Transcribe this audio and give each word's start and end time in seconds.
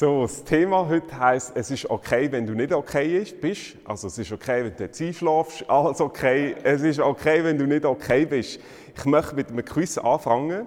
So, 0.00 0.22
das 0.22 0.42
Thema 0.44 0.88
heute 0.88 1.18
heisst, 1.18 1.52
es 1.54 1.70
ist 1.70 1.90
okay, 1.90 2.32
wenn 2.32 2.46
du 2.46 2.54
nicht 2.54 2.72
okay 2.72 3.22
bist. 3.38 3.76
Also 3.84 4.06
es 4.06 4.16
ist 4.16 4.32
okay, 4.32 4.64
wenn 4.64 4.74
du 4.74 4.84
jetzt 4.84 4.98
einschläfst, 4.98 5.62
alles 5.68 6.00
okay. 6.00 6.56
Es 6.62 6.80
ist 6.80 7.00
okay, 7.00 7.44
wenn 7.44 7.58
du 7.58 7.66
nicht 7.66 7.84
okay 7.84 8.24
bist. 8.24 8.60
Ich 8.96 9.04
möchte 9.04 9.34
mit 9.34 9.50
einem 9.50 9.62
Quiz 9.62 9.98
anfangen. 9.98 10.66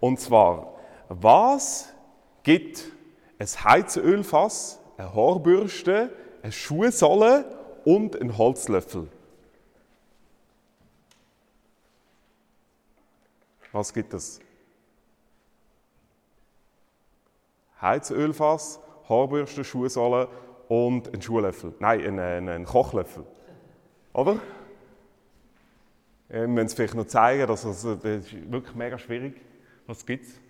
Und 0.00 0.18
zwar, 0.18 0.78
was 1.10 1.92
gibt 2.42 2.90
ein 3.38 3.46
Heizölfass, 3.46 4.80
eine 4.96 5.14
Haarbürste, 5.14 6.08
eine 6.42 6.50
Schuhsohle 6.50 7.44
und 7.84 8.18
einen 8.18 8.38
Holzlöffel? 8.38 9.08
Was 13.72 13.92
gibt 13.92 14.14
es? 14.14 14.40
Heizölfass, 17.80 18.80
Haarbürste, 19.08 19.64
Schuhsohle 19.64 20.28
und 20.68 21.12
ein 21.12 21.22
Schuhlöffel. 21.22 21.74
Nein, 21.78 22.00
ein, 22.00 22.18
ein, 22.18 22.48
ein 22.48 22.64
Kochlöffel. 22.64 23.24
Oder? 24.12 24.38
Wir 26.28 26.46
müssen 26.46 26.66
es 26.66 26.74
vielleicht 26.74 26.94
noch 26.94 27.06
zeigen, 27.06 27.46
dass 27.46 27.64
es, 27.64 27.82
das 27.82 28.04
ist 28.04 28.52
wirklich 28.52 28.76
mega 28.76 28.98
schwierig. 28.98 29.40
Was 29.86 30.06
gibt 30.06 30.26
es? 30.26 30.40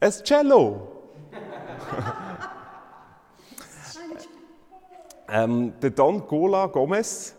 Ein 0.00 0.10
Cello! 0.24 0.88
ähm, 5.28 5.74
der 5.80 5.90
Don 5.90 6.26
Gola 6.26 6.66
Gomez, 6.66 7.36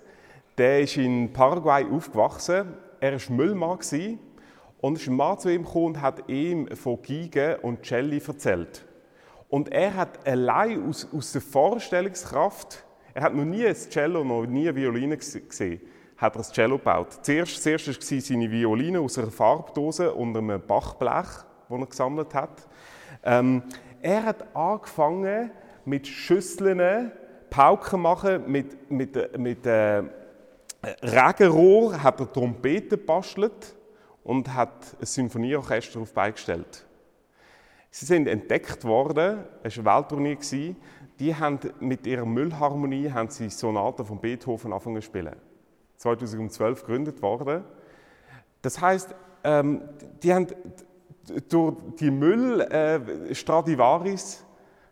der 0.58 0.82
ist 0.82 0.96
in 0.96 1.34
Paraguay 1.34 1.86
aufgewachsen. 1.92 2.74
Er 3.00 3.14
war 3.14 3.36
Müllmann 3.36 3.80
und 4.82 5.08
ein 5.08 5.16
Mann 5.16 5.40
zu 5.40 5.50
ihm 5.50 5.64
gekommen 5.64 5.86
und 5.86 6.02
hat 6.02 6.28
ihm 6.28 6.68
von 6.76 7.02
Giga 7.02 7.58
und 7.62 7.86
Celli 7.86 8.22
erzählt. 8.26 8.84
Und 9.48 9.72
er 9.72 9.96
hat 9.96 10.28
allein 10.28 10.88
aus, 10.88 11.08
aus 11.14 11.32
der 11.34 11.42
Vorstellungskraft, 11.42 12.84
er 13.14 13.24
hat 13.24 13.36
noch 13.36 13.46
nie 13.46 13.66
ein 13.66 13.76
Cello, 13.76 14.24
noch 14.24 14.46
nie 14.46 14.68
eine 14.68 14.76
Violine 14.76 15.18
gesehen, 15.18 15.82
hat 16.18 16.36
er 16.36 16.42
ein 16.42 16.52
Cello 16.52 16.78
gebaut. 16.78 17.20
Zuerst, 17.22 17.62
zuerst 17.62 17.88
war 17.88 18.22
seine 18.22 18.50
Violine 18.50 19.00
aus 19.00 19.18
einer 19.18 19.30
Farbdose 19.30 20.14
und 20.14 20.36
einem 20.36 20.62
Bachblech, 20.66 21.28
das 21.70 21.80
er 21.80 21.86
gesammelt 21.86 22.34
hat. 22.34 22.68
Ähm, 23.24 23.64
er 24.02 24.24
hat 24.24 24.56
angefangen 24.56 25.52
mit 25.86 26.08
Schüsseln, 26.08 27.12
Pauken 27.50 28.02
machen, 28.02 28.50
mit, 28.50 28.90
mit, 28.90 29.38
mit 29.38 29.66
äh, 29.66 30.04
Regenrohr 31.04 32.02
hat 32.02 32.20
er 32.22 32.32
Trompeten 32.32 32.98
gebastelt 32.98 33.76
und 34.24 34.54
hat 34.54 34.96
ein 35.00 35.06
Symphonieorchester 35.06 36.00
auf 36.00 36.14
beigestellt. 36.14 36.86
Sie 37.90 38.06
sind 38.06 38.28
entdeckt 38.28 38.84
worden, 38.86 39.44
es 39.64 39.84
war 39.84 39.98
eine 39.98 40.04
Welttournee, 40.04 40.76
die 41.20 41.36
haben 41.36 41.60
mit 41.80 42.08
ihrer 42.08 42.26
Müllharmonie 42.26 43.12
haben 43.12 43.30
sie 43.30 43.50
Sonaten 43.50 44.06
von 44.06 44.20
Beethoven 44.20 44.72
angefangen 44.74 45.02
zu 45.02 45.08
spielen. 45.08 45.36
2012 45.98 46.82
gegründet 46.82 47.22
worden. 47.22 47.64
Das 48.62 48.82
heißt, 48.82 49.14
ähm, 49.44 49.84
die 50.24 50.34
haben 50.34 50.48
durch 51.50 51.76
die 52.00 52.10
Müll 52.10 52.62
äh, 52.62 53.00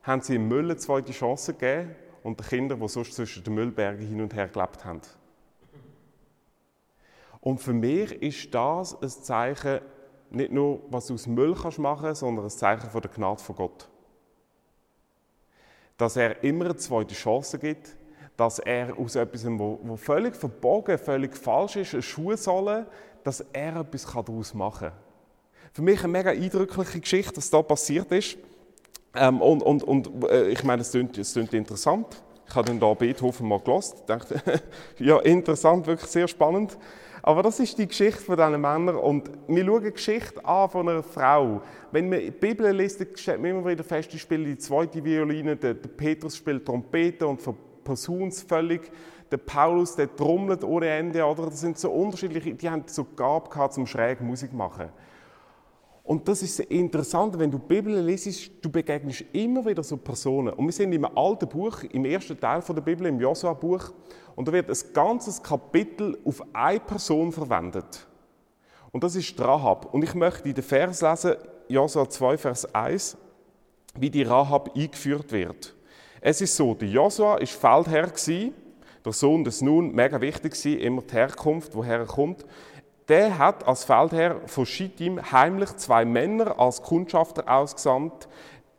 haben 0.04 0.22
sie 0.22 0.36
im 0.36 0.48
Müll 0.48 0.66
eine 0.66 0.78
zweite 0.78 1.12
Chance 1.12 1.54
gegeben 1.54 1.96
und 2.24 2.40
den 2.40 2.48
Kindern, 2.48 2.80
die 2.80 2.88
sonst 2.88 3.14
zwischen 3.14 3.44
den 3.44 3.56
Müllbergen 3.56 4.06
hin 4.06 4.22
und 4.22 4.34
her 4.34 4.48
gelebt 4.48 4.86
haben. 4.86 5.02
Und 7.42 7.60
für 7.60 7.74
mich 7.74 8.12
ist 8.22 8.54
das 8.54 9.02
ein 9.02 9.10
Zeichen, 9.10 9.80
nicht 10.30 10.52
nur, 10.52 10.82
was 10.90 11.08
du 11.08 11.16
aus 11.16 11.28
Müll 11.28 11.56
kannst 11.60 11.80
machen 11.80 12.14
sondern 12.14 12.46
ein 12.46 12.52
Zeichen 12.52 12.90
von 12.90 13.02
der 13.02 13.12
Gnade 13.12 13.42
von 13.42 13.56
Gott. 13.56 13.90
Dass 15.98 16.16
er 16.16 16.44
immer 16.44 16.66
eine 16.66 16.76
zweite 16.76 17.16
Chance 17.16 17.58
gibt, 17.60 17.96
dass 18.38 18.60
er 18.60 18.98
aus 18.98 19.16
etwas, 19.16 19.46
wo, 19.46 19.98
völlig 19.98 20.36
verbogen, 20.36 20.98
völlig 20.98 21.36
falsch 21.36 21.76
ist, 21.76 21.94
eine 21.94 22.02
Schuhsohle, 22.02 22.88
dass 23.24 23.42
er 23.52 23.76
etwas 23.78 24.06
daraus 24.06 24.54
machen 24.54 24.90
kann. 24.90 24.98
Für 25.74 25.82
mich 25.82 26.00
eine 26.00 26.08
mega 26.08 26.32
eindrückliche 26.32 27.00
Geschichte, 27.00 27.38
was 27.38 27.50
da 27.50 27.62
passiert 27.62 28.12
ist. 28.12 28.38
Ähm, 29.14 29.42
und 29.42 29.62
und, 29.62 29.84
und 29.84 30.24
äh, 30.30 30.50
ich 30.50 30.64
meine, 30.64 30.82
es 30.84 30.92
klingt, 30.92 31.18
es 31.18 31.34
klingt 31.34 31.54
interessant. 31.54 32.22
Ich 32.48 32.56
habe 32.56 32.68
dann 32.68 32.80
da 32.80 32.94
Beethoven 32.94 33.48
mal 33.48 33.60
gelesen, 33.60 33.98
dachte, 34.08 34.42
ja, 35.00 35.20
interessant, 35.20 35.86
wirklich 35.86 36.10
sehr 36.10 36.28
spannend. 36.28 36.78
Aber 37.22 37.44
das 37.44 37.60
ist 37.60 37.78
die 37.78 37.88
Geschichte 37.88 38.22
von 38.22 38.38
diesen 38.38 38.62
Männern 38.62 38.96
und 38.96 39.30
wir 39.48 39.66
schauen 39.66 39.84
die 39.84 39.92
Geschichte 39.92 40.44
an 40.46 40.70
von 40.70 40.88
einer 40.88 41.04
Frau. 41.04 41.62
Wenn 41.92 42.10
man 42.10 42.20
die 42.20 42.32
Bibel 42.32 42.72
liest, 42.72 43.06
stellt 43.20 43.42
man 43.42 43.52
immer 43.52 43.68
wieder 43.68 43.84
fest, 43.84 44.12
die 44.14 44.20
spielt 44.20 44.48
die 44.48 44.58
zweite 44.58 45.04
Violine, 45.04 45.56
der, 45.56 45.74
der 45.74 45.90
Petrus 45.90 46.38
spielt 46.38 46.66
Trompete 46.66 47.28
und 47.28 47.42
verpasst 47.42 48.48
völlig. 48.48 48.92
Der 49.32 49.38
Paulus, 49.38 49.96
der 49.96 50.16
trommelt 50.16 50.64
ohne 50.64 50.88
Ende, 50.88 51.24
oder? 51.24 51.46
Das 51.46 51.62
sind 51.62 51.78
so 51.78 51.92
unterschiedliche, 51.92 52.56
die 52.56 52.70
haben 52.70 52.84
so 52.88 53.04
Gabe 53.04 53.50
gehabt, 53.50 53.74
zum 53.74 53.86
schräg 53.86 54.22
Musik 54.22 54.54
machen. 54.54 54.90
Und 56.10 56.28
das 56.28 56.42
ist 56.42 56.60
interessant, 56.62 57.38
wenn 57.38 57.52
du 57.52 57.60
die 57.60 57.68
Bibel 57.68 58.00
liest, 58.00 58.50
du 58.64 58.72
begegnest 58.72 59.26
immer 59.32 59.64
wieder 59.64 59.84
so 59.84 59.96
Personen. 59.96 60.52
Und 60.56 60.66
wir 60.66 60.72
sind 60.72 60.92
im 60.92 61.06
alten 61.06 61.48
Buch, 61.48 61.84
im 61.84 62.04
ersten 62.04 62.40
Teil 62.40 62.64
der 62.68 62.82
Bibel, 62.82 63.06
im 63.06 63.22
Josua-Buch, 63.22 63.92
und 64.36 64.48
da 64.48 64.52
wird 64.52 64.72
ein 64.72 64.94
ganzes 64.94 65.44
Kapitel 65.44 66.18
auf 66.26 66.42
eine 66.52 66.80
Person 66.80 67.32
verwendet. 67.32 68.08
Und 68.92 69.04
das 69.04 69.16
ist 69.16 69.40
Rahab. 69.40 69.94
Und 69.94 70.04
ich 70.04 70.16
möchte 70.16 70.50
in 70.50 70.56
den 70.56 70.64
Vers 70.64 71.00
lesen, 71.02 71.36
Josua 71.68 72.10
2, 72.10 72.38
Vers 72.40 72.74
1, 72.74 73.16
wie 74.00 74.10
die 74.10 74.24
Rahab 74.24 74.76
eingeführt 74.76 75.32
wird. 75.32 75.76
Es 76.22 76.42
ist 76.42 76.56
so, 76.56 76.74
der 76.74 76.88
Josua 76.88 77.40
war 77.40 77.46
Feldherr, 77.46 78.12
der 79.06 79.14
Sohn 79.14 79.44
des 79.44 79.62
Nun, 79.62 79.94
mega 79.94 80.20
wichtig 80.20 80.66
immer 80.66 81.04
die 81.04 81.14
Herkunft, 81.14 81.76
woher 81.76 82.00
er 82.00 82.06
kommt 82.08 82.48
der 83.10 83.40
hat 83.40 83.68
als 83.68 83.84
Feldherr 83.84 84.40
von 84.46 84.66
Schittim 84.66 85.20
heimlich 85.32 85.76
zwei 85.78 86.06
Männer 86.06 86.60
als 86.60 86.82
Kundschafter 86.82 87.52
ausgesandt. 87.52 88.30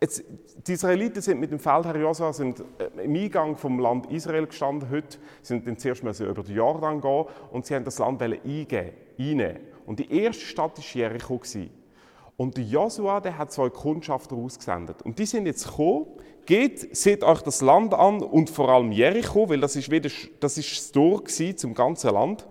Jetzt, 0.00 0.24
die 0.66 0.72
Israeliten 0.72 1.20
sind 1.20 1.40
mit 1.40 1.50
dem 1.50 1.58
Feldherr 1.58 1.96
Josua 1.96 2.32
sind 2.32 2.60
äh, 2.78 3.04
im 3.04 3.14
Eingang 3.14 3.56
vom 3.56 3.78
Land 3.80 4.10
Israel 4.10 4.46
gestanden 4.46 4.88
heute, 4.88 5.18
sind 5.42 5.66
dann 5.66 5.76
zuerst 5.76 6.02
mal 6.04 6.14
über 6.18 6.42
den 6.42 6.54
Jordan 6.54 7.00
gehen 7.00 7.26
und 7.50 7.66
sie 7.66 7.74
haben 7.74 7.84
das 7.84 7.98
Land 7.98 8.22
einnehmen. 8.22 9.58
Und 9.84 9.98
die 9.98 10.22
erste 10.22 10.44
Stadt 10.44 10.78
war 10.78 10.84
Jericho. 10.94 11.40
Und 12.36 12.56
der 12.56 12.64
Josua, 12.64 13.22
hat 13.36 13.52
zwei 13.52 13.68
Kundschafter 13.68 14.36
ausgesendet. 14.36 15.02
Und 15.02 15.18
die 15.18 15.26
sind 15.26 15.44
jetzt 15.44 15.66
gekommen, 15.66 16.06
geht, 16.46 16.96
seht 16.96 17.22
euch 17.24 17.42
das 17.42 17.60
Land 17.60 17.92
an 17.92 18.22
und 18.22 18.48
vor 18.48 18.70
allem 18.70 18.92
Jericho, 18.92 19.50
weil 19.50 19.60
das 19.60 19.76
ist, 19.76 19.90
wieder, 19.90 20.08
das, 20.38 20.56
ist 20.56 20.70
das 20.70 20.92
Tor 20.92 21.24
zum 21.26 21.74
ganzen 21.74 22.14
Land 22.14 22.46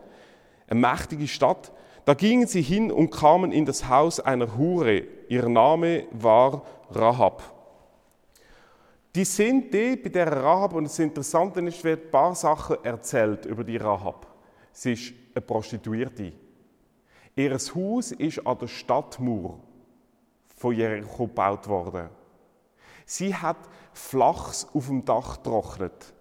eine 0.70 0.80
mächtige 0.80 1.28
Stadt. 1.28 1.72
Da 2.06 2.14
gingen 2.14 2.48
sie 2.48 2.62
hin 2.62 2.92
und 2.92 3.12
kamen 3.12 3.52
in 3.52 3.66
das 3.66 3.88
Haus 3.88 4.20
einer 4.20 4.58
Hure. 4.58 5.04
Ihr 5.28 5.48
Name 5.50 6.06
war 6.12 6.64
Rahab. 6.92 7.44
Die 9.16 9.26
sind 9.26 9.74
die 9.74 9.96
bei 9.96 10.10
der 10.10 10.32
Rahab, 10.32 10.74
und 10.74 10.86
das 10.86 11.00
Interessante 11.00 11.60
ist, 11.62 11.84
wird 11.84 12.06
ein 12.06 12.12
paar 12.12 12.36
Sachen 12.36 12.84
erzählt 12.84 13.46
über 13.46 13.64
die 13.64 13.78
Rahab. 13.78 14.28
Sie 14.72 14.94
ist 14.94 15.14
eine 15.34 15.42
Prostituierte. 15.42 16.32
Ihr 17.36 17.52
Haus 17.52 18.12
ist 18.12 18.46
an 18.46 18.58
der 18.60 18.68
Stadtmauer 18.68 19.60
von 20.56 20.76
Jericho 20.76 21.26
gebaut 21.26 21.68
worden. 21.68 22.10
Sie 23.06 23.34
hat 23.34 23.58
Flachs 23.94 24.68
auf 24.74 24.88
dem 24.88 25.04
Dach 25.04 25.38
getrocknet. 25.38 26.14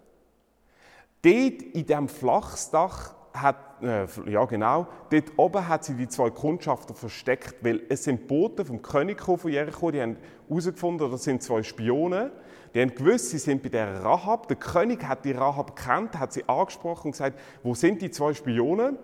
Dort 1.23 1.63
in 1.63 1.87
diesem 1.87 2.09
Flachsdach 2.09 3.15
hat, 3.35 3.57
äh, 3.83 4.07
ja 4.31 4.45
genau, 4.45 4.87
dort 5.11 5.33
oben 5.37 5.69
hat 5.69 5.85
sie 5.85 5.95
die 5.95 6.09
zwei 6.09 6.31
Kundschafter 6.31 6.95
versteckt, 6.95 7.57
weil 7.63 7.83
es 7.89 8.05
sind 8.05 8.27
Boten 8.29 8.65
vom 8.65 8.83
König 8.83 9.21
von 9.23 9.51
Jericho, 9.51 9.91
die 9.91 10.01
haben 10.01 10.17
herausgefunden, 10.49 11.11
das 11.11 11.25
sind 11.25 11.43
zwei 11.43 11.63
Spione, 11.63 12.31
die 12.75 12.81
haben 12.81 12.95
gewusst, 12.95 13.31
sie 13.31 13.39
sind 13.39 13.63
bei 13.63 13.69
der 13.69 14.03
Rahab. 14.03 14.49
Der 14.49 14.57
König 14.57 15.05
hat 15.05 15.25
die 15.25 15.33
Rahab 15.33 15.77
gekannt, 15.77 16.19
hat 16.19 16.33
sie 16.33 16.49
angesprochen 16.49 17.09
und 17.09 17.13
gesagt, 17.13 17.39
wo 17.63 17.75
sind 17.75 18.03
die 18.03 18.11
zwei 18.11 18.35
Spione? 18.35 18.99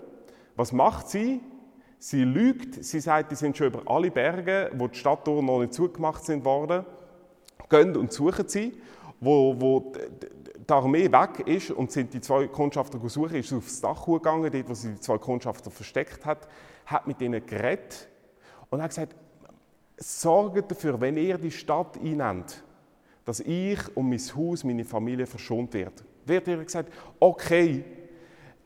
Was 0.56 0.72
macht 0.72 1.08
sie? 1.08 1.40
Sie 1.98 2.22
lügt, 2.22 2.84
sie 2.84 3.00
sagt, 3.00 3.30
die 3.30 3.34
sind 3.34 3.56
schon 3.56 3.68
über 3.68 3.82
alle 3.86 4.10
Berge, 4.10 4.70
wo 4.74 4.88
die 4.88 4.98
Stadttore 4.98 5.42
noch 5.42 5.60
nicht 5.60 5.72
zugemacht 5.72 6.24
sind 6.24 6.44
worden, 6.44 6.84
gehen 7.70 7.96
und 7.96 8.12
suchen 8.12 8.46
sie, 8.46 8.74
wo, 9.20 9.58
wo 9.58 9.92
die 10.68 10.72
Armee 10.72 11.10
weg 11.10 11.46
ist 11.46 11.70
und 11.70 11.90
sind 11.92 12.12
die 12.14 12.20
zwei 12.20 12.46
Kundschafter 12.46 12.98
gesucht, 12.98 13.32
ist 13.34 13.52
aufs 13.52 13.80
Dach 13.80 14.06
gegangen, 14.06 14.50
dort, 14.50 14.68
wo 14.68 14.74
sie 14.74 14.92
die 14.92 15.00
zwei 15.00 15.18
Kundschafter 15.18 15.70
versteckt 15.70 16.24
hat, 16.24 16.48
hat 16.86 17.06
mit 17.06 17.20
ihnen 17.20 17.44
geredet 17.44 18.08
und 18.70 18.82
hat 18.82 18.90
gesagt, 18.90 19.14
sorgt 19.96 20.70
dafür, 20.70 21.00
wenn 21.00 21.16
ihr 21.16 21.38
die 21.38 21.50
Stadt 21.50 21.96
einnimmt, 21.96 22.62
dass 23.24 23.40
ich 23.40 23.78
und 23.96 24.08
mein 24.08 24.18
Haus, 24.18 24.64
meine 24.64 24.84
Familie 24.84 25.26
verschont 25.26 25.72
wird. 25.72 26.04
Wird 26.26 26.48
ihr 26.48 26.64
gesagt, 26.64 26.92
okay, 27.20 27.84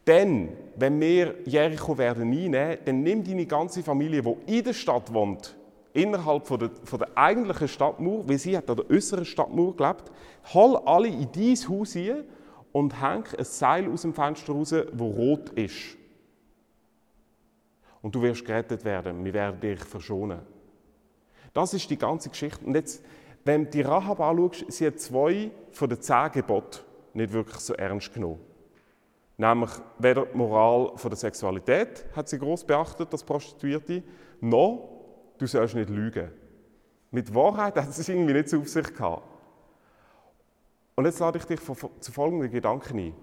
denn, 0.07 0.57
wenn 0.77 0.99
wir 1.01 1.35
Jericho 1.45 1.97
werden 1.99 2.23
einnehmen, 2.23 2.79
dann 2.85 3.03
nimm 3.03 3.23
deine 3.23 3.45
ganze 3.45 3.83
Familie, 3.83 4.23
die 4.23 4.59
in 4.59 4.65
der 4.65 4.73
Stadt 4.73 5.13
wohnt, 5.13 5.55
innerhalb 5.99 6.47
von 6.47 6.61
der, 6.61 6.71
von 6.85 6.99
der 6.99 7.09
eigentlichen 7.17 7.69
Stadtmauer, 7.69 8.29
weil 8.29 8.39
sie 8.39 8.57
hat 8.57 8.71
an 8.71 8.77
der 8.77 8.91
äußeren 8.91 9.25
Stadtmauer 9.25 9.77
gelebt, 9.77 10.11
hol 10.55 10.77
alle 10.85 11.09
in 11.09 11.29
dein 11.33 11.57
Haus 11.69 11.93
hin 11.93 12.25
und 12.73 13.01
häng 13.01 13.25
ein 13.37 13.45
Seil 13.45 13.91
aus 13.91 14.03
dem 14.03 14.15
Fenster 14.15 14.53
raus, 14.53 14.75
wo 14.93 15.09
rot 15.09 15.51
ist. 15.51 15.97
Und 18.01 18.15
du 18.15 18.23
wirst 18.23 18.45
gerettet 18.45 18.85
werden, 18.85 19.25
wir 19.25 19.35
werden 19.35 19.61
dich 19.61 19.81
verschonen. 19.81 20.41
Das 21.53 21.75
ist 21.75 21.91
die 21.91 21.99
ganze 21.99 22.29
Geschichte. 22.29 22.65
Und 22.65 22.75
jetzt, 22.75 23.05
wenn 23.45 23.65
du 23.65 23.71
die 23.71 23.83
Rahab 23.83 24.21
anschaust, 24.21 24.65
sie 24.69 24.87
hat 24.87 25.01
zwei 25.01 25.51
von 25.73 25.89
den 25.89 26.01
zehn 26.01 26.31
Geboten 26.33 26.81
nicht 27.15 27.33
wirklich 27.33 27.59
so 27.59 27.75
ernst 27.75 28.15
genommen. 28.15 28.39
Nämlich 29.37 29.71
weder 29.99 30.27
die 30.27 30.37
Moral 30.37 30.93
von 30.97 31.11
der 31.11 31.19
Sexualität 31.19 32.05
hat 32.15 32.29
sie 32.29 32.39
groß 32.39 32.65
beachtet, 32.65 33.13
das 33.13 33.25
Prostituierte, 33.25 34.03
noch 34.41 34.98
du 35.39 35.47
sollst 35.47 35.75
nicht 35.75 35.91
lügen. 35.91 36.31
Mit 37.11 37.35
Wahrheit 37.35 37.77
hat 37.77 37.89
es 37.89 38.09
irgendwie 38.09 38.35
nicht 38.35 38.53
auf 38.55 38.69
sich 38.69 38.95
gehabt. 38.95 39.23
Und 40.95 41.05
jetzt 41.05 41.21
lade 41.21 41.39
ich 41.39 41.45
dich 41.45 41.61
zu 41.61 42.13
folgenden 42.13 42.51
Gedanken 42.51 42.99
ein. 42.99 43.15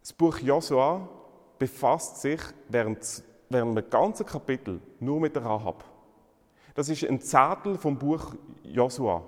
Das 0.00 0.12
Buch 0.12 0.38
Josua 0.38 1.08
befasst 1.58 2.22
sich 2.22 2.40
während, 2.68 3.22
während 3.50 3.76
einem 3.76 3.90
ganzen 3.90 4.26
Kapitel 4.26 4.80
nur 4.98 5.20
mit 5.20 5.36
der 5.36 5.44
Rahab. 5.44 5.84
Das 6.74 6.88
ist 6.88 7.04
ein 7.04 7.20
Zettel 7.20 7.76
vom 7.76 7.98
Buch 7.98 8.34
Josua. 8.62 9.22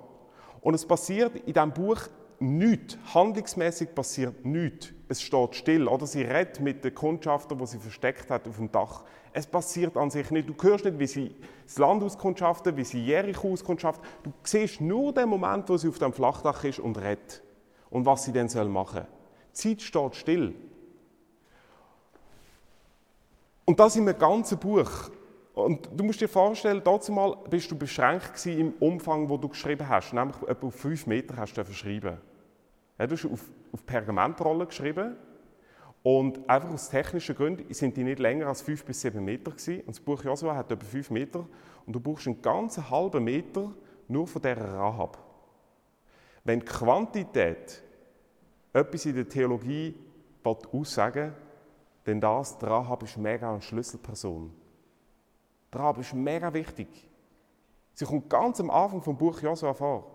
Und 0.61 0.73
es 0.73 0.85
passiert 0.85 1.35
in 1.35 1.53
diesem 1.53 1.71
Buch 1.71 1.99
nichts. 2.39 2.97
Handlungsmäßig 3.13 3.93
passiert 3.93 4.45
nichts. 4.45 4.93
Es 5.07 5.21
steht 5.21 5.55
still. 5.55 5.87
Oder 5.87 6.07
sie 6.07 6.23
redet 6.23 6.59
mit 6.59 6.83
den 6.83 6.95
Kundschafter, 6.95 7.55
die 7.55 7.67
sie 7.67 7.77
versteckt 7.77 8.29
hat 8.31 8.47
auf 8.47 8.57
dem 8.57 8.71
Dach. 8.71 9.03
Es 9.37 9.45
passiert 9.45 9.97
an 9.97 10.09
sich 10.09 10.31
nicht. 10.31 10.47
Du 10.47 10.55
hörst 10.61 10.85
nicht, 10.85 10.97
wie 10.97 11.07
sie 11.07 11.35
das 11.65 11.77
Land 11.77 12.01
auskundschaften, 12.01 12.77
wie 12.77 12.85
sie 12.85 13.03
Jericho 13.03 13.51
auskundschaften. 13.51 14.07
Du 14.23 14.31
siehst 14.43 14.79
nur 14.79 15.13
den 15.13 15.27
Moment, 15.27 15.67
wo 15.67 15.75
sie 15.75 15.89
auf 15.89 15.99
dem 15.99 16.13
Flachdach 16.13 16.63
ist 16.63 16.79
und 16.79 16.97
redet. 16.97 17.43
Und 17.89 18.05
was 18.05 18.23
sie 18.23 18.31
dann 18.31 18.47
machen 18.71 19.01
soll. 19.01 19.07
Die 19.49 19.53
Zeit 19.53 19.81
steht 19.81 20.15
still. 20.15 20.55
Und 23.65 23.77
das 23.77 23.97
in 23.97 24.07
einem 24.07 24.17
ganzen 24.17 24.57
Buch. 24.57 25.11
Und 25.53 25.89
du 25.93 26.05
musst 26.05 26.21
dir 26.21 26.29
vorstellen, 26.29 26.81
dazu 26.81 27.11
mal 27.11 27.35
bist 27.49 27.69
du 27.69 27.77
beschränkt 27.77 28.45
im 28.45 28.71
Umfang, 28.79 29.27
wo 29.27 29.35
du 29.35 29.49
geschrieben 29.49 29.89
hast. 29.89 30.13
Nämlich 30.13 30.41
etwa 30.43 30.67
auf 30.67 30.75
fünf 30.75 31.07
Meter 31.07 31.35
hast 31.35 31.55
du 31.55 31.65
verschrieben. 31.65 32.19
Ja, 32.97 33.05
du 33.05 33.17
hast 33.17 33.25
auf, 33.25 33.41
auf 33.73 33.85
Pergamentrollen 33.85 34.65
geschrieben. 34.65 35.17
Und 36.05 36.47
einfach 36.47 36.69
aus 36.69 36.91
technischen 36.91 37.35
Gründen 37.35 37.73
sind 37.73 37.97
die 37.97 38.03
nicht 38.03 38.19
länger 38.19 38.45
als 38.45 38.61
fünf 38.61 38.85
bis 38.85 39.01
sieben 39.01 39.25
Meter 39.25 39.49
gewesen. 39.49 39.79
Und 39.79 39.87
das 39.87 39.99
Buch 39.99 40.23
Josua 40.23 40.55
hat 40.55 40.71
etwa 40.71 40.85
fünf 40.85 41.09
Meter. 41.09 41.47
Und 41.83 41.93
du 41.93 41.99
brauchst 41.99 42.27
einen 42.27 42.39
ganzen 42.43 42.87
halben 42.91 43.23
Meter 43.23 43.73
nur 44.07 44.27
von 44.27 44.39
dieser 44.39 44.71
Rahab. 44.71 45.17
Wenn 46.43 46.63
Quantität 46.63 47.81
etwas 48.71 49.05
in 49.07 49.15
der 49.15 49.27
Theologie 49.27 49.95
aussagen 50.71 51.33
denn 52.05 52.21
das, 52.21 52.55
die 52.59 52.65
Rahab 52.67 53.01
ist 53.01 53.17
mega 53.17 53.49
eine 53.49 53.63
Schlüsselperson. 53.63 54.53
Die 55.73 55.77
Rahab 55.79 55.97
ist 55.97 56.13
mega 56.13 56.53
wichtig. 56.53 56.87
Sie 57.95 58.05
kommt 58.05 58.29
ganz 58.29 58.59
am 58.59 58.69
Anfang 58.69 59.01
vom 59.01 59.17
Buch 59.17 59.41
Josua 59.41 59.73
vor. 59.73 60.14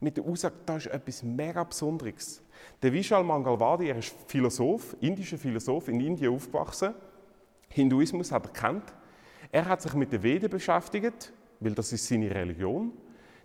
Mit 0.00 0.16
der 0.16 0.24
Aussage, 0.24 0.54
da 0.64 0.76
ist 0.76 0.86
etwas 0.86 1.22
mega 1.22 1.64
Besonderes. 1.64 2.42
Der 2.82 2.92
Vishal 2.92 3.24
Mangalwadi, 3.24 3.88
er 3.88 3.96
ist 3.98 4.14
Philosoph, 4.26 4.96
indischer 5.00 5.38
Philosoph, 5.38 5.88
in 5.88 6.00
Indien 6.00 6.34
aufgewachsen. 6.34 6.94
Hinduismus 7.68 8.30
hat 8.30 8.46
er 8.46 8.52
kennt. 8.52 8.94
Er 9.50 9.64
hat 9.66 9.82
sich 9.82 9.94
mit 9.94 10.12
den 10.12 10.22
Veden 10.22 10.50
beschäftigt, 10.50 11.32
weil 11.58 11.74
das 11.74 11.92
ist 11.92 12.06
seine 12.06 12.32
Religion. 12.32 12.92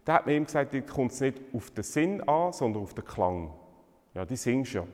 Da 0.05 0.15
hat 0.15 0.25
man 0.25 0.35
ihm 0.35 0.45
gesagt, 0.45 0.73
da 0.73 0.81
kommt 0.81 1.19
nicht 1.19 1.41
auf 1.53 1.71
den 1.71 1.83
Sinn 1.83 2.21
an, 2.27 2.53
sondern 2.53 2.83
auf 2.83 2.93
den 2.93 3.05
Klang. 3.05 3.51
Ja, 4.13 4.25
die 4.25 4.35
singst 4.35 4.73
ja. 4.73 4.85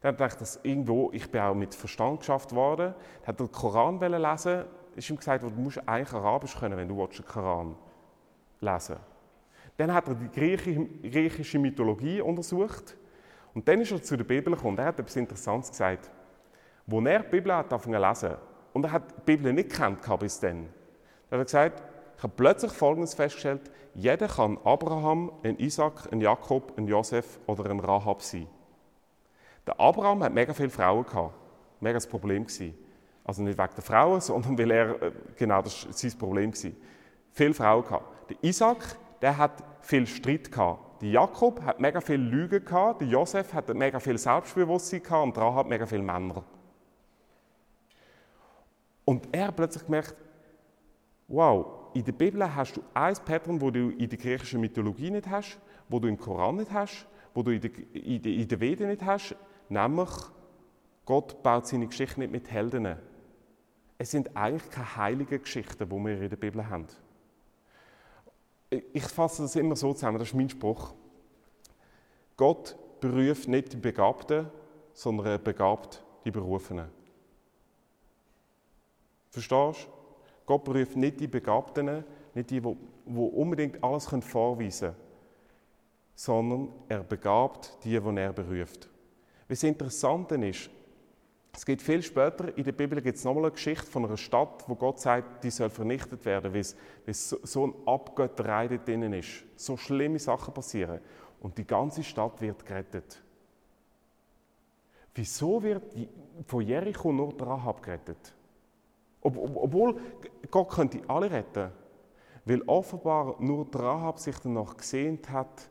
Dann 0.00 0.16
dachte 0.16 0.44
ich, 0.44 0.70
irgendwo, 0.70 1.10
ich 1.12 1.30
bin 1.30 1.40
auch 1.40 1.54
mit 1.54 1.74
Verstand 1.74 2.20
geschafft 2.20 2.54
worden. 2.54 2.94
Dann 3.20 3.28
hat 3.28 3.40
er 3.40 3.46
den 3.46 3.52
Koran 3.52 3.98
lesen. 3.98 4.64
ist 4.94 5.08
ihm 5.08 5.16
gesagt, 5.16 5.42
du 5.42 5.48
musst 5.50 5.88
eigentlich 5.88 6.12
Arabisch 6.12 6.56
können, 6.58 6.76
wenn 6.76 6.88
du 6.88 7.06
den 7.06 7.24
Koran 7.24 7.76
lesen 8.60 8.96
willst. 8.96 9.15
Dann 9.76 9.92
hat 9.92 10.08
er 10.08 10.14
die 10.14 10.28
griechische 11.10 11.58
Mythologie 11.58 12.20
untersucht. 12.20 12.96
Und 13.54 13.66
dann 13.68 13.80
ist 13.80 13.92
er 13.92 14.02
zu 14.02 14.16
der 14.16 14.24
Bibel 14.24 14.54
gekommen. 14.54 14.78
Er 14.78 14.86
hat 14.86 14.98
etwas 14.98 15.16
Interessantes 15.16 15.70
gesagt. 15.70 16.10
Wo 16.86 17.00
er 17.00 17.20
die 17.20 17.30
Bibel 17.30 17.54
hat 17.54 17.72
angefangen 17.72 18.00
zu 18.00 18.26
lesen, 18.26 18.38
und 18.72 18.84
er 18.84 18.92
hat 18.92 19.10
die 19.10 19.22
Bibel 19.24 19.52
nicht 19.52 19.70
kennt 19.70 20.00
bis 20.18 20.38
dann 20.38 20.68
hat 21.30 21.38
er 21.38 21.44
gesagt, 21.44 21.82
ich 22.16 22.22
habe 22.22 22.32
plötzlich 22.36 22.72
Folgendes 22.72 23.14
festgestellt, 23.14 23.70
jeder 23.94 24.28
kann 24.28 24.58
Abraham, 24.64 25.32
ein 25.42 25.58
Isaac, 25.58 26.12
ein 26.12 26.20
Jakob, 26.20 26.72
ein 26.76 26.86
Josef 26.86 27.38
oder 27.46 27.70
ein 27.70 27.80
Rahab 27.80 28.22
sein. 28.22 28.46
Der 29.66 29.78
Abraham 29.80 30.22
hat 30.22 30.32
mega 30.32 30.52
viele 30.54 30.70
Frauen 30.70 31.04
gehabt. 31.04 31.34
Mega 31.80 31.94
das 31.94 32.06
Problem 32.06 32.46
gewesen. 32.46 32.74
Also 33.24 33.42
nicht 33.42 33.58
wegen 33.58 33.74
der 33.74 33.82
Frauen, 33.82 34.20
sondern 34.22 34.56
weil 34.56 34.70
er, 34.70 35.02
äh, 35.02 35.12
genau, 35.36 35.60
das 35.62 35.86
war 35.86 35.92
sein 35.92 36.12
Problem 36.18 36.50
gewesen. 36.52 36.76
Viele 37.32 37.54
Frauen 37.54 37.82
gehabt. 37.82 38.30
Der 38.30 38.36
Isaac, 38.42 38.96
der 39.22 39.36
hat 39.36 39.62
viel 39.80 40.06
Streit 40.06 40.50
gehabt. 40.50 41.02
Der 41.02 41.10
Jakob 41.10 41.62
hat 41.62 41.80
mega 41.80 42.00
viel 42.00 42.20
Lügen 42.20 42.64
gehabt. 42.64 43.00
Der 43.00 43.08
Josef 43.08 43.52
hat 43.52 43.72
mega 43.74 44.00
viel 44.00 44.18
Selbstbewusstsein 44.18 45.02
gehabt 45.02 45.24
und 45.24 45.38
Rahab 45.38 45.64
hat 45.64 45.68
mega 45.68 45.86
viele 45.86 46.02
Männer. 46.02 46.44
Und 49.04 49.28
er 49.32 49.48
hat 49.48 49.56
plötzlich 49.56 49.84
gemerkt, 49.84 50.14
wow, 51.28 51.90
in 51.94 52.04
der 52.04 52.12
Bibel 52.12 52.54
hast 52.54 52.76
du 52.76 52.82
ein 52.94 53.14
Pattern, 53.24 53.60
wo 53.60 53.70
du 53.70 53.90
in 53.90 54.08
der 54.08 54.18
griechischen 54.18 54.60
Mythologie 54.60 55.10
nicht 55.10 55.28
hast, 55.28 55.58
wo 55.88 55.98
du 55.98 56.08
im 56.08 56.18
Koran 56.18 56.56
nicht 56.56 56.72
hast, 56.72 57.06
wo 57.34 57.42
du 57.42 57.52
in 57.52 57.60
der, 57.60 57.70
in 57.92 58.22
der, 58.22 58.32
in 58.32 58.48
der 58.48 58.60
Veda 58.60 58.86
nicht 58.86 59.02
hast, 59.02 59.36
Nämlich, 59.68 60.10
Gott 61.04 61.42
baut 61.42 61.66
seine 61.66 61.86
Geschichte 61.86 62.20
nicht 62.20 62.32
mit 62.32 62.50
Helden. 62.50 62.96
Es 63.98 64.10
sind 64.10 64.36
eigentlich 64.36 64.70
keine 64.70 64.96
heiligen 64.96 65.40
Geschichten, 65.40 65.88
die 65.88 65.96
wir 65.96 66.20
in 66.20 66.28
der 66.28 66.36
Bibel 66.36 66.68
haben. 66.68 66.86
Ich 68.70 69.04
fasse 69.04 69.42
das 69.42 69.56
immer 69.56 69.76
so 69.76 69.92
zusammen, 69.92 70.18
das 70.18 70.28
ist 70.28 70.34
mein 70.34 70.48
Spruch. 70.48 70.92
Gott 72.36 72.76
beruft 73.00 73.48
nicht 73.48 73.72
die 73.72 73.76
Begabten, 73.76 74.46
sondern 74.92 75.26
er 75.26 75.38
begabt 75.38 76.02
die 76.24 76.30
Berufenen. 76.30 76.88
Verstehst 79.30 79.84
du? 79.84 79.90
Gott 80.46 80.64
beruft 80.64 80.96
nicht 80.96 81.20
die 81.20 81.26
Begabten, 81.26 82.04
nicht 82.34 82.50
die, 82.50 82.60
die, 82.60 82.76
unbedingt 83.06 83.82
alles 83.82 84.06
vorweisen 84.20 84.90
können, 84.90 85.06
sondern 86.14 86.68
er 86.88 87.02
begabt 87.02 87.76
die, 87.84 88.00
die 88.00 88.18
er 88.18 88.32
beruft. 88.32 88.88
Was 89.48 89.62
interessant 89.62 90.32
ist, 90.32 90.70
es 91.56 91.64
gibt 91.64 91.80
viel 91.80 92.02
später 92.02 92.56
in 92.56 92.64
der 92.64 92.72
Bibel 92.72 93.00
gibt 93.00 93.16
es 93.16 93.24
nochmal 93.24 93.44
eine 93.44 93.52
Geschichte 93.52 93.86
von 93.86 94.04
einer 94.04 94.18
Stadt, 94.18 94.62
wo 94.68 94.74
Gott 94.74 95.00
sagt, 95.00 95.42
die 95.42 95.50
soll 95.50 95.70
vernichtet 95.70 96.22
werden, 96.26 96.52
weil 96.52 96.60
es, 96.60 97.30
so, 97.30 97.64
eine 97.64 97.72
Abgötterei 97.86 98.68
dort 98.68 98.86
drin 98.86 99.10
ist. 99.14 99.42
So 99.56 99.74
schlimme 99.78 100.18
Sachen 100.18 100.52
passieren. 100.52 101.00
Und 101.40 101.56
die 101.56 101.66
ganze 101.66 102.04
Stadt 102.04 102.42
wird 102.42 102.64
gerettet. 102.66 103.22
Wieso 105.14 105.62
wird 105.62 105.82
von 106.46 106.60
Jericho 106.60 107.10
nur 107.10 107.32
der 107.32 107.46
Rahab 107.46 107.82
gerettet? 107.82 108.34
Ob, 109.22 109.38
ob, 109.38 109.56
obwohl 109.56 109.98
Gott 110.50 110.68
könnte 110.68 111.00
alle 111.08 111.30
retten. 111.30 111.70
Weil 112.44 112.60
offenbar 112.66 113.36
nur 113.40 113.64
der 113.64 113.80
Rahab 113.80 114.18
sich 114.18 114.36
danach 114.40 114.76
gesehnt 114.76 115.30
hat, 115.30 115.70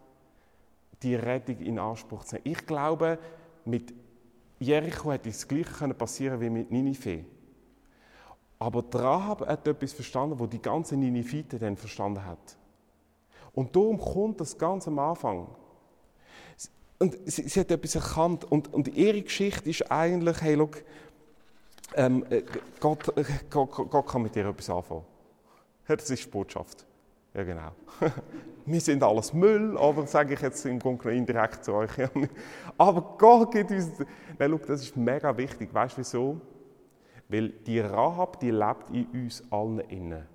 die 1.04 1.14
Rettung 1.14 1.60
in 1.60 1.78
Anspruch 1.78 2.24
zu 2.24 2.36
nehmen. 2.36 2.48
Ich 2.48 2.66
glaube, 2.66 3.20
mit 3.66 3.94
Jericho 4.60 5.12
hätte 5.12 5.30
das 5.30 5.48
Gleiche 5.48 5.94
passieren 5.94 6.40
wie 6.40 6.50
mit 6.50 6.72
Ninive. 6.72 7.26
Aber 8.58 8.84
Rahab 8.94 9.48
hat 9.48 9.68
etwas 9.68 9.94
verstanden, 9.94 10.40
wo 10.40 10.48
die 10.48 10.62
ganze 10.62 10.96
Ninivite 10.96 11.60
dann 11.60 11.76
verstanden 11.76 12.26
hat. 12.26 12.58
Und 13.54 13.76
darum 13.76 14.00
kommt 14.00 14.40
das 14.42 14.58
ganz 14.58 14.88
am 14.88 15.00
Anfang. 15.00 15.48
Und 17.00 17.18
sie, 17.26 17.48
sie 17.48 17.60
hat 17.60 17.72
etwas 17.72 17.96
erkannt. 17.96 18.46
Und, 18.46 18.74
und 18.74 18.88
ihre 18.88 19.22
Geschichte 19.22 19.70
ist 19.70 19.92
eigentlich, 19.92 20.42
hey, 20.42 20.56
look, 20.56 20.84
ähm, 21.96 22.26
äh, 22.30 22.44
Gott, 22.80 23.16
äh, 23.18 23.24
Gott, 23.50 23.72
Gott, 23.72 24.08
kann 24.08 24.22
mit 24.22 24.36
dir 24.36 24.48
etwas 24.48 24.70
anfangen. 24.70 25.04
Das 25.88 26.10
ist 26.10 26.26
die 26.26 26.30
Botschaft. 26.30 26.86
Ja, 27.36 27.44
genau. 27.44 27.72
wir 28.66 28.80
sind 28.80 29.04
alles 29.04 29.34
Müll, 29.34 29.78
aber 29.78 30.08
sage 30.08 30.36
ich 30.36 30.42
jetzt 30.42 30.66
im 30.66 30.80
Grunde 30.80 31.14
indirekt 31.14 31.66
zu 31.66 31.74
euch. 31.74 31.92
aber 32.78 33.16
Gott 33.18 33.52
gibt 33.52 33.72
uns. 33.72 33.92
Nein, 34.40 34.52
schau, 34.52 34.66
das 34.66 34.82
ist 34.84 34.96
mega 34.96 35.36
wichtig. 35.36 35.74
Weißt 35.74 35.98
du 35.98 36.00
wieso? 36.00 36.42
Weil 37.28 37.50
die 37.50 37.82
Rahab, 37.82 38.40
die 38.40 38.52
lebt 38.52 38.90
in 38.92 39.06
uns 39.08 39.44
allen 39.52 39.80
innen. 39.82 40.26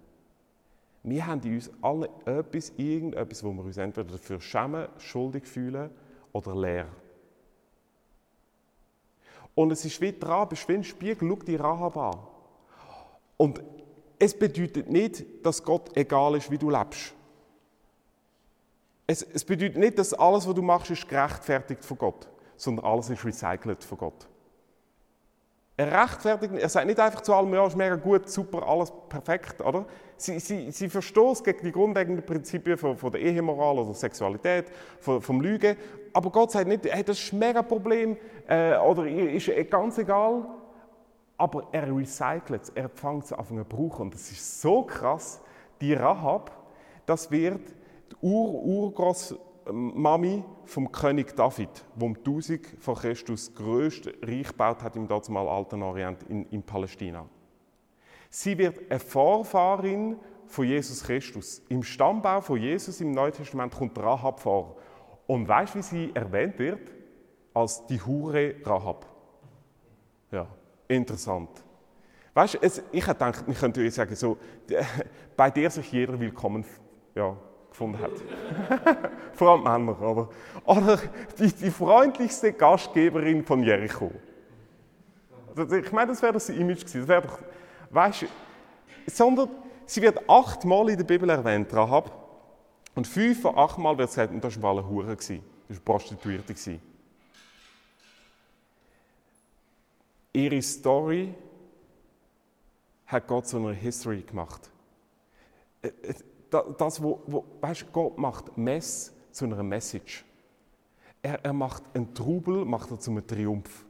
Wir 1.02 1.26
haben 1.26 1.40
in 1.42 1.54
uns 1.54 1.70
allen 1.80 2.08
etwas, 2.26 2.70
irgendetwas, 2.76 3.42
wo 3.42 3.52
wir 3.52 3.64
uns 3.64 3.78
entweder 3.78 4.10
dafür 4.10 4.38
schämen, 4.38 4.88
schuldig 4.98 5.46
fühlen 5.46 5.88
oder 6.32 6.54
leer. 6.54 6.86
Und 9.54 9.70
es 9.70 9.84
ist 9.86 10.00
wie 10.02 10.12
dran, 10.12 10.48
bist 10.50 10.68
wie 10.68 10.74
ein 10.74 10.84
Spiegel, 10.84 11.28
schau 11.28 11.36
die 11.36 11.56
Rahab 11.56 11.96
an. 11.96 12.18
Und 13.38 13.62
es 14.20 14.38
bedeutet 14.38 14.88
nicht, 14.90 15.24
dass 15.44 15.64
Gott 15.64 15.96
egal 15.96 16.36
ist, 16.36 16.50
wie 16.50 16.58
du 16.58 16.70
lebst. 16.70 17.14
Es, 19.06 19.22
es 19.22 19.44
bedeutet 19.44 19.78
nicht, 19.78 19.98
dass 19.98 20.14
alles, 20.14 20.46
was 20.46 20.54
du 20.54 20.62
machst, 20.62 20.90
ist 20.90 21.08
gerechtfertigt 21.08 21.84
von 21.84 21.98
Gott, 21.98 22.28
sondern 22.56 22.84
alles 22.84 23.10
ist 23.10 23.24
recycelt 23.24 23.82
von 23.82 23.98
Gott. 23.98 24.28
Er 25.76 26.02
rechtfertigt, 26.02 26.52
er 26.52 26.68
sagt 26.68 26.86
nicht 26.86 27.00
einfach 27.00 27.22
zu 27.22 27.32
allem, 27.32 27.54
ja, 27.54 27.66
ist 27.66 27.74
mega 27.74 27.96
gut, 27.96 28.28
super, 28.28 28.68
alles 28.68 28.92
perfekt, 29.08 29.62
oder? 29.62 29.86
Sie, 30.18 30.38
sie, 30.38 30.70
sie 30.70 30.90
verstoßt 30.90 31.42
gegen 31.42 31.64
die 31.64 31.72
grundlegenden 31.72 32.24
Prinzipien 32.24 32.76
von, 32.76 32.98
von 32.98 33.10
der 33.10 33.22
Ehemoral 33.22 33.78
oder 33.78 33.94
Sexualität, 33.94 34.66
von, 35.00 35.22
vom 35.22 35.40
Lügen. 35.40 35.76
Aber 36.12 36.30
Gott 36.30 36.50
sagt 36.50 36.68
nicht, 36.68 36.84
hey, 36.84 37.02
das 37.02 37.18
ist 37.18 37.32
ein 37.32 37.38
mega 37.38 37.62
Problem 37.62 38.18
äh, 38.46 38.76
oder 38.76 39.06
ist 39.06 39.50
ganz 39.70 39.96
egal. 39.96 40.44
Aber 41.40 41.66
er 41.72 41.96
recycelt 41.96 42.62
es, 42.64 42.68
er 42.68 42.90
fängt 42.90 43.24
es 43.24 43.32
an 43.32 43.46
zu 43.46 43.64
brauchen. 43.64 44.02
Und 44.02 44.12
das 44.12 44.30
ist 44.30 44.60
so 44.60 44.82
krass. 44.82 45.40
Die 45.80 45.94
Rahab, 45.94 46.54
das 47.06 47.30
wird 47.30 47.62
die 48.10 48.16
Ur-Urgroßmami 48.20 50.44
vom 50.66 50.92
König 50.92 51.34
David, 51.34 51.70
der 51.96 52.06
um 52.06 52.14
1000 52.14 52.76
vor 52.78 52.96
Christus 52.96 53.46
das 53.46 53.54
grösste 53.54 54.12
Reich 54.20 54.48
gebaut 54.48 54.82
hat 54.82 54.96
im 54.96 55.08
damaligen 55.08 55.48
Alten 55.48 55.82
Orient 55.82 56.24
in, 56.24 56.44
in 56.50 56.62
Palästina. 56.62 57.24
Sie 58.28 58.58
wird 58.58 58.90
eine 58.90 59.00
Vorfahrin 59.00 60.18
von 60.44 60.66
Jesus 60.66 61.04
Christus. 61.04 61.62
Im 61.70 61.82
Stammbau 61.82 62.42
von 62.42 62.60
Jesus 62.60 63.00
im 63.00 63.12
Neuen 63.12 63.32
Testament 63.32 63.74
kommt 63.74 63.98
Rahab 63.98 64.40
vor. 64.40 64.76
Und 65.26 65.48
weißt 65.48 65.74
du, 65.74 65.78
wie 65.78 65.82
sie 65.82 66.10
erwähnt 66.12 66.58
wird? 66.58 66.92
Als 67.54 67.86
die 67.86 68.02
Hure 68.02 68.56
Rahab. 68.62 69.06
Ja, 70.30 70.46
interessant. 70.96 71.50
Weißt 72.34 72.54
du, 72.54 72.58
ich 72.92 73.06
hätte 73.06 73.24
gedacht, 73.24 73.46
wir 73.46 73.54
könnten 73.54 73.90
sagen, 73.90 74.14
so, 74.14 74.36
bei 75.36 75.50
der 75.50 75.70
sich 75.70 75.90
jeder 75.92 76.18
willkommen 76.18 76.64
ja, 77.14 77.36
gefunden 77.68 77.98
hat. 77.98 78.12
Vor 79.34 79.50
allem 79.50 79.62
Männer, 79.62 80.00
oder? 80.00 80.28
Oder 80.64 80.98
die, 81.38 81.52
die 81.52 81.70
freundlichste 81.70 82.52
Gastgeberin 82.52 83.44
von 83.44 83.62
Jericho. 83.62 84.10
Ich 85.56 85.92
meine, 85.92 86.12
das 86.12 86.22
wäre 86.22 86.34
das 86.34 86.48
Image 86.48 86.80
gewesen. 86.80 87.00
Das 87.00 87.08
wäre 87.08 87.22
doch, 87.22 87.38
weißt 87.90 88.22
du, 88.22 88.26
sondern 89.06 89.48
sie 89.86 90.02
wird 90.02 90.28
achtmal 90.28 90.90
in 90.90 90.96
der 90.96 91.04
Bibel 91.04 91.28
erwähnt, 91.28 91.72
Rahab. 91.74 92.16
Und 92.94 93.06
fünf 93.06 93.42
von 93.42 93.56
achtmal 93.56 93.96
wird 93.98 94.08
gesagt, 94.08 94.32
das 94.42 94.62
war 94.62 94.72
eine 94.72 94.88
Hure, 94.88 95.16
das 95.16 95.30
war 95.30 95.38
eine 95.68 95.80
Prostituierte. 95.80 96.54
Ihre 100.32 100.62
Story 100.62 101.34
hat 103.06 103.26
Gott 103.26 103.48
zu 103.48 103.56
einer 103.56 103.72
History 103.72 104.22
gemacht. 104.22 104.70
Äh, 105.82 105.88
äh, 105.88 106.14
das, 106.78 107.02
wo, 107.02 107.20
wo 107.26 107.44
weißt, 107.60 107.92
Gott 107.92 108.18
macht 108.18 108.56
Mess 108.56 109.12
zu 109.30 109.44
einer 109.44 109.62
Message. 109.62 110.24
Er, 111.22 111.44
er 111.44 111.52
macht 111.52 111.82
einen 111.94 112.14
Trubel, 112.14 112.64
macht 112.64 112.90
er 112.90 112.98
zu 112.98 113.10
einem 113.10 113.26
Triumph. 113.26 113.84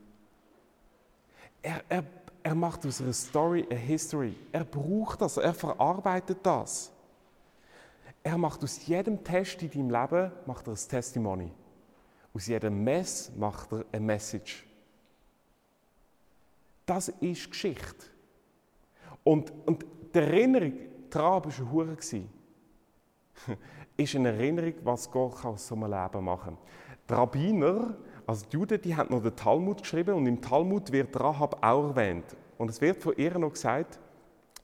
Er, 1.63 1.83
er, 1.89 2.05
er 2.43 2.55
macht 2.55 2.85
aus 2.87 3.01
einer 3.01 3.13
Story 3.13 3.67
eine 3.71 3.79
History. 3.79 4.35
Er 4.53 4.65
braucht 4.65 5.21
das, 5.21 5.37
er 5.37 5.55
verarbeitet 5.55 6.39
das. 6.43 6.91
Er 8.23 8.37
macht 8.37 8.63
aus 8.63 8.87
jedem 8.87 9.23
Test 9.25 9.63
in 9.63 9.71
deinem 9.71 9.91
Leben 9.91 10.33
macht 10.47 10.67
er 10.67 10.75
ein 10.75 10.89
Testimony. 10.89 11.51
Aus 12.35 12.47
jedem 12.47 12.85
Mess 12.85 13.33
macht 13.37 13.73
er 13.73 13.85
eine 13.93 14.05
Message. 14.05 14.67
Das 16.91 17.09
ist 17.21 17.49
Geschichte. 17.49 18.07
Und, 19.23 19.53
und 19.65 19.87
die 20.13 20.19
Erinnerung 20.19 20.73
daran 21.09 21.45
war 21.45 21.71
Hure. 21.71 21.97
ist 23.97 24.17
eine 24.17 24.29
Erinnerung, 24.31 24.75
was 24.83 25.09
Gott 25.09 25.45
aus 25.45 25.69
so 25.69 25.77
einem 25.77 25.85
Leben 25.85 26.25
machen 26.25 26.57
kann. 26.57 26.59
Die 27.09 27.15
Rabbiner, 27.15 27.97
also 28.27 28.45
die 28.45 28.57
Juden, 28.57 28.83
die 28.83 28.97
haben 28.97 29.15
noch 29.15 29.23
den 29.23 29.37
Talmud 29.37 29.83
geschrieben 29.83 30.17
und 30.17 30.27
im 30.27 30.41
Talmud 30.41 30.91
wird 30.91 31.15
Rahab 31.21 31.65
auch 31.65 31.91
erwähnt. 31.91 32.25
Und 32.59 32.71
es 32.71 32.81
wird 32.81 33.01
von 33.01 33.15
ihr 33.17 33.39
noch 33.39 33.53
gesagt, 33.53 34.01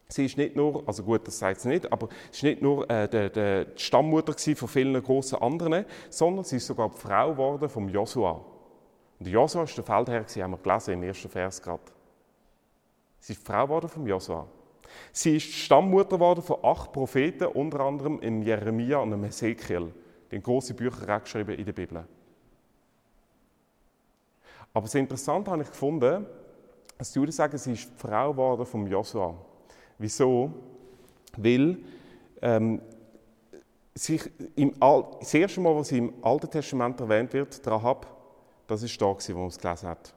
sie 0.09 0.27
ist 0.27 0.37
nicht 0.37 0.57
nur, 0.57 0.83
also 0.85 1.05
gut, 1.05 1.29
das 1.29 1.39
sagt 1.39 1.61
sie 1.61 1.69
nicht, 1.69 1.93
aber 1.93 2.09
sie 2.33 2.39
ist 2.39 2.43
nicht 2.43 2.61
nur 2.61 2.91
äh, 2.91 3.09
die, 3.09 3.31
die 3.31 3.67
Stammmutter 3.81 4.35
von 4.57 4.69
vielen 4.69 5.01
großen 5.01 5.39
anderen, 5.39 5.85
sondern 6.11 6.45
sie 6.45 6.57
ist 6.57 6.67
sogar 6.67 6.91
die 6.91 6.99
Frau 6.99 7.31
geworden 7.31 7.69
vom 7.69 7.89
Josua. 7.89 8.45
Und 9.21 9.29
Josua 9.29 9.61
war 9.61 9.73
der 9.73 9.85
Feldherr, 9.85 10.43
haben 10.43 10.51
wir 10.51 10.59
gelesen 10.59 10.95
im 10.95 11.05
ersten 11.05 11.29
Vers 11.29 11.63
gerade. 11.63 11.95
Sie 13.27 13.33
ist 13.33 13.43
die 13.43 13.45
Frau 13.45 13.65
geworden 13.65 13.89
vom 13.89 14.07
Josua. 14.07 14.47
Sie 15.13 15.39
ist 15.39 15.53
Stammmutter 15.53 16.17
geworden 16.17 16.43
von 16.43 16.59
acht 16.63 16.93
Propheten, 16.93 17.47
unter 17.47 17.81
anderem 17.81 18.21
im 18.21 18.41
Jeremia 18.41 18.99
und 18.99 19.11
im 19.11 19.25
Ezekiel, 19.25 19.93
den 20.31 20.41
großen 20.41 20.77
Bücher 20.77 21.19
geschrieben 21.19 21.57
in 21.57 21.65
der 21.65 21.73
Bibel. 21.73 22.07
Aber 24.73 24.85
das 24.85 24.95
Interessante 24.95 25.51
habe 25.51 25.63
ich 25.63 25.69
gefunden, 25.69 26.25
dass 26.97 27.11
die 27.11 27.19
Juden 27.19 27.33
sagen, 27.33 27.59
sie 27.59 27.73
ist 27.73 27.91
die 27.91 27.99
Frau 27.99 28.31
geworden 28.31 28.65
vom 28.65 28.87
Josua. 28.87 29.35
Wieso? 29.99 30.53
Weil 31.37 31.79
ähm, 32.41 32.81
sich 33.93 34.23
im 34.55 34.73
Al 34.79 35.05
das 35.19 35.35
erste 35.35 35.61
Mal, 35.61 35.75
was 35.75 35.91
im 35.91 36.15
Alten 36.23 36.49
Testament 36.49 37.01
erwähnt 37.01 37.33
wird, 37.33 37.61
Rahab, 37.67 38.07
das 38.69 38.85
ist 38.85 39.03
da, 39.03 39.07
wo 39.07 39.39
man 39.39 39.49
es 39.49 39.59
gelesen 39.59 39.89
hat. 39.89 40.15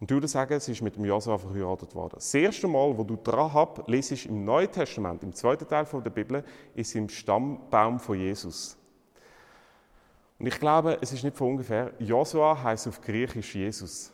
Und 0.00 0.10
die 0.10 0.14
Juden 0.14 0.28
sagen, 0.28 0.58
sie 0.60 0.72
ist 0.72 0.82
mit 0.82 0.96
dem 0.96 1.04
Josua 1.04 1.38
verheiratet 1.38 1.94
worden. 1.94 2.14
Das 2.16 2.34
erste 2.34 2.66
Mal, 2.66 2.96
wo 2.98 3.04
du 3.04 3.18
Rahab 3.26 3.88
lesest 3.88 4.26
im 4.26 4.44
Neuen 4.44 4.70
Testament, 4.70 5.22
im 5.22 5.32
zweiten 5.32 5.66
Teil 5.68 5.86
der 5.86 6.10
Bibel, 6.10 6.44
ist 6.74 6.94
im 6.94 7.08
Stammbaum 7.08 7.98
von 8.00 8.18
Jesus. 8.18 8.76
Und 10.38 10.46
ich 10.46 10.58
glaube, 10.58 10.98
es 11.00 11.12
ist 11.12 11.22
nicht 11.22 11.36
von 11.36 11.52
ungefähr, 11.52 11.92
Josua 11.98 12.60
heißt 12.62 12.88
auf 12.88 13.00
Griechisch 13.00 13.54
Jesus. 13.54 14.12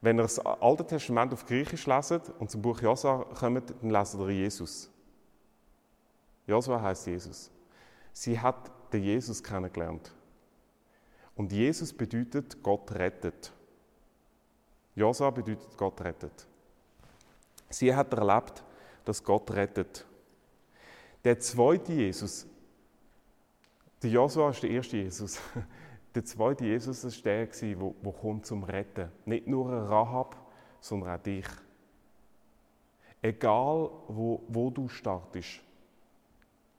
Wenn 0.00 0.18
ihr 0.18 0.22
das 0.22 0.38
Alte 0.38 0.86
Testament 0.86 1.32
auf 1.32 1.44
Griechisch 1.46 1.86
leset 1.86 2.30
und 2.38 2.50
zum 2.50 2.62
Buch 2.62 2.80
Josua 2.80 3.24
kommt, 3.38 3.74
dann 3.82 3.90
lest 3.90 4.14
ihr 4.14 4.30
Jesus. 4.30 4.90
Josua 6.46 6.80
heißt 6.80 7.08
Jesus. 7.08 7.50
Sie 8.12 8.38
hat 8.38 8.70
den 8.92 9.02
Jesus 9.02 9.42
kennengelernt. 9.42 10.14
Und 11.36 11.52
Jesus 11.52 11.92
bedeutet, 11.92 12.62
Gott 12.62 12.90
rettet. 12.92 13.52
Josua 14.94 15.30
bedeutet, 15.30 15.76
Gott 15.76 16.00
rettet. 16.00 16.46
Sie 17.68 17.94
hat 17.94 18.12
erlebt, 18.14 18.64
dass 19.04 19.22
Gott 19.22 19.50
rettet. 19.50 20.06
Der 21.22 21.38
zweite 21.38 21.92
Jesus, 21.92 22.46
der 24.02 24.10
Josua 24.10 24.50
ist 24.50 24.62
der 24.62 24.70
erste 24.70 24.96
Jesus. 24.96 25.38
Der 26.14 26.24
zweite 26.24 26.64
Jesus 26.64 27.04
war 27.04 27.22
der, 27.24 27.46
der, 27.46 27.74
der 27.76 28.12
kommt 28.12 28.46
zum 28.46 28.64
Retten. 28.64 29.12
Nicht 29.26 29.46
nur 29.46 29.70
Rahab, 29.70 30.34
sondern 30.80 31.18
auch 31.18 31.22
dich. 31.22 31.44
Egal, 33.20 33.90
wo, 34.08 34.42
wo 34.48 34.70
du 34.70 34.88
startest, 34.88 35.60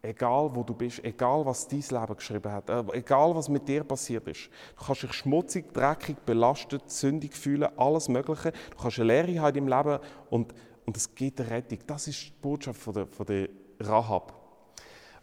egal 0.07 0.55
wo 0.55 0.63
du 0.63 0.73
bist, 0.73 1.03
egal 1.03 1.45
was 1.45 1.67
dein 1.67 1.81
Leben 1.81 2.15
geschrieben 2.15 2.51
hat, 2.51 2.69
äh, 2.69 2.83
egal 2.93 3.35
was 3.35 3.49
mit 3.49 3.67
dir 3.67 3.83
passiert 3.83 4.27
ist. 4.27 4.49
Du 4.77 4.85
kannst 4.85 5.03
dich 5.03 5.13
schmutzig, 5.13 5.73
dreckig, 5.73 6.17
belastet, 6.25 6.89
sündig 6.89 7.35
fühlen, 7.35 7.69
alles 7.77 8.07
Mögliche. 8.07 8.51
Du 8.51 8.77
kannst 8.81 8.99
eine 8.99 9.07
Lehre 9.07 9.41
haben 9.41 9.57
im 9.57 9.67
Leben 9.67 9.99
und, 10.29 10.53
und 10.85 10.97
es 10.97 11.13
gibt 11.13 11.41
eine 11.41 11.49
Rettung. 11.49 11.79
Das 11.85 12.07
ist 12.07 12.27
die 12.27 12.33
Botschaft 12.41 12.81
von 12.81 12.93
der, 12.93 13.07
von 13.07 13.25
der 13.25 13.49
Rahab. 13.79 14.33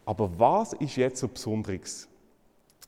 Aber 0.05 0.31
was 0.38 0.75
ist 0.75 0.97
jetzt 0.97 1.21
so 1.21 1.29
Besonderes? 1.29 2.09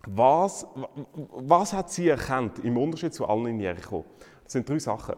Was, 0.07 0.67
was 1.15 1.73
hat 1.73 1.91
sie 1.91 2.09
erkannt 2.09 2.59
im 2.61 2.77
Unterschied 2.77 3.15
zu 3.15 3.27
allen 3.27 3.47
in 3.47 3.61
Jericho? 3.61 4.05
Das 4.45 4.53
sind 4.53 4.69
drei 4.69 4.79
Sachen. 4.79 5.17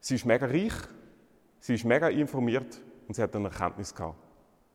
Sie 0.00 0.16
ist 0.16 0.26
mega 0.26 0.46
reich, 0.46 0.74
sie 1.60 1.74
ist 1.74 1.84
mega 1.84 2.08
informiert 2.08 2.80
und 3.06 3.14
sie 3.14 3.22
hat 3.22 3.34
eine 3.36 3.48
Erkenntnis 3.48 3.94
gehabt. 3.94 4.31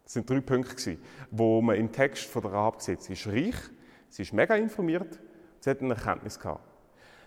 Das 0.07 0.13
sind 0.13 0.29
drei 0.29 0.39
Punkte, 0.39 0.97
wo 1.31 1.61
man 1.61 1.75
im 1.75 1.91
Text 1.91 2.27
von 2.27 2.41
der 2.41 2.53
Rahab 2.53 2.81
sieht. 2.81 3.01
Sie 3.01 3.11
ist 3.11 3.27
reich, 3.27 3.55
sie 4.07 4.21
ist 4.21 4.31
mega 4.31 4.55
informiert, 4.55 5.19
sie 5.59 5.69
hat 5.69 5.81
eine 5.81 5.95
Erkenntnis 5.95 6.39
gehabt. 6.39 6.61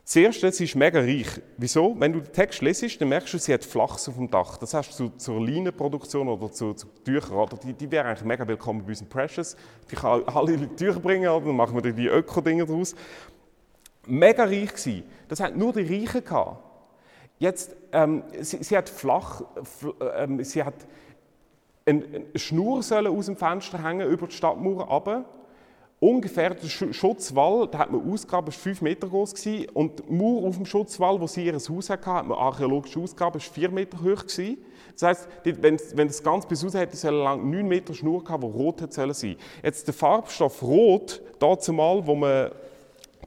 Das 0.02 0.14
sie 0.56 0.64
ist 0.64 0.76
mega 0.76 0.98
reich. 0.98 1.28
Wieso? 1.58 1.94
Wenn 2.00 2.14
du 2.14 2.20
den 2.20 2.32
Text 2.32 2.62
lesest, 2.62 2.98
dann 2.98 3.10
merkst 3.10 3.34
du, 3.34 3.38
sie 3.38 3.52
hat 3.52 3.66
Flachs 3.66 4.08
auf 4.08 4.14
dem 4.14 4.30
Dach. 4.30 4.56
Das 4.56 4.72
heißt, 4.72 4.94
zu, 4.94 5.10
zur 5.10 5.46
Leinenproduktion 5.46 6.26
oder 6.26 6.50
zu, 6.50 6.72
zu 6.72 6.86
Tüchern, 7.04 7.36
oder 7.36 7.58
die, 7.58 7.74
die 7.74 7.90
wäre 7.90 8.08
eigentlich 8.08 8.24
mega 8.24 8.48
willkommen 8.48 8.82
bei 8.82 8.88
uns 8.88 9.02
in 9.02 9.10
Precious. 9.10 9.56
Die 9.90 9.96
kann 9.96 10.24
alle 10.24 10.74
Tücher 10.74 11.00
bringen, 11.00 11.28
oder? 11.28 11.44
dann 11.44 11.56
machen 11.56 11.84
wir 11.84 11.92
die 11.92 12.06
Öko-Dinger 12.06 12.64
daraus. 12.64 12.94
Mega 14.06 14.44
reich 14.44 14.70
gewesen. 14.70 15.02
Das 15.28 15.40
hat 15.40 15.54
nur 15.54 15.74
die 15.74 15.82
Reichen 15.82 16.24
gehabt. 16.24 16.64
Jetzt, 17.38 17.76
ähm, 17.92 18.22
sie, 18.40 18.62
sie, 18.62 18.76
hat 18.76 18.88
flach, 18.88 19.42
ähm, 20.16 20.42
sie 20.44 20.62
hat 20.62 20.74
eine 21.86 22.04
Schnur 22.34 22.78
aus 22.78 23.26
dem 23.26 23.36
Fenster 23.36 23.82
hängen 23.82 24.08
über 24.08 24.26
die 24.26 24.34
Stadtmauer 24.34 24.84
runter 24.84 25.24
ungefähr 26.00 26.54
der 26.54 26.66
Schutzwall, 26.68 27.68
den 27.68 27.78
hat 27.78 27.92
man 27.92 28.10
ausgegraben, 28.10 28.46
war 28.46 28.52
5 28.52 28.80
Meter 28.80 29.06
groß 29.06 29.34
und 29.74 29.98
die 29.98 30.12
Mauer 30.12 30.48
auf 30.48 30.56
dem 30.56 30.64
Schutzwall, 30.64 31.20
wo 31.20 31.26
sie 31.26 31.44
ihr 31.44 31.54
Haus 31.54 31.90
hatten, 31.90 32.06
hat 32.06 32.26
man 32.26 32.38
archäologisch 32.38 32.96
ausgegraben, 32.96 33.40
war 33.40 33.52
4 33.52 33.70
Meter 33.70 33.98
hoch 33.98 34.22
gewesen. 34.22 34.58
Das 34.98 35.02
heisst, 35.02 35.28
wenn, 35.44 36.08
das 36.08 36.22
ganz 36.22 36.46
bis 36.46 36.64
raus 36.64 36.74
hätte, 36.74 36.96
soll 36.96 37.14
lang 37.14 37.50
9 37.50 37.68
Meter 37.68 37.94
Schnur 37.94 38.24
haben, 38.26 38.40
die 38.40 38.58
rot 38.58 38.80
hätte 38.80 38.94
sollen 38.94 39.14
sein. 39.14 39.36
Jetzt 39.62 39.86
der 39.86 39.94
Farbstoff 39.94 40.62
Rot, 40.62 41.22
dazu 41.38 41.72
mal, 41.72 42.04
wo 42.06 42.14
man 42.14 42.50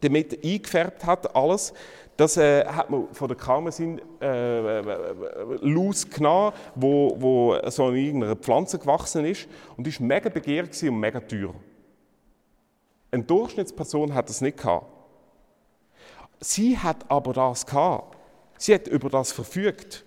damit 0.01 0.43
eingefärbt 0.43 1.05
hat, 1.05 1.36
alles, 1.36 1.74
das 2.17 2.38
äh, 2.38 2.65
hat 2.65 2.89
man 2.89 3.08
von 3.12 3.27
der 3.27 3.38
Karmesin 3.38 4.00
äh, 4.22 4.82
Luz 5.62 6.08
genommen, 6.10 6.53
wo, 6.75 7.15
wo 7.20 7.70
so 7.70 7.89
in 7.89 7.96
irgendeiner 7.96 8.36
Pflanze 8.36 8.77
gewachsen 8.77 9.25
ist 9.25 9.48
und 9.77 9.88
war 9.88 10.08
mega 10.08 10.29
begehrt 10.29 10.82
und 10.84 11.00
mega 11.00 11.20
teuer. 11.20 11.53
Eine 13.12 13.24
Durchschnittsperson 13.24 14.13
hat 14.13 14.29
das 14.29 14.41
nicht 14.41 14.58
gehabt. 14.58 14.88
Sie 16.39 16.77
hat 16.77 17.10
aber 17.10 17.34
das 17.34 17.65
gehabt. 17.65 18.17
Sie 18.58 18.74
hat 18.74 18.88
über 18.88 19.10
das 19.10 19.32
verfügt. 19.32 20.03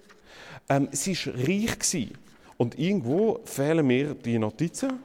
Ähm, 0.69 0.89
sie 0.93 1.17
war 1.17 1.35
reich 1.35 1.79
gewesen. 1.79 2.19
Und 2.57 2.79
irgendwo 2.79 3.41
fehlen 3.45 3.87
mir 3.87 4.15
die 4.15 4.39
Notizen. 4.39 5.01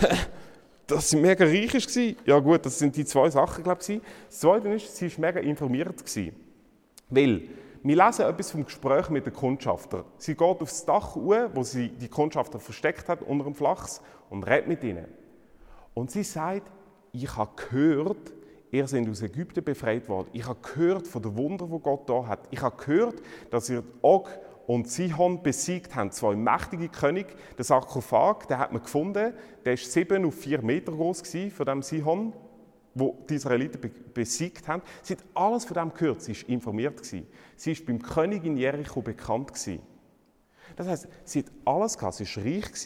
dass 0.86 1.10
sie 1.10 1.16
mega 1.16 1.44
reich 1.44 1.74
war. 1.74 2.26
Ja 2.26 2.38
gut, 2.38 2.64
das 2.64 2.78
sind 2.78 2.96
die 2.96 3.04
zwei 3.04 3.28
Sachen, 3.30 3.64
glaube 3.64 3.80
ich. 3.86 4.00
Das 4.28 4.40
Zweite 4.40 4.68
ist, 4.68 4.96
sie 4.96 5.10
war 5.16 5.26
mega 5.26 5.40
informiert. 5.40 6.04
Weil, 7.08 7.42
wir 7.82 8.04
lesen 8.04 8.26
etwas 8.26 8.50
vom 8.50 8.64
Gespräch 8.64 9.08
mit 9.10 9.26
den 9.26 9.32
Kundschafter. 9.32 10.04
Sie 10.18 10.34
geht 10.34 10.42
aufs 10.42 10.84
Dach 10.84 11.14
hoch, 11.14 11.50
wo 11.54 11.62
sie 11.62 11.88
die 11.88 12.08
Kundschafter 12.08 12.58
versteckt 12.58 13.08
hat, 13.08 13.22
unter 13.22 13.44
dem 13.44 13.54
Flachs, 13.54 14.00
und 14.28 14.44
redet 14.44 14.68
mit 14.68 14.82
ihnen. 14.82 15.06
Und 15.94 16.10
sie 16.10 16.24
sagt, 16.24 16.70
ich 17.12 17.36
habe 17.36 17.50
gehört, 17.70 18.32
ihr 18.70 18.86
seid 18.86 19.08
aus 19.08 19.22
Ägypten 19.22 19.62
befreit 19.62 20.08
worden. 20.08 20.28
Ich 20.32 20.46
habe 20.46 20.58
gehört 20.60 21.06
von 21.06 21.22
den 21.22 21.36
Wundern, 21.36 21.70
die 21.70 21.78
Gott 21.78 22.08
da 22.08 22.26
hat. 22.26 22.40
Ich 22.50 22.60
habe 22.60 22.76
gehört, 22.76 23.22
dass 23.50 23.70
ihr 23.70 23.82
Og 24.02 24.28
und 24.66 24.88
Sihon 24.88 25.42
besiegt 25.42 25.94
haben. 25.94 26.10
Zwei 26.10 26.34
mächtige 26.34 26.88
Könige. 26.88 27.34
Der 27.56 27.64
Sarkophag, 27.64 28.46
den 28.48 28.58
hat 28.58 28.72
man 28.72 28.82
gefunden. 28.82 29.32
Der 29.64 29.74
ist 29.74 29.90
sieben 29.92 30.24
auf 30.24 30.34
vier 30.34 30.60
Meter 30.60 30.92
groß 30.92 31.22
von 31.52 31.66
dem 31.66 31.82
Sihon, 31.82 32.32
wo 32.94 33.16
die 33.28 33.34
Israeliten 33.34 33.90
besiegt 34.12 34.66
haben. 34.66 34.82
Sie 35.02 35.14
hat 35.14 35.24
alles 35.34 35.64
von 35.64 35.74
dem 35.74 35.94
gehört. 35.94 36.22
Sie 36.22 36.34
war 36.34 36.48
informiert 36.48 37.04
Sie 37.56 37.72
ist 37.72 37.86
beim 37.86 38.02
König 38.02 38.44
in 38.44 38.56
Jericho 38.56 39.00
bekannt 39.00 39.52
Das 40.74 40.86
heißt, 40.86 41.08
sie 41.24 41.40
hat 41.40 41.52
alles 41.64 41.96
gehabt. 41.96 42.14
Sie 42.16 42.24
war 42.24 42.44
reich 42.44 42.76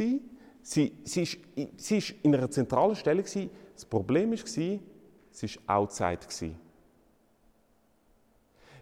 Sie, 0.62 0.92
sie, 1.04 1.22
ist, 1.22 1.38
sie 1.78 1.98
ist 1.98 2.14
in 2.22 2.34
einer 2.34 2.50
zentralen 2.50 2.94
Stelle 2.94 3.22
Das 3.22 3.86
Problem 3.86 4.30
war, 4.32 4.46
sie 4.46 4.80
war 5.32 5.78
outside 5.80 6.20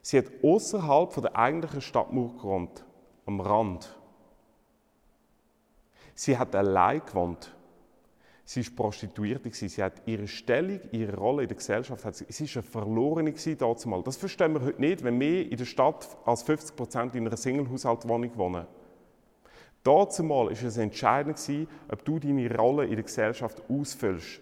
Sie 0.02 0.18
hat 0.18 0.26
außerhalb 0.42 1.14
der 1.20 1.36
eigentlichen 1.36 1.80
Stadtmauer 1.80 2.34
gewohnt 2.36 2.84
am 3.28 3.40
Rand. 3.40 3.94
Sie 6.14 6.36
hat 6.36 6.56
allein 6.56 7.02
gewohnt. 7.04 7.54
Sie 8.44 8.66
war 8.66 8.74
Prostituierte. 8.74 9.50
Sie 9.52 9.82
hat 9.82 10.02
ihre 10.06 10.26
Stellung, 10.26 10.80
ihre 10.90 11.14
Rolle 11.14 11.42
in 11.42 11.48
der 11.48 11.58
Gesellschaft. 11.58 12.04
Hat 12.04 12.16
sie, 12.16 12.24
sie 12.30 12.48
war 12.48 12.62
eine 12.62 12.70
Verlorene 12.70 13.34
damals. 13.58 14.04
Das 14.04 14.16
verstehen 14.16 14.54
wir 14.54 14.62
heute 14.62 14.80
nicht, 14.80 15.04
wenn 15.04 15.20
wir 15.20 15.48
in 15.48 15.56
der 15.56 15.66
Stadt 15.66 16.08
als 16.24 16.42
50 16.42 16.74
Prozent 16.74 17.14
in 17.14 17.26
einer 17.26 17.36
Single-Haushaltwohnung 17.36 18.34
wohnen. 18.36 18.66
Dazumal 19.84 20.46
war 20.46 20.52
es 20.52 20.76
entscheidend, 20.78 21.38
ob 21.88 22.04
du 22.04 22.18
deine 22.18 22.52
Rolle 22.56 22.86
in 22.86 22.94
der 22.94 23.04
Gesellschaft 23.04 23.62
ausfüllst. 23.68 24.40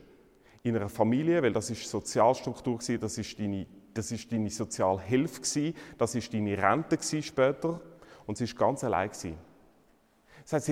In 0.63 0.77
einer 0.77 0.89
Familie, 0.89 1.43
weil 1.43 1.53
das 1.53 1.71
ist 1.71 1.91
Sozialstruktur, 1.91 2.79
das 3.01 3.19
ist 3.19 3.39
deine, 3.39 3.67
das 3.93 4.13
ist 4.13 4.33
deine 4.33 4.51
Sozialhilfe, 4.51 5.75
das 5.99 6.15
ist 6.15 6.33
deine 6.33 6.57
Rente 6.57 6.99
später 7.23 7.81
und 8.27 8.37
sie 8.37 8.49
war 8.49 8.67
ganz 8.69 8.85
allein. 8.85 9.11
Sie 9.13 9.37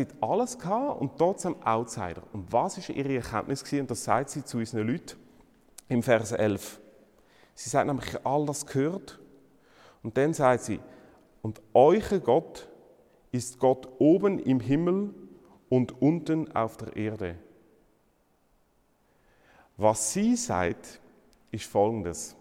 hat 0.00 0.08
alles 0.20 0.58
gehabt 0.58 1.00
und 1.00 1.18
trotzdem 1.18 1.56
Outsider. 1.62 2.22
Und 2.32 2.52
was 2.52 2.78
war 2.78 2.96
ihre 2.96 3.16
Erkenntnis? 3.16 3.64
Und 3.72 3.90
das 3.90 4.04
sagt 4.04 4.30
sie 4.30 4.44
zu 4.44 4.58
unseren 4.58 4.86
Leuten 4.86 5.16
im 5.88 6.02
Vers 6.02 6.32
11. 6.32 6.80
Sie 7.54 7.70
sagt 7.70 7.86
nämlich, 7.86 8.24
all 8.24 8.46
das 8.46 8.66
gehört. 8.66 9.18
Und 10.02 10.16
dann 10.16 10.32
sagt 10.32 10.64
sie, 10.64 10.80
und 11.42 11.60
euer 11.72 12.18
Gott 12.20 12.68
ist 13.32 13.58
Gott 13.58 13.88
oben 13.98 14.38
im 14.38 14.60
Himmel 14.60 15.14
und 15.68 16.00
unten 16.00 16.54
auf 16.54 16.76
der 16.76 16.96
Erde. 16.96 17.36
Was 19.76 20.12
sie 20.12 20.36
sagt, 20.36 21.00
ist 21.50 21.64
folgendes. 21.64 22.36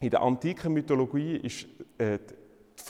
In 0.00 0.10
der 0.10 0.22
antiken 0.22 0.72
Mythologie 0.72 1.36
ist 1.36 1.66
äh, 1.98 2.18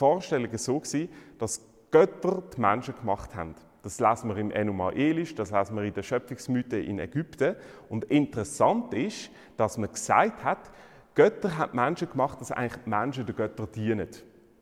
die 0.01 0.05
Vorstellung 0.05 0.57
so 0.57 0.79
gewesen, 0.79 1.09
dass 1.37 1.61
Götter 1.91 2.41
die 2.55 2.59
Menschen 2.59 2.95
gemacht 2.95 3.35
haben. 3.35 3.53
Das 3.83 3.99
lesen 3.99 4.29
wir 4.29 4.37
im 4.37 4.51
Enuma 4.51 4.91
Elish, 4.91 5.35
das 5.35 5.51
lesen 5.51 5.75
wir 5.75 5.83
in 5.83 5.93
den 5.93 6.03
Schöpfungsmythen 6.03 6.83
in 6.83 6.99
Ägypten. 6.99 7.55
Und 7.89 8.05
interessant 8.05 8.93
ist, 8.93 9.29
dass 9.57 9.77
man 9.77 9.91
gesagt 9.91 10.43
hat, 10.43 10.71
Götter 11.13 11.57
haben 11.57 11.75
Menschen 11.75 12.09
gemacht, 12.09 12.39
dass 12.41 12.51
eigentlich 12.51 12.81
die 12.83 12.89
Menschen 12.89 13.25
den 13.25 13.35
Göttern 13.35 13.67
dienen. 13.75 14.07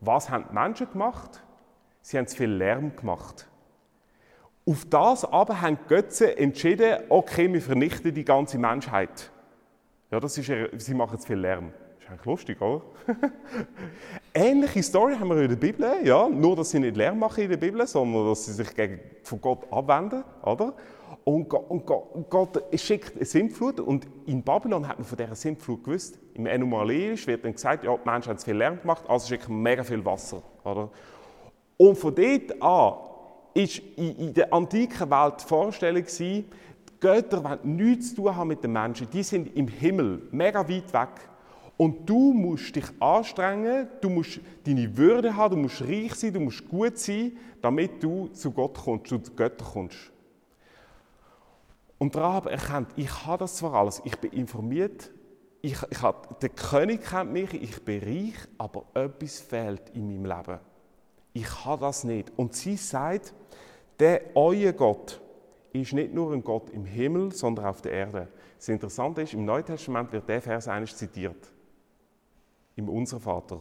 Was 0.02 0.30
haben 0.30 0.46
die 0.50 0.54
Menschen 0.54 0.92
gemacht? 0.92 1.42
Sie 2.02 2.18
haben 2.18 2.28
zu 2.28 2.38
viel 2.38 2.50
Lärm 2.50 2.96
gemacht. 2.96 3.48
Auf 4.66 4.86
das 4.86 5.26
aber 5.26 5.62
haben 5.62 5.78
die 5.84 5.88
Götze 5.88 6.38
entschieden, 6.38 7.04
okay, 7.10 7.52
wir 7.52 7.62
vernichten 7.62 8.14
die 8.14 8.26
ganze 8.26 8.58
Menschheit. 8.58 9.32
Ja, 10.12 10.20
das 10.20 10.38
ist, 10.38 10.52
sie 10.78 10.94
machen 10.94 11.20
zu 11.20 11.28
viel 11.28 11.38
Lärm 11.38 11.72
eigentlich 12.10 12.26
lustig, 12.26 12.62
oder? 12.62 12.82
Ähnliche 14.34 14.84
Story 14.84 15.16
haben 15.16 15.30
wir 15.30 15.42
in 15.42 15.50
der 15.50 15.56
Bibel, 15.56 15.88
ja? 16.04 16.28
nur 16.28 16.56
dass 16.56 16.72
sie 16.72 16.80
nicht 16.80 16.96
Lärm 16.96 17.20
machen 17.20 17.44
in 17.44 17.50
der 17.50 17.58
Bibel, 17.58 17.86
sondern 17.86 18.28
dass 18.28 18.46
sie 18.46 18.54
sich 18.54 18.74
gegen, 18.76 19.00
von 19.24 19.42
Gott 19.42 19.72
abwenden. 19.72 20.24
Oder? 20.44 20.74
Und, 21.24 21.50
Gott, 21.50 21.70
und 21.70 21.86
Gott, 21.86 22.30
Gott 22.30 22.64
schickt 22.80 23.16
eine 23.16 23.26
Sintflut 23.26 23.80
und 23.80 24.08
in 24.26 24.42
Babylon 24.42 24.88
hat 24.88 24.98
man 24.98 25.06
von 25.06 25.18
dieser 25.18 25.36
Sintflut 25.36 25.84
gewusst. 25.84 26.18
Im 26.34 26.46
Enumalerisch 26.46 27.28
wird 27.28 27.44
dann 27.44 27.54
gesagt, 27.54 27.84
ja, 27.84 27.96
die 27.96 28.10
Menschen 28.10 28.30
haben 28.30 28.38
zu 28.40 28.46
viel 28.46 28.58
Lärm 28.58 28.80
gemacht, 28.82 29.04
also 29.08 29.28
schicken 29.28 29.62
mega 29.62 29.84
viel 29.84 30.04
Wasser. 30.04 30.42
Oder? 30.64 30.90
Und 31.78 31.98
von 31.98 32.16
dort 32.16 32.62
an 32.62 32.94
ist 33.54 33.80
in, 33.96 34.34
der 34.34 34.54
antiken 34.54 35.10
Welt 35.10 35.36
die 35.42 35.46
Vorstellung 35.46 36.04
die 36.18 36.46
Götter 37.00 37.44
wollen 37.44 37.76
nichts 37.78 38.10
zu 38.10 38.24
tun 38.24 38.36
haben 38.36 38.48
mit 38.50 38.64
den 38.64 38.74
Menschen. 38.74 39.10
Die 39.12 39.24
sind 39.24 39.56
im 39.56 39.68
Himmel, 39.68 40.28
mega 40.32 40.68
weit 40.68 40.94
weg. 40.94 41.10
Und 41.80 42.10
du 42.10 42.34
musst 42.34 42.76
dich 42.76 42.84
anstrengen, 43.00 43.88
du 44.02 44.10
musst 44.10 44.42
deine 44.66 44.98
Würde 44.98 45.34
haben, 45.34 45.56
du 45.56 45.62
musst 45.62 45.82
reich 45.82 46.14
sein, 46.14 46.34
du 46.34 46.42
musst 46.42 46.68
gut 46.68 46.98
sein, 46.98 47.38
damit 47.62 48.04
du 48.04 48.28
zu 48.34 48.52
Gott 48.52 48.78
kommst, 48.78 49.08
zu 49.08 49.18
Göttern 49.34 49.66
kommst. 49.66 50.12
Und 51.98 52.18
Rahab 52.18 52.48
erkennt, 52.48 52.90
ich 52.98 53.26
habe 53.26 53.38
das 53.38 53.56
zwar 53.56 53.76
alles, 53.76 54.02
ich 54.04 54.18
bin 54.18 54.34
informiert, 54.34 55.10
ich, 55.62 55.78
ich 55.90 56.02
habe, 56.02 56.36
der 56.42 56.50
König 56.50 57.02
kennt 57.02 57.32
mich, 57.32 57.54
ich 57.54 57.82
bin 57.82 58.04
reich, 58.04 58.36
aber 58.58 58.84
etwas 58.94 59.40
fehlt 59.40 59.84
in 59.94 60.22
meinem 60.22 60.38
Leben. 60.38 60.60
Ich 61.32 61.64
habe 61.64 61.80
das 61.80 62.04
nicht. 62.04 62.30
Und 62.36 62.56
sie 62.56 62.76
sagt, 62.76 63.34
der 64.02 64.36
euer 64.36 64.74
Gott 64.74 65.22
ist 65.72 65.94
nicht 65.94 66.14
nur 66.14 66.34
ein 66.34 66.44
Gott 66.44 66.72
im 66.72 66.84
Himmel, 66.84 67.32
sondern 67.32 67.68
auf 67.68 67.82
der 67.82 67.94
Erde. 67.94 68.28
Das 68.58 68.68
Interessante 68.68 69.22
ist, 69.22 69.34
im 69.34 69.46
Neuen 69.46 69.64
Testament 69.64 70.12
wird 70.12 70.28
der 70.28 70.42
Vers 70.42 70.68
eigentlich 70.68 70.94
zitiert 70.94 71.54
im 72.76 72.90
Unser 72.90 73.20
Vater. 73.20 73.60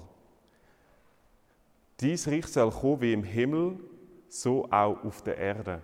Dies 2.00 2.28
Reich 2.28 2.46
soll 2.46 2.70
kommen 2.70 3.00
wie 3.00 3.12
im 3.12 3.24
Himmel, 3.24 3.78
so 4.28 4.66
auch 4.70 5.02
auf 5.04 5.22
der 5.22 5.36
Erde. 5.36 5.82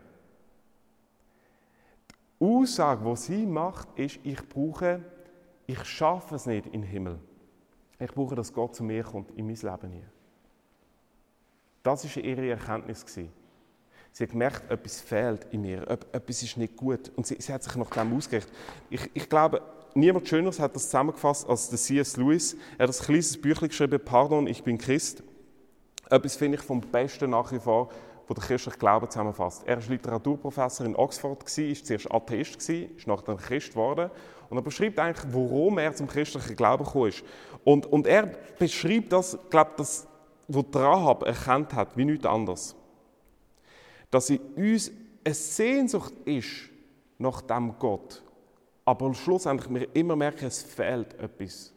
Die 2.40 2.44
Aussage, 2.44 3.04
die 3.04 3.16
sie 3.16 3.46
macht, 3.46 3.88
ist, 3.98 4.20
ich 4.22 4.48
brauche, 4.48 5.02
ich 5.66 5.84
schaffe 5.84 6.36
es 6.36 6.46
nicht 6.46 6.66
im 6.66 6.82
Himmel. 6.82 7.18
Ich 7.98 8.12
brauche, 8.12 8.34
dass 8.34 8.52
Gott 8.52 8.76
zu 8.76 8.84
mir 8.84 9.02
kommt 9.02 9.30
in 9.32 9.46
mein 9.46 9.56
Leben 9.56 9.90
hier. 9.90 10.10
Das 11.82 12.04
war 12.04 12.22
ihre 12.22 12.50
Erkenntnis. 12.50 13.04
Sie 14.12 14.22
hat 14.22 14.30
gemerkt, 14.30 14.70
etwas 14.70 15.00
fehlt 15.00 15.46
in 15.50 15.62
mir, 15.62 15.88
etwas 15.88 16.42
ist 16.42 16.56
nicht 16.56 16.76
gut. 16.76 17.10
Und 17.16 17.26
sie, 17.26 17.36
sie 17.40 17.52
hat 17.52 17.64
sich 17.64 17.74
nach 17.74 17.90
dem 17.90 18.16
ausgerichtet. 18.16 18.54
Ich, 18.88 19.10
ich 19.12 19.28
glaube, 19.28 19.60
niemand 19.94 20.28
Schöneres 20.28 20.58
hat 20.60 20.74
das 20.74 20.84
zusammengefasst 20.84 21.48
als 21.48 21.68
der 21.68 21.78
C.S. 21.78 22.16
Lewis. 22.16 22.56
Er 22.78 22.88
hat 22.88 22.94
ein 22.94 23.04
kleines 23.04 23.40
Büchlein 23.40 23.68
geschrieben, 23.68 24.00
Pardon, 24.04 24.46
ich 24.46 24.62
bin 24.62 24.78
Christ. 24.78 25.22
Etwas 26.10 26.36
finde 26.36 26.58
ich 26.58 26.64
vom 26.64 26.80
Besten 26.80 27.30
nach 27.30 27.50
wie 27.52 27.58
vor, 27.58 27.90
wo 28.26 28.34
der 28.34 28.44
christliche 28.44 28.78
Glauben 28.78 29.10
zusammenfasst. 29.10 29.62
Er 29.66 29.76
war 29.76 29.88
Literaturprofessor 29.88 30.86
in 30.86 30.96
Oxford, 30.96 31.40
war 31.40 31.46
zuerst 31.46 32.10
Atheist, 32.10 32.68
ist 32.68 33.06
nachher 33.06 33.36
Christ 33.36 33.70
geworden. 33.70 34.10
Und 34.50 34.58
er 34.58 34.62
beschreibt 34.62 34.98
eigentlich, 34.98 35.26
warum 35.32 35.78
er 35.78 35.94
zum 35.94 36.06
christlichen 36.06 36.56
Glauben 36.56 36.84
gekommen 36.84 37.08
ist. 37.08 37.24
Und, 37.64 37.86
und 37.86 38.06
er 38.06 38.26
beschreibt 38.58 39.12
das, 39.12 39.38
glaube 39.50 39.72
das, 39.76 40.06
was 40.48 40.64
Rahab 40.74 41.24
erkannt 41.24 41.72
hat, 41.74 41.96
wie 41.96 42.04
nichts 42.04 42.26
anderes. 42.26 42.76
Dass 44.10 44.30
in 44.30 44.40
uns 44.56 44.90
eine 45.24 45.34
Sehnsucht 45.34 46.12
ist 46.24 46.70
nach 47.18 47.40
dem 47.40 47.74
Gott, 47.78 48.22
aber 48.84 49.14
schlussendlich 49.14 49.72
wir 49.72 49.94
immer 49.94 50.16
merken, 50.16 50.46
es 50.46 50.62
fehlt 50.62 51.14
etwas. 51.14 51.72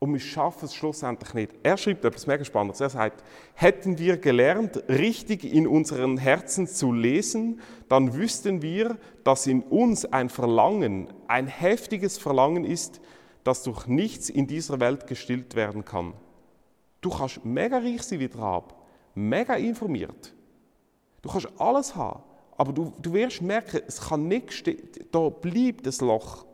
Und 0.00 0.12
wir 0.12 0.20
schaffen 0.20 0.66
es 0.66 0.74
schlussendlich 0.74 1.34
nicht. 1.34 1.54
Er 1.64 1.76
schreibt 1.76 2.04
etwas 2.04 2.26
mega 2.26 2.44
Spannendes. 2.44 2.80
Er 2.80 2.90
sagt, 2.90 3.24
hätten 3.54 3.98
wir 3.98 4.16
gelernt, 4.16 4.82
richtig 4.88 5.44
in 5.44 5.66
unseren 5.66 6.18
Herzen 6.18 6.68
zu 6.68 6.92
lesen, 6.92 7.60
dann 7.88 8.14
wüssten 8.14 8.62
wir, 8.62 8.96
dass 9.24 9.48
in 9.48 9.62
uns 9.62 10.04
ein 10.04 10.28
Verlangen, 10.28 11.12
ein 11.26 11.48
heftiges 11.48 12.16
Verlangen 12.16 12.64
ist, 12.64 13.00
das 13.42 13.64
durch 13.64 13.86
nichts 13.86 14.30
in 14.30 14.46
dieser 14.46 14.78
Welt 14.78 15.08
gestillt 15.08 15.56
werden 15.56 15.84
kann. 15.84 16.14
Du 17.00 17.10
kannst 17.10 17.44
mega 17.44 17.78
reich 17.78 18.02
sein 18.02 18.20
wie 18.20 18.26
Rab, 18.26 18.74
mega 19.14 19.54
informiert. 19.54 20.32
Du 21.22 21.28
kannst 21.28 21.48
alles 21.58 21.96
haben, 21.96 22.22
aber 22.58 22.72
du, 22.72 22.92
du 23.00 23.12
wirst 23.12 23.40
merken, 23.40 23.80
es 23.86 24.00
kann 24.00 24.26
nicht 24.26 24.68
da 25.12 25.28
bleibt 25.28 25.86
das 25.86 26.00
Loch. 26.00 26.44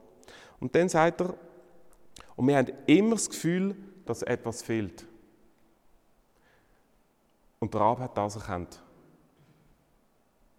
Und 0.60 0.74
dann 0.74 0.88
sagt 0.88 1.22
er, 1.22 1.34
und 2.36 2.46
wir 2.46 2.58
haben 2.58 2.70
immer 2.86 3.12
das 3.12 3.30
Gefühl, 3.30 3.74
dass 4.04 4.22
etwas 4.22 4.62
fehlt. 4.62 5.06
Und 7.58 7.72
der 7.72 7.80
Rab 7.80 8.00
hat 8.00 8.18
das 8.18 8.36
erkannt. 8.36 8.82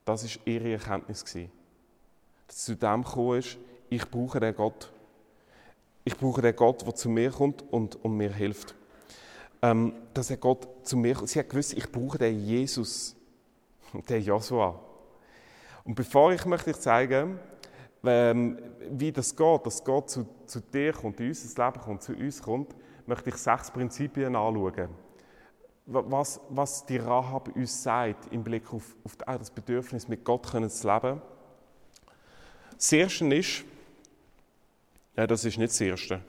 Das 0.04 0.24
war 0.24 0.48
ihre 0.48 0.74
Erkenntnis. 0.74 1.24
Dass 2.48 2.66
zu 2.66 2.76
dem 2.76 3.04
gekommen 3.04 3.38
ist, 3.38 3.60
ich 3.90 4.10
brauche 4.10 4.40
den 4.40 4.56
Gott. 4.56 4.92
Ich 6.04 6.18
brauche 6.18 6.42
den 6.42 6.56
Gott, 6.56 6.86
der 6.86 6.96
zu 6.96 7.08
mir 7.08 7.30
kommt 7.30 7.62
und, 7.72 8.04
und 8.04 8.18
mir 8.18 8.34
hilft. 8.34 8.74
Ähm, 9.62 9.94
dass 10.16 10.32
er 10.32 10.38
Gott 10.38 10.68
zu 10.88 10.98
mir 10.98 11.14
kommt. 11.14 11.30
Sie 11.30 11.38
hat 11.38 11.50
gewusst, 11.50 11.74
ich 11.74 11.92
brauche 11.92 12.18
den 12.18 12.44
Jesus, 12.44 13.16
den 14.10 14.24
Joshua. 14.24 14.80
Und 15.86 15.94
bevor 15.94 16.34
ich 16.34 16.44
möchte 16.46 16.72
ich 16.72 16.78
zeigen, 16.78 17.40
ähm, 18.04 18.60
wie 18.90 19.12
das 19.12 19.36
geht, 19.36 19.66
dass 19.66 19.84
Gott 19.84 20.10
zu, 20.10 20.28
zu 20.46 20.60
dir 20.60 20.92
kommt, 20.94 21.20
in 21.20 21.30
unser 21.30 21.66
Leben 21.66 21.80
kommt, 21.80 22.04
zu 22.04 22.14
uns 22.14 22.42
kommt, 22.42 22.76
möchte 23.06 23.30
ich 23.30 23.36
sechs 23.36 23.72
Prinzipien 23.72 24.36
anschauen. 24.36 24.90
Was, 25.86 26.42
was 26.50 26.84
die 26.88 26.98
Rahab 26.98 27.56
uns 27.56 27.84
sagt 27.84 28.34
im 28.34 28.44
Blick 28.44 28.74
auf, 28.74 28.96
auf 29.04 29.16
das 29.18 29.52
Bedürfnis, 29.52 30.08
mit 30.08 30.24
Gott 30.24 30.48
zu 30.48 30.58
leben. 30.58 31.22
Das 32.74 32.92
Erste 32.92 33.36
ist, 33.36 33.64
ja, 35.16 35.28
das 35.28 35.46
ist 35.46 35.58
nicht 35.60 35.70
das 35.70 35.82
Erste. 35.82 36.22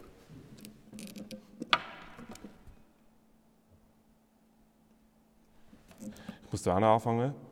Ich 6.45 6.53
muss 6.53 6.63
da 6.63 6.77
auch 6.77 6.81
noch 6.81 6.95
anfangen. 6.95 7.46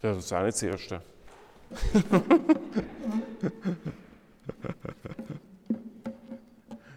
Das 0.00 0.18
ist 0.18 0.32
auch 0.32 0.42
nicht 0.42 0.54
das 0.54 0.62
Erste. 0.62 1.02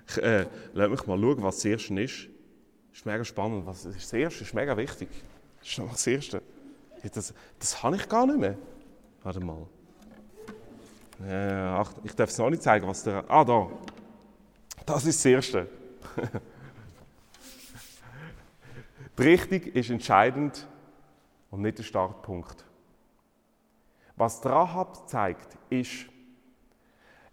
ich, 0.08 0.18
äh, 0.18 0.48
lass 0.74 0.89
mich 0.89 1.06
mal 1.08 1.20
schauen, 1.20 1.44
was 1.44 1.56
das 1.56 1.66
Erste 1.66 2.02
ist. 2.02 2.30
Das 2.92 3.00
ist 3.00 3.06
mega 3.06 3.24
spannend. 3.26 3.66
Was 3.66 3.86
ist 3.86 3.98
das 3.98 4.13
Erste? 4.13 4.39
Das 4.39 4.48
ist 4.48 4.54
mega 4.54 4.78
wichtig. 4.78 5.10
Das 5.60 5.70
ist 5.70 5.78
noch 5.80 5.92
das 5.92 6.08
Erste. 6.08 6.42
Das, 7.13 7.34
das 7.60 7.84
habe 7.84 7.98
ich 7.98 8.08
gar 8.08 8.26
nicht 8.26 8.39
mehr. 8.39 8.58
Warte 9.24 9.39
mal. 9.42 9.68
Äh, 11.26 11.34
ach, 11.34 11.92
ich 12.04 12.16
darf 12.16 12.30
es 12.30 12.38
noch 12.38 12.50
nicht 12.50 12.63
zeigen, 12.63 12.88
was 12.88 13.04
der. 13.04 13.30
Ah, 13.30 13.44
da. 13.44 13.70
Das 14.86 15.06
ist 15.06 15.20
das 15.20 15.26
Erste. 15.26 15.68
Die 19.18 19.24
Richtung 19.24 19.62
ist 19.74 19.89
entscheidend 19.89 20.68
und 21.52 21.62
nicht 21.62 21.78
der 21.78 21.84
Startpunkt. 21.84 22.66
Was 24.15 24.45
Rahab 24.45 25.10
zeigt, 25.10 25.58
ist, 25.69 26.06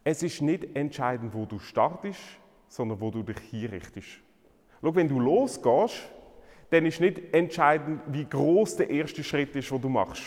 es 0.02 0.22
ist 0.22 0.40
nicht 0.40 0.76
entscheidend, 0.76 1.34
wo 1.34 1.44
du 1.44 1.58
startest, 1.58 2.20
sondern 2.68 3.00
wo 3.00 3.10
du 3.10 3.22
dich 3.22 3.38
hinrichtest. 3.38 4.20
Schau, 4.80 4.94
wenn 4.94 5.08
du 5.08 5.20
losgehst, 5.20 6.08
dann 6.70 6.86
ist 6.86 7.00
nicht 7.00 7.34
entscheidend, 7.34 8.00
wie 8.06 8.24
groß 8.24 8.76
der 8.76 8.90
erste 8.90 9.22
Schritt 9.22 9.54
ist, 9.56 9.70
den 9.70 9.80
du 9.80 9.88
machst. 9.88 10.22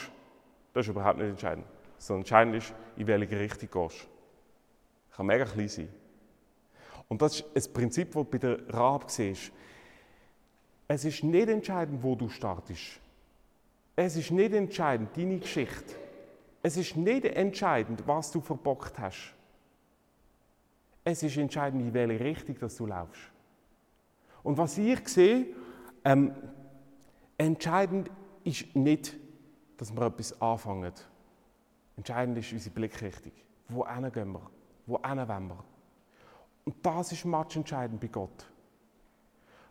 Das 0.74 0.86
ist 0.86 0.92
überhaupt 0.92 1.18
nicht 1.18 1.30
entscheidend. 1.30 1.66
Sondern 1.98 2.22
entscheidend 2.22 2.56
ist, 2.56 2.74
in 2.98 3.08
welche 3.08 3.39
Richtung 3.39 3.70
du 3.72 3.88
gehst. 3.88 4.08
Kann 5.16 5.26
mega 5.26 5.46
klein 5.46 5.70
sein. 5.70 5.89
Und 7.08 7.22
das 7.22 7.42
ist 7.54 7.70
ein 7.70 7.74
Prinzip, 7.74 8.08
das 8.08 8.13
du 8.13 8.24
bei 8.26 8.38
der 8.38 8.74
Rahab 8.74 9.10
siehst. 9.10 9.52
Es 10.88 11.06
ist 11.06 11.24
nicht 11.24 11.48
entscheidend, 11.48 12.04
wo 12.04 12.16
du 12.16 12.30
startest. 12.30 13.00
Es 13.96 14.16
ist 14.16 14.32
nicht 14.32 14.54
entscheidend, 14.54 15.16
deine 15.16 15.39
Geschichte. 15.39 15.96
Es 16.65 16.78
ist 16.78 16.95
nicht 16.95 17.26
entscheidend, 17.26 18.08
was 18.08 18.32
du 18.32 18.39
verbockt 18.39 18.97
hast. 18.97 19.36
Es 21.04 21.21
ist 21.21 21.36
entscheidend, 21.36 21.82
in 21.82 21.93
welche 21.93 22.23
Richtung 22.23 22.58
dass 22.58 22.78
du 22.78 22.86
laufst. 22.86 23.21
Und 24.43 24.58
was 24.58 24.78
ich 24.78 25.06
sehe, 25.10 25.47
ähm, 26.06 26.34
entscheidend 27.38 28.10
ist 28.45 28.73
nicht, 28.76 29.13
dass 29.76 29.93
wir 29.93 30.04
etwas 30.04 30.41
anfangen. 30.41 30.93
Entscheidend 31.97 32.38
ist 32.38 32.54
unsere 32.54 32.73
Blickrichtung. 32.73 33.34
Wo 33.67 33.84
gehen 33.84 34.32
wir? 34.32 34.49
Wo 34.86 34.93
wollen 35.04 35.47
wir? 35.47 35.63
Und 36.63 36.76
das 36.82 37.12
ist 37.12 37.26
entscheidend 37.26 37.99
bei 37.99 38.08
Gott. 38.08 38.49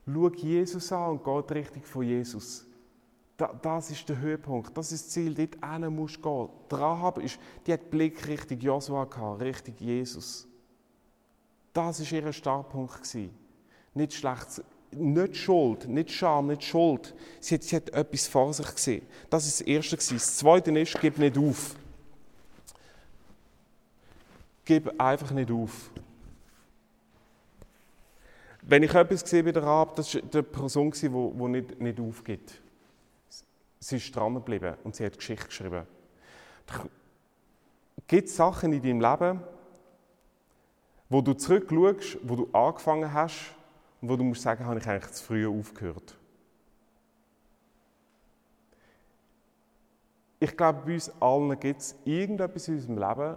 Schau 0.04 0.28
Jesus 0.28 0.92
an 0.92 1.12
und 1.12 1.24
geh 1.24 1.42
die 1.48 1.54
Richtung 1.54 1.82
von 1.84 2.02
Jesus 2.02 2.66
das 3.36 3.90
ist 3.90 4.08
der 4.08 4.18
Höhepunkt, 4.20 4.76
das 4.76 4.92
ist 4.92 5.06
das 5.06 5.12
Ziel, 5.12 5.34
dort 5.34 5.90
musst 5.90 6.16
du 6.16 6.22
gehen. 6.22 6.48
Die 6.70 6.74
Rahab 6.74 7.18
ist, 7.18 7.38
die 7.66 7.72
hat 7.72 7.90
Blick 7.90 8.26
Richtung 8.28 8.60
Josua 8.60 9.04
gehabt, 9.04 9.40
Richtung 9.40 9.74
Jesus. 9.78 10.46
Das 11.72 12.00
war 12.00 12.18
ihr 12.18 12.32
Startpunkt. 12.32 13.00
Nicht 13.94 14.14
schlecht, 14.14 14.62
nicht 14.92 15.36
Schuld, 15.36 15.88
nicht 15.88 16.10
Scham, 16.10 16.48
nicht 16.48 16.64
Schuld. 16.64 17.14
Sie 17.40 17.54
hat, 17.54 17.62
sie 17.62 17.76
hat 17.76 17.90
etwas 17.90 18.26
vor 18.26 18.52
sich 18.52 18.74
gesehen. 18.74 19.06
Das 19.30 19.46
ist 19.46 19.60
das 19.60 19.66
Erste. 19.66 19.96
Das 19.96 20.36
Zweite 20.36 20.78
ist, 20.78 21.00
gib 21.00 21.18
nicht 21.18 21.36
auf. 21.36 21.74
Gib 24.64 25.00
einfach 25.00 25.30
nicht 25.32 25.50
auf. 25.50 25.90
Wenn 28.62 28.84
ich 28.84 28.94
etwas 28.94 29.24
der 29.24 29.56
Rahab, 29.56 29.96
das 29.96 30.14
war 30.14 30.22
die 30.22 30.42
Person, 30.42 30.92
die 30.92 31.08
nicht, 31.08 31.80
nicht 31.80 31.98
aufgibt. 31.98 32.61
Sie 33.82 33.96
ist 33.96 34.14
dran 34.14 34.34
geblieben 34.34 34.76
und 34.84 34.94
sie 34.94 35.04
hat 35.04 35.16
Geschichte 35.16 35.46
geschrieben. 35.46 35.88
Gibt 38.06 38.28
es 38.28 38.36
Sachen 38.36 38.72
in 38.72 38.80
deinem 38.80 39.00
Leben, 39.00 39.42
wo 41.08 41.20
du 41.20 41.34
zurückschaust, 41.34 42.18
wo 42.22 42.36
du 42.36 42.48
angefangen 42.52 43.12
hast 43.12 43.56
und 44.00 44.08
wo 44.08 44.14
du 44.14 44.22
musst 44.22 44.42
sagen, 44.42 44.64
habe 44.66 44.78
ich 44.78 44.86
eigentlich 44.86 45.12
zu 45.12 45.24
früh 45.24 45.48
aufgehört? 45.48 46.16
Ich 50.38 50.56
glaube, 50.56 50.82
bei 50.86 50.94
uns 50.94 51.10
allen 51.20 51.58
gibt 51.58 51.80
es 51.80 51.96
irgendetwas 52.04 52.68
in 52.68 52.74
unserem 52.74 52.98
Leben, 52.98 53.36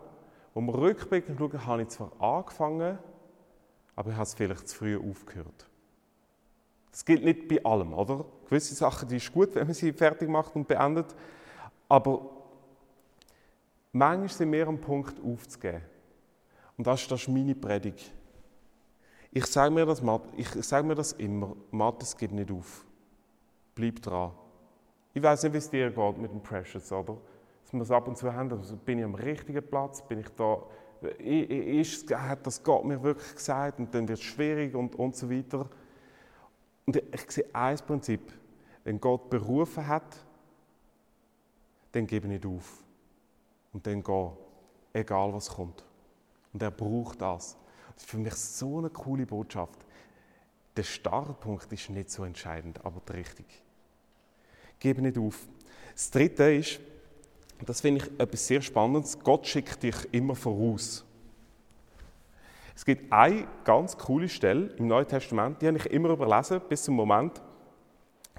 wo 0.54 0.62
wir 0.62 0.76
rückblickend 0.76 1.40
schauen, 1.40 1.66
habe 1.66 1.82
ich 1.82 1.88
zwar 1.88 2.12
angefangen, 2.22 3.00
aber 3.96 4.12
ich 4.12 4.16
habe 4.16 4.24
es 4.26 4.36
vielleicht 4.36 4.68
zu 4.68 4.78
früh 4.78 4.96
aufgehört. 4.96 5.68
Das 6.92 7.04
gilt 7.04 7.24
nicht 7.24 7.48
bei 7.48 7.66
allem, 7.66 7.96
oder? 7.96 8.26
Gewisse 8.48 8.76
Sachen, 8.76 9.08
die 9.08 9.18
ist 9.18 9.32
gut, 9.34 9.56
wenn 9.56 9.66
man 9.66 9.74
sie 9.74 9.92
fertig 9.92 10.30
macht 10.30 10.56
und 10.56 10.68
beendet, 10.68 11.16
aber 11.90 12.30
manchmal 13.92 14.30
sind 14.30 14.52
wir 14.52 14.68
am 14.68 14.80
Punkt 14.80 15.16
aufzugeben. 15.24 15.82
Und 16.78 16.86
das, 16.88 17.08
das 17.08 17.22
ist 17.22 17.28
meine 17.30 17.56
Predigt. 17.56 18.12
Ich 19.32 19.46
sage 19.48 19.74
mir 19.74 19.86
das, 19.86 20.02
ich 20.38 20.50
sage 20.66 20.88
mir 20.88 20.96
das 20.96 21.14
immer, 21.14 21.56
Matthias, 21.72 22.16
gib 22.16 22.32
nicht 22.32 22.52
auf. 22.52 22.86
Bleib 23.74 24.02
dran. 24.02 24.32
Ich 25.14 25.22
weiß 25.22 25.44
nicht, 25.44 25.54
wie 25.54 25.58
es 25.58 25.70
dir 25.70 25.90
geht 25.92 26.18
mit 26.18 26.32
dem 26.32 26.42
Precious, 26.42 26.92
oder? 26.92 27.18
Dass 27.64 27.74
wir 27.74 27.82
es 27.82 27.92
ab 27.92 28.08
und 28.08 28.18
zu 28.18 28.32
haben, 28.32 28.52
also 28.52 28.76
bin 28.78 29.00
ich 29.00 29.06
am 29.06 29.16
richtigen 29.16 29.66
Platz, 29.66 30.06
bin 30.08 30.20
ich 30.20 30.30
da, 30.30 30.62
ist, 31.20 32.14
hat 32.14 32.46
das 32.46 32.64
Gott 32.64 32.86
mir 32.86 33.02
wirklich 33.02 33.36
gesagt 33.36 33.80
und 33.80 33.94
dann 33.94 34.08
wird 34.08 34.20
es 34.20 34.24
schwierig 34.24 34.76
und, 34.76 34.96
und 34.96 35.16
so 35.16 35.30
weiter. 35.30 35.70
Und 36.86 36.98
ich 36.98 37.32
sehe 37.32 37.46
ein 37.54 37.78
Prinzip. 37.78 38.22
Wenn 38.84 39.00
Gott 39.00 39.30
berufen 39.30 39.88
hat, 39.88 40.18
dann 41.92 42.06
gebe 42.06 42.28
nicht 42.28 42.46
auf. 42.46 42.84
Und 43.74 43.88
dann 43.88 44.04
geh, 44.04 44.30
egal 44.94 45.34
was 45.34 45.50
kommt. 45.50 45.84
Und 46.54 46.62
er 46.62 46.72
braucht 46.72 47.22
das. 47.22 47.58
Das 47.94 48.04
ist 48.04 48.10
für 48.10 48.18
mich 48.18 48.36
so 48.36 48.78
eine 48.78 48.90
coole 48.90 49.26
Botschaft. 49.26 49.80
Der 50.76 50.84
Startpunkt 50.84 51.72
ist 51.72 51.90
nicht 51.90 52.12
so 52.12 52.24
entscheidend, 52.24 52.84
aber 52.86 53.02
die 53.08 53.14
Richtung. 53.14 53.46
Gebe 54.80 55.02
nicht 55.02 55.18
auf. 55.18 55.48
Das 55.94 56.12
Dritte 56.12 56.54
ist, 56.54 56.80
das 57.66 57.82
finde 57.82 58.04
ich 58.04 58.20
etwas 58.20 58.46
sehr 58.46 58.62
Spannendes, 58.62 59.18
Gott 59.20 59.48
schickt 59.48 59.82
dich 59.84 59.96
immer 60.12 60.36
voraus. 60.36 61.05
Es 62.76 62.84
gibt 62.84 63.12
eine 63.12 63.48
ganz 63.64 63.98
coole 63.98 64.28
Stelle 64.28 64.72
im 64.78 64.88
Neuen 64.88 65.08
Testament, 65.08 65.62
die 65.62 65.68
habe 65.68 65.78
ich 65.78 65.86
immer 65.88 66.10
überlesen, 66.10 66.60
bis 66.68 66.84
zum 66.84 66.96
Moment, 66.96 67.42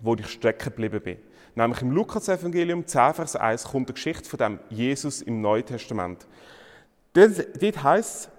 wo 0.02 0.14
ich 0.14 0.26
stecken 0.26 0.70
geblieben 0.70 1.00
bin. 1.00 1.16
Nämlich 1.54 1.80
im 1.80 1.90
Lukas-Evangelium 1.90 2.86
10, 2.86 3.14
Vers 3.14 3.34
1 3.34 3.64
kommt 3.64 3.88
eine 3.88 3.94
Geschichte 3.94 4.28
von 4.28 4.38
dem 4.38 4.58
Jesus 4.68 5.22
im 5.22 5.40
Neuen 5.40 5.64
Testament. 5.64 6.26
Dort 7.14 7.82
heißt 7.82 8.26
es, 8.26 8.30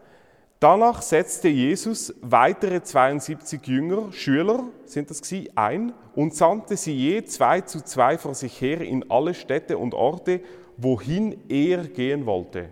danach 0.59 1.01
setzte 1.01 1.47
Jesus 1.47 2.13
weitere 2.21 2.83
72 2.83 3.65
Jünger, 3.65 4.11
Schüler 4.11 4.65
sind 4.85 5.09
das 5.09 5.23
gewesen, 5.23 5.49
ein 5.55 5.93
und 6.13 6.35
sandte 6.35 6.77
sie 6.77 6.93
je 6.93 7.23
zwei 7.23 7.61
zu 7.61 7.83
zwei 7.83 8.19
vor 8.19 8.35
sich 8.35 8.61
her 8.61 8.81
in 8.81 9.09
alle 9.09 9.33
Städte 9.33 9.79
und 9.79 9.95
Orte, 9.95 10.41
wohin 10.77 11.49
er 11.49 11.87
gehen 11.87 12.27
wollte. 12.27 12.69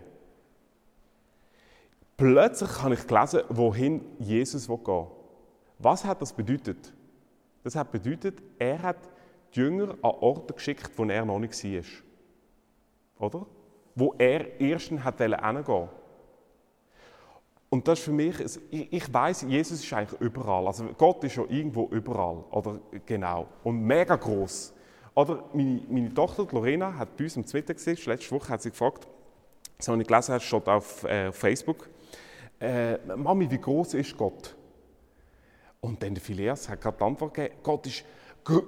Plötzlich 2.16 2.82
habe 2.82 2.94
ich 2.94 3.06
gelesen, 3.06 3.42
wohin 3.50 4.00
Jesus 4.18 4.66
gehen 4.66 4.86
will. 4.86 5.06
Was 5.78 6.04
hat 6.04 6.22
das 6.22 6.32
bedeutet? 6.32 6.92
Das 7.62 7.76
hat 7.76 7.92
bedeutet, 7.92 8.42
er 8.58 8.80
hat 8.80 8.96
die 9.54 9.60
Jünger 9.60 9.90
an 10.02 10.10
Orte 10.20 10.54
geschickt, 10.54 10.90
wo 10.96 11.04
er 11.04 11.24
noch 11.24 11.38
nicht 11.38 11.62
war. 11.62 13.26
Oder? 13.26 13.46
Wo 13.94 14.14
er 14.16 14.60
erstens 14.60 15.04
hat 15.04 15.18
hingehen 15.18 15.88
Und 17.68 17.86
das 17.86 17.98
ist 17.98 18.04
für 18.06 18.12
mich, 18.12 18.40
ich, 18.70 18.92
ich 18.92 19.12
weiß, 19.12 19.42
Jesus 19.42 19.82
ist 19.82 19.92
eigentlich 19.92 20.20
überall. 20.20 20.66
Also 20.66 20.84
Gott 20.96 21.22
ist 21.24 21.36
ja 21.36 21.44
irgendwo 21.48 21.88
überall. 21.88 22.44
Oder 22.50 22.80
genau. 23.04 23.46
Und 23.62 23.82
mega 23.82 24.16
groß. 24.16 24.72
Oder 25.14 25.44
meine, 25.52 25.82
meine 25.88 26.14
Tochter 26.14 26.46
Lorena 26.50 26.94
hat 26.96 27.16
bei 27.16 27.24
uns 27.24 27.36
im 27.36 27.44
Twitter 27.44 27.74
gesehen, 27.74 27.98
letzte 28.06 28.30
Woche 28.30 28.48
hat 28.50 28.62
sie 28.62 28.70
gefragt, 28.70 29.06
so 29.78 29.92
habe 29.92 30.02
ich 30.02 30.08
gelesen, 30.08 30.34
es 30.34 30.42
steht 30.44 30.68
auf, 30.68 31.04
äh, 31.04 31.28
auf 31.28 31.36
Facebook, 31.36 31.88
äh, 32.60 32.98
Mami, 33.16 33.50
wie 33.50 33.58
groß 33.58 33.94
ist 33.94 34.16
Gott? 34.16 34.54
Und 35.80 36.02
dann 36.02 36.14
der 36.14 36.22
Phileas 36.22 36.68
hat 36.68 36.80
gerade 36.80 36.96
die 36.98 37.04
Antwort 37.04 37.34
gegeben, 37.34 37.54
Gott 37.62 37.86
ist, 37.86 38.04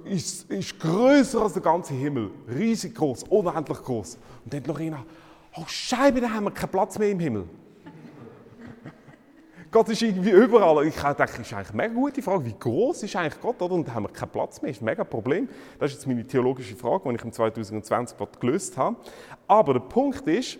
ist, 0.05 0.49
ist 0.51 0.79
größer 0.79 1.41
als 1.41 1.53
der 1.53 1.61
ganze 1.61 1.93
Himmel, 1.93 2.31
riesig 2.47 2.95
groß, 2.95 3.23
unendlich 3.23 3.79
groß. 3.79 4.17
Und 4.45 4.53
dann 4.53 4.63
Lorena, 4.63 5.03
oh 5.55 5.63
Scheibe, 5.67 6.21
da 6.21 6.29
haben 6.29 6.45
wir 6.45 6.51
keinen 6.51 6.69
Platz 6.69 6.99
mehr 6.99 7.09
im 7.09 7.19
Himmel. 7.19 7.45
Gott 9.71 9.89
ist 9.89 10.01
irgendwie 10.01 10.31
überall. 10.31 10.85
Ich 10.85 10.95
dachte, 10.95 11.25
das 11.25 11.39
ist 11.39 11.53
eigentlich 11.53 11.69
eine 11.69 11.77
mega 11.77 11.93
gute 11.93 12.21
Frage. 12.21 12.45
Wie 12.45 12.55
groß 12.57 13.03
ist 13.03 13.15
eigentlich 13.15 13.41
Gott? 13.41 13.61
Oder? 13.61 13.73
Und 13.73 13.87
da 13.87 13.95
haben 13.95 14.03
wir 14.03 14.09
keinen 14.09 14.29
Platz 14.29 14.61
mehr. 14.61 14.69
Das 14.69 14.77
ist 14.77 14.81
ein 14.81 14.85
mega 14.85 15.03
Problem. 15.03 15.49
Das 15.79 15.91
ist 15.91 15.97
jetzt 15.97 16.07
meine 16.07 16.25
theologische 16.25 16.75
Frage, 16.75 17.09
die 17.09 17.15
ich 17.15 17.23
im 17.23 17.31
2020 17.31 18.17
gelöst 18.39 18.77
habe. 18.77 18.97
Aber 19.47 19.73
der 19.73 19.81
Punkt 19.81 20.27
ist, 20.27 20.59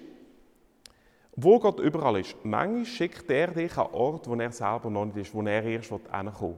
wo 1.42 1.60
Gott 1.60 1.80
überall 1.80 2.20
ist, 2.20 2.36
manchmal 2.44 2.86
schickt 2.86 3.30
er 3.30 3.48
dich 3.48 3.78
an 3.78 3.88
Ort, 3.92 4.28
wo 4.28 4.36
er 4.36 4.52
selber 4.52 4.90
noch 4.90 5.06
nicht 5.06 5.18
ist, 5.18 5.34
wo 5.34 5.42
er 5.42 5.64
erst 5.64 5.92
hinkommen. 5.92 6.58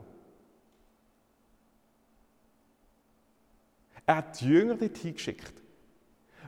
Er 4.04 4.16
hat 4.16 4.40
die 4.40 4.48
Jünger 4.48 4.74
dorthin 4.74 5.14
geschickt. 5.14 5.54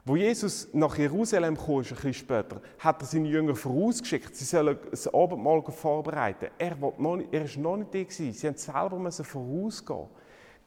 Wo 0.07 0.16
Jesus 0.16 0.68
nach 0.75 0.99
Jerusalem 0.99 1.57
kam, 1.57 1.77
ein 1.77 1.83
bisschen 1.83 2.12
später, 2.12 2.61
hat 2.79 3.01
er 3.01 3.07
seine 3.07 3.29
Jünger 3.29 3.55
vorausgeschickt, 3.55 4.37
sie 4.37 4.44
sollen 4.44 4.77
das 4.90 5.12
Abendmahl 5.12 5.62
vorbereiten. 5.62 6.49
Er 6.59 6.77
noch 6.77 7.16
nicht, 7.16 7.57
noch 7.57 7.77
nicht 7.77 7.94
da 7.94 8.03
gewesen. 8.03 8.33
Sie 8.33 8.47
mussten 8.51 8.73
selber 8.73 9.11
vorausgehen. 9.11 10.09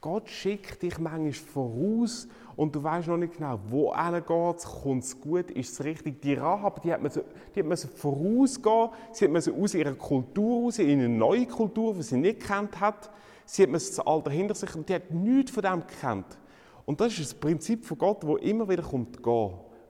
Gott 0.01 0.29
schickt 0.29 0.81
dich 0.81 0.97
manchmal 0.97 1.33
voraus 1.33 2.27
und 2.57 2.75
du 2.75 2.83
weißt 2.83 3.07
noch 3.07 3.17
nicht 3.17 3.37
genau, 3.37 3.59
wo 3.69 3.91
geht 3.91 4.63
kommt 4.63 5.03
es 5.03 5.21
gut, 5.21 5.51
ist 5.51 5.73
es 5.73 5.83
richtig. 5.83 6.19
Die 6.23 6.33
Rahab, 6.33 6.81
die 6.81 6.91
hat 6.91 7.03
man, 7.03 7.11
die 7.55 7.59
hat 7.59 7.67
man 7.67 7.77
vorausgehen, 7.77 8.89
sie 9.13 9.25
hat 9.25 9.31
man 9.31 9.63
aus 9.63 9.73
ihrer 9.75 9.93
Kultur 9.93 10.63
raus, 10.63 10.79
in 10.79 10.99
eine 10.99 11.07
neue 11.07 11.45
Kultur, 11.45 11.93
die 11.93 12.01
sie 12.01 12.17
nicht 12.17 12.41
kennt 12.41 12.79
hat. 12.79 13.11
Sie 13.45 13.61
hat 13.61 13.69
man 13.69 13.79
das 13.79 13.99
Alter 13.99 14.31
hinter 14.31 14.55
sich 14.55 14.73
und 14.75 14.89
die 14.89 14.95
hat 14.95 15.11
nichts 15.11 15.51
von 15.51 15.61
dem 15.61 15.85
gekannt. 15.85 16.37
Und 16.85 16.99
das 16.99 17.13
ist 17.13 17.31
das 17.31 17.33
Prinzip 17.35 17.85
von 17.85 17.97
Gott, 17.99 18.25
wo 18.25 18.37
immer 18.37 18.67
wieder 18.67 18.81
kommt, 18.81 19.21
geh, 19.21 19.49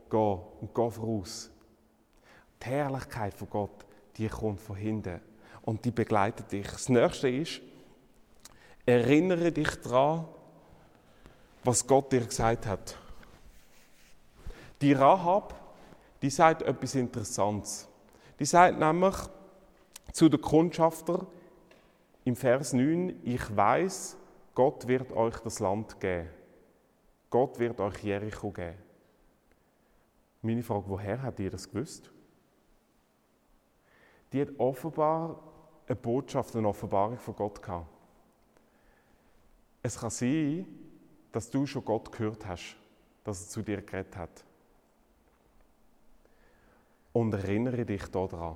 geh 0.09 0.17
und 0.17 0.75
geh 0.75 0.89
voraus. 0.91 1.49
Die 2.61 2.67
Herrlichkeit 2.67 3.33
von 3.33 3.49
Gott, 3.49 3.85
die 4.17 4.27
kommt 4.27 4.59
von 4.59 4.75
hinten 4.75 5.21
und 5.61 5.85
die 5.85 5.91
begleitet 5.91 6.51
dich. 6.51 6.67
Das 6.67 6.89
Nächste 6.89 7.29
ist, 7.29 7.61
erinnere 8.85 9.53
dich 9.53 9.69
daran, 9.81 10.25
was 11.67 11.85
Gott 11.85 12.13
dir 12.13 12.25
gesagt 12.25 12.65
hat. 12.65 12.97
Die 14.79 14.93
Rahab, 14.93 15.53
die 16.21 16.29
sagt 16.29 16.61
etwas 16.61 16.95
Interessantes. 16.95 17.89
Die 18.39 18.45
sagt 18.45 18.79
nämlich 18.79 19.15
zu 20.13 20.29
den 20.29 20.39
Kundschafter 20.39 21.27
im 22.23 22.37
Vers 22.37 22.71
9, 22.71 23.19
ich 23.21 23.53
weiß, 23.53 24.15
Gott 24.55 24.87
wird 24.87 25.11
euch 25.11 25.37
das 25.39 25.59
Land 25.59 25.99
geben. 25.99 26.29
Gott 27.29 27.59
wird 27.59 27.81
euch 27.81 28.01
Jericho 28.01 28.49
geben. 28.49 28.77
Meine 30.41 30.63
Frage, 30.63 30.85
woher 30.87 31.21
hat 31.21 31.37
ihr 31.41 31.51
das 31.51 31.69
gewusst? 31.69 32.09
Die 34.31 34.39
hat 34.39 34.57
offenbar 34.57 35.37
eine 35.85 35.95
Botschaft, 35.97 36.55
eine 36.55 36.69
Offenbarung 36.69 37.17
von 37.17 37.35
Gott 37.35 37.61
gehabt. 37.61 37.87
Es 39.83 39.99
kann 39.99 40.11
sein, 40.11 40.65
dass 41.37 41.51
du 41.51 41.67
schon 41.67 41.85
Gott 41.85 42.11
gehört 42.11 42.47
hast, 42.47 42.75
dass 43.23 43.43
er 43.43 43.47
zu 43.49 43.61
dir 43.61 43.83
geredet 43.83 44.17
hat. 44.17 44.43
Und 47.13 47.31
erinnere 47.31 47.85
dich 47.85 48.07
daran. 48.07 48.55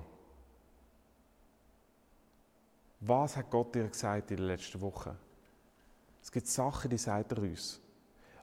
Was 3.02 3.38
hat 3.38 3.52
Gott 3.52 3.76
dir 3.76 3.88
gesagt 3.88 4.32
in 4.32 4.38
den 4.38 4.48
letzten 4.48 4.82
Wochen? 4.82 5.16
Es 6.24 6.32
gibt 6.32 6.48
Sachen, 6.48 6.90
die 6.90 6.98
sagt 6.98 7.34
er 7.34 7.44
uns 7.44 7.80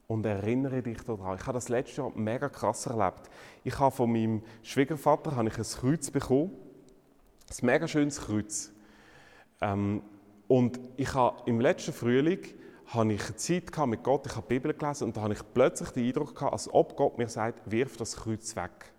und 0.07 0.25
erinnere 0.25 0.85
dich 0.85 1.03
daran. 1.03 1.37
Ich 1.37 1.43
habe 1.43 1.55
das 1.55 1.69
letzte 1.69 2.03
Jahr 2.03 2.13
mega 2.15 2.49
krass 2.49 2.87
erlebt. 2.87 3.29
Ich 3.65 3.77
habe 3.81 3.91
von 3.91 4.13
meinem 4.13 4.45
Schwiegervater 4.63 5.35
habe 5.35 5.49
ich 5.49 5.59
ein 5.59 5.65
Kreuz 5.65 6.13
bekommen, 6.13 6.53
ein 7.51 7.67
mega 7.67 7.89
schönes 7.89 8.21
Kreuz. 8.21 8.71
Ähm, 9.61 10.01
und 10.47 10.79
ich 10.97 11.13
habe 11.13 11.43
im 11.47 11.61
letzten 11.61 11.93
Frühling 11.93 12.47
habe 12.89 13.13
ich 13.13 13.37
Zeit 13.37 13.87
mit 13.87 14.03
Gott, 14.03 14.27
ich 14.27 14.37
habe 14.37 14.47
die 14.49 14.55
Bibel 14.55 14.73
gelesen 14.73 15.05
und 15.05 15.17
da 15.17 15.23
habe 15.23 15.35
ich 15.35 15.41
plötzlich 15.55 15.91
den 15.91 16.07
Eindruck 16.07 16.35
gehabt, 16.35 16.53
als 16.53 16.73
ob 16.73 16.97
Gott 16.97 17.19
mir 17.19 17.29
sagt, 17.29 17.71
wirf 17.71 17.97
das 17.97 18.17
Kreuz 18.17 18.57
weg. 18.57 18.93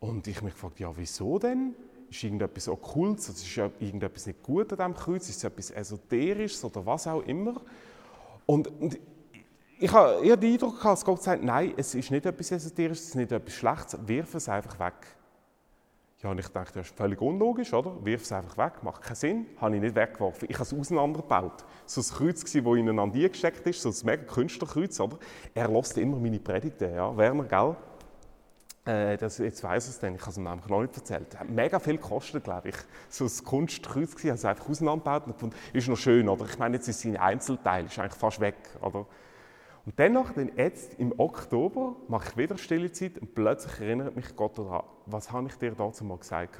Und 0.00 0.26
ich 0.26 0.42
mich 0.42 0.54
gefragt, 0.54 0.80
ja, 0.80 0.90
wieso 0.96 1.38
denn? 1.38 1.74
Ist 2.10 2.22
irgendetwas 2.22 2.68
Okkultes? 2.68 3.28
Ist 3.28 3.56
irgendetwas 3.56 4.26
nicht 4.26 4.42
gut 4.42 4.72
an 4.72 4.78
diesem 4.78 4.94
Kreuz? 4.94 5.28
Ist 5.28 5.38
es 5.38 5.44
etwas 5.44 5.70
Esoterisches 5.70 6.64
oder 6.64 6.84
was 6.84 7.06
auch 7.06 7.22
immer? 7.22 7.60
Und, 8.46 8.68
und 8.80 8.94
ich 8.94 9.00
ich 9.84 9.92
habe 9.92 10.38
den 10.38 10.52
Eindruck 10.52 10.78
gehabt, 10.78 10.98
dass 10.98 11.04
Gott 11.04 11.22
sagt, 11.22 11.42
nein, 11.42 11.74
es 11.76 11.94
ist 11.94 12.10
nicht 12.10 12.24
etwas 12.24 12.50
Esoterisches, 12.52 13.00
es 13.00 13.08
ist 13.10 13.14
nicht 13.16 13.32
etwas 13.32 13.54
Schlechtes, 13.54 13.98
wirf 14.06 14.34
es 14.34 14.48
einfach 14.48 14.78
weg. 14.78 14.94
Ja, 16.24 16.30
und 16.30 16.40
ich 16.40 16.48
dachte, 16.48 16.78
das 16.78 16.86
ist 16.86 16.96
völlig 16.96 17.20
unlogisch, 17.20 17.74
oder? 17.74 18.02
Wirf 18.02 18.22
es 18.22 18.32
einfach 18.32 18.56
weg, 18.56 18.82
macht 18.82 19.02
keinen 19.02 19.14
Sinn. 19.14 19.46
Habe 19.60 19.76
ich 19.76 19.82
nicht 19.82 19.94
weggeworfen. 19.94 20.48
Ich 20.50 20.54
habe 20.54 20.64
es 20.64 20.72
auseinandergebaut. 20.72 21.66
So 21.84 22.00
ein 22.00 22.16
Kreuz, 22.16 22.42
das 22.42 22.54
ineinander 22.54 23.28
gesteckt 23.28 23.66
ist, 23.66 23.82
so 23.82 23.90
ein 23.90 24.06
mega 24.06 24.22
Künstlerkreuz, 24.22 24.98
oder? 25.00 25.18
Er 25.52 25.68
lässt 25.68 25.98
immer 25.98 26.16
meine 26.16 26.40
Predigten, 26.40 26.94
ja. 26.94 27.14
Werner, 27.14 27.44
gell? 27.44 27.76
Äh, 28.86 29.18
das, 29.18 29.36
jetzt 29.36 29.62
er 29.64 29.76
es 29.76 29.98
dann, 29.98 30.14
ich 30.14 30.20
habe 30.22 30.30
es 30.30 30.38
ihm 30.38 30.44
nämlich 30.44 30.66
noch 30.66 30.80
nicht 30.80 30.96
erzählt. 30.96 31.38
Hat 31.38 31.50
mega 31.50 31.78
viel 31.78 31.98
gekostet, 31.98 32.44
glaube 32.44 32.70
ich. 32.70 32.76
So 33.10 33.26
ein 33.26 33.44
Kunstkreuz, 33.44 34.14
ich 34.16 34.24
habe 34.24 34.34
es 34.36 34.46
einfach 34.46 34.66
auseinandergebaut 34.66 35.42
und 35.42 35.54
ist 35.74 35.88
noch 35.88 35.98
schön, 35.98 36.26
oder? 36.26 36.46
Ich 36.46 36.58
meine, 36.58 36.76
jetzt 36.76 36.88
ist 36.88 37.00
sein 37.00 37.18
Einzelteil, 37.18 37.84
ist 37.84 37.98
eigentlich 37.98 38.14
fast 38.14 38.40
weg, 38.40 38.56
oder? 38.80 39.04
Und 39.86 39.98
dennoch, 39.98 40.32
dann 40.32 40.50
jetzt 40.56 40.98
im 40.98 41.12
Oktober, 41.18 41.96
mache 42.08 42.30
ich 42.30 42.36
wieder 42.36 42.56
stille 42.56 42.90
Zeit 42.90 43.18
und 43.18 43.34
plötzlich 43.34 43.80
erinnert 43.80 44.16
mich 44.16 44.34
Gott 44.34 44.58
daran, 44.58 44.82
was 45.06 45.30
habe 45.30 45.46
ich 45.48 45.56
dir 45.56 45.72
dazu 45.72 46.04
mal 46.04 46.16
gesagt? 46.16 46.58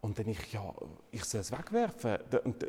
Und 0.00 0.18
dann 0.18 0.28
ich, 0.28 0.52
ja, 0.52 0.62
ich 1.10 1.24
soll 1.24 1.40
es 1.40 1.52
wegwerfen. 1.52 2.18
Und 2.44 2.66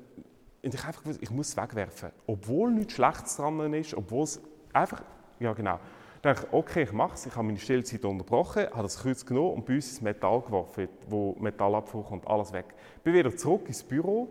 ich 0.61 0.85
einfach 0.85 1.03
ich 1.19 1.29
muss 1.29 1.49
es 1.49 1.57
wegwerfen. 1.57 2.11
Obwohl 2.25 2.71
nichts 2.71 2.93
Schlechtes 2.93 3.35
dran 3.35 3.73
ist, 3.73 3.93
obwohl 3.93 4.23
es 4.23 4.41
einfach, 4.71 5.03
ja 5.39 5.53
genau. 5.53 5.79
Dann 6.21 6.35
dachte 6.35 6.47
ich, 6.47 6.53
okay, 6.53 6.83
ich 6.83 6.91
mache 6.91 7.15
es. 7.15 7.25
Ich 7.25 7.35
habe 7.35 7.43
meine 7.43 7.59
Stillzeit 7.59 8.05
unterbrochen, 8.05 8.67
habe 8.71 8.83
das 8.83 8.97
Kreuz 8.97 9.25
genommen 9.25 9.55
und 9.55 9.65
bei 9.65 9.75
uns 9.75 9.89
ins 9.89 10.01
Metall 10.01 10.41
geworfen, 10.41 10.87
wo 11.09 11.35
Metallabfuhr 11.39 12.05
kommt, 12.05 12.25
alles 12.27 12.53
weg. 12.53 12.73
Bin 13.03 13.13
wieder 13.13 13.35
zurück 13.35 13.67
ins 13.67 13.83
Büro 13.83 14.29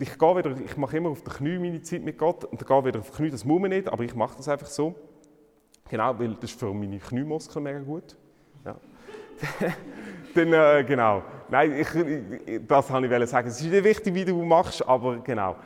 ich, 0.00 0.18
gehe 0.18 0.36
wieder, 0.36 0.56
ich 0.64 0.76
mache 0.76 0.96
immer 0.96 1.10
auf 1.10 1.22
den 1.22 1.32
Knie 1.32 1.58
meine 1.58 1.82
Zeit 1.82 2.02
mit 2.02 2.18
Gott 2.18 2.44
und 2.44 2.60
dann 2.60 2.66
gehe 2.66 2.84
wieder 2.84 3.00
auf 3.00 3.10
die 3.10 3.16
Knie, 3.16 3.30
das 3.30 3.44
muss 3.44 3.60
man 3.60 3.70
nicht, 3.70 3.88
aber 3.88 4.02
ich 4.02 4.14
mache 4.14 4.36
das 4.36 4.48
einfach 4.48 4.66
so. 4.66 4.94
Genau, 5.88 6.18
weil 6.18 6.34
das 6.34 6.50
ist 6.50 6.58
für 6.58 6.72
meine 6.72 6.98
Kniemuskeln 6.98 7.64
mega 7.64 7.80
gut. 7.80 8.16
Ja. 8.64 8.76
dann, 10.34 10.52
äh, 10.52 10.84
genau. 10.84 11.22
Nein, 11.48 11.72
ich, 11.72 11.88
das 12.66 12.92
wollte 12.92 13.22
ich 13.22 13.30
sagen. 13.30 13.48
Es 13.48 13.60
ist 13.60 13.70
nicht 13.70 13.84
wichtig, 13.84 14.14
wie 14.14 14.24
du 14.24 14.42
machst, 14.42 14.86
aber 14.86 15.18
genau. 15.18 15.56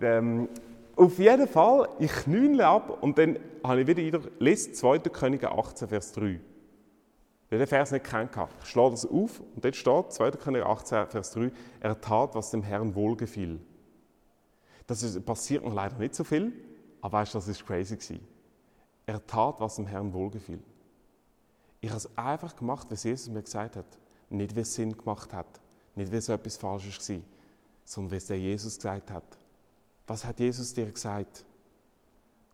Ähm, 0.00 0.48
auf 0.96 1.18
jeden 1.18 1.48
Fall, 1.48 1.88
ich 1.98 2.12
knülle 2.12 2.66
ab 2.66 3.02
und 3.02 3.18
dann 3.18 3.38
habe 3.62 3.82
ich 3.82 3.86
wieder 3.86 4.02
wieder, 4.02 4.20
lese 4.38 4.72
2. 4.72 5.00
Könige 5.00 5.50
18, 5.50 5.88
Vers 5.88 6.12
3. 6.12 6.40
Wer 7.50 7.58
den 7.58 7.66
Vers 7.66 7.90
nicht 7.90 8.04
kennt, 8.04 8.30
ich 8.62 8.68
schlage 8.68 8.92
das 8.92 9.06
auf 9.06 9.40
und 9.54 9.64
dort 9.64 9.76
steht, 9.76 10.12
2. 10.12 10.30
Könige 10.32 10.66
18, 10.66 11.06
Vers 11.08 11.32
3, 11.32 11.50
er 11.80 12.00
tat, 12.00 12.34
was 12.34 12.50
dem 12.50 12.62
Herrn 12.62 12.94
wohlgefiel. 12.94 13.60
Das 14.86 15.02
ist, 15.02 15.24
passiert 15.24 15.64
noch 15.64 15.72
leider 15.72 15.96
nicht 15.96 16.14
so 16.14 16.24
viel, 16.24 16.52
Aber 17.00 17.18
weißt 17.18 17.34
du, 17.34 17.38
das 17.38 17.48
war 17.48 17.66
crazy. 17.66 18.20
Er 19.06 19.24
tat, 19.26 19.60
was 19.60 19.76
dem 19.76 19.86
Herrn 19.86 20.12
wohlgefiel. 20.12 20.62
Ich 21.80 21.90
habe 21.90 21.98
es 21.98 22.18
einfach 22.18 22.56
gemacht, 22.56 22.86
wie 22.90 23.08
Jesus 23.08 23.28
mir 23.28 23.42
gesagt 23.42 23.76
hat. 23.76 23.86
Nicht, 24.30 24.56
wie 24.56 24.60
es 24.60 24.74
Sinn 24.74 24.96
gemacht 24.96 25.32
hat. 25.32 25.60
Nicht, 25.94 26.10
wie 26.10 26.16
es 26.16 26.28
etwas 26.28 26.56
Falsches 26.56 27.08
war. 27.10 27.18
Sondern 27.84 28.12
wie 28.12 28.16
es 28.16 28.26
der 28.26 28.38
Jesus 28.38 28.76
gesagt 28.76 29.10
hat. 29.10 29.24
Was 30.06 30.24
hat 30.24 30.40
Jesus 30.40 30.72
dir 30.72 30.90
gesagt? 30.90 31.44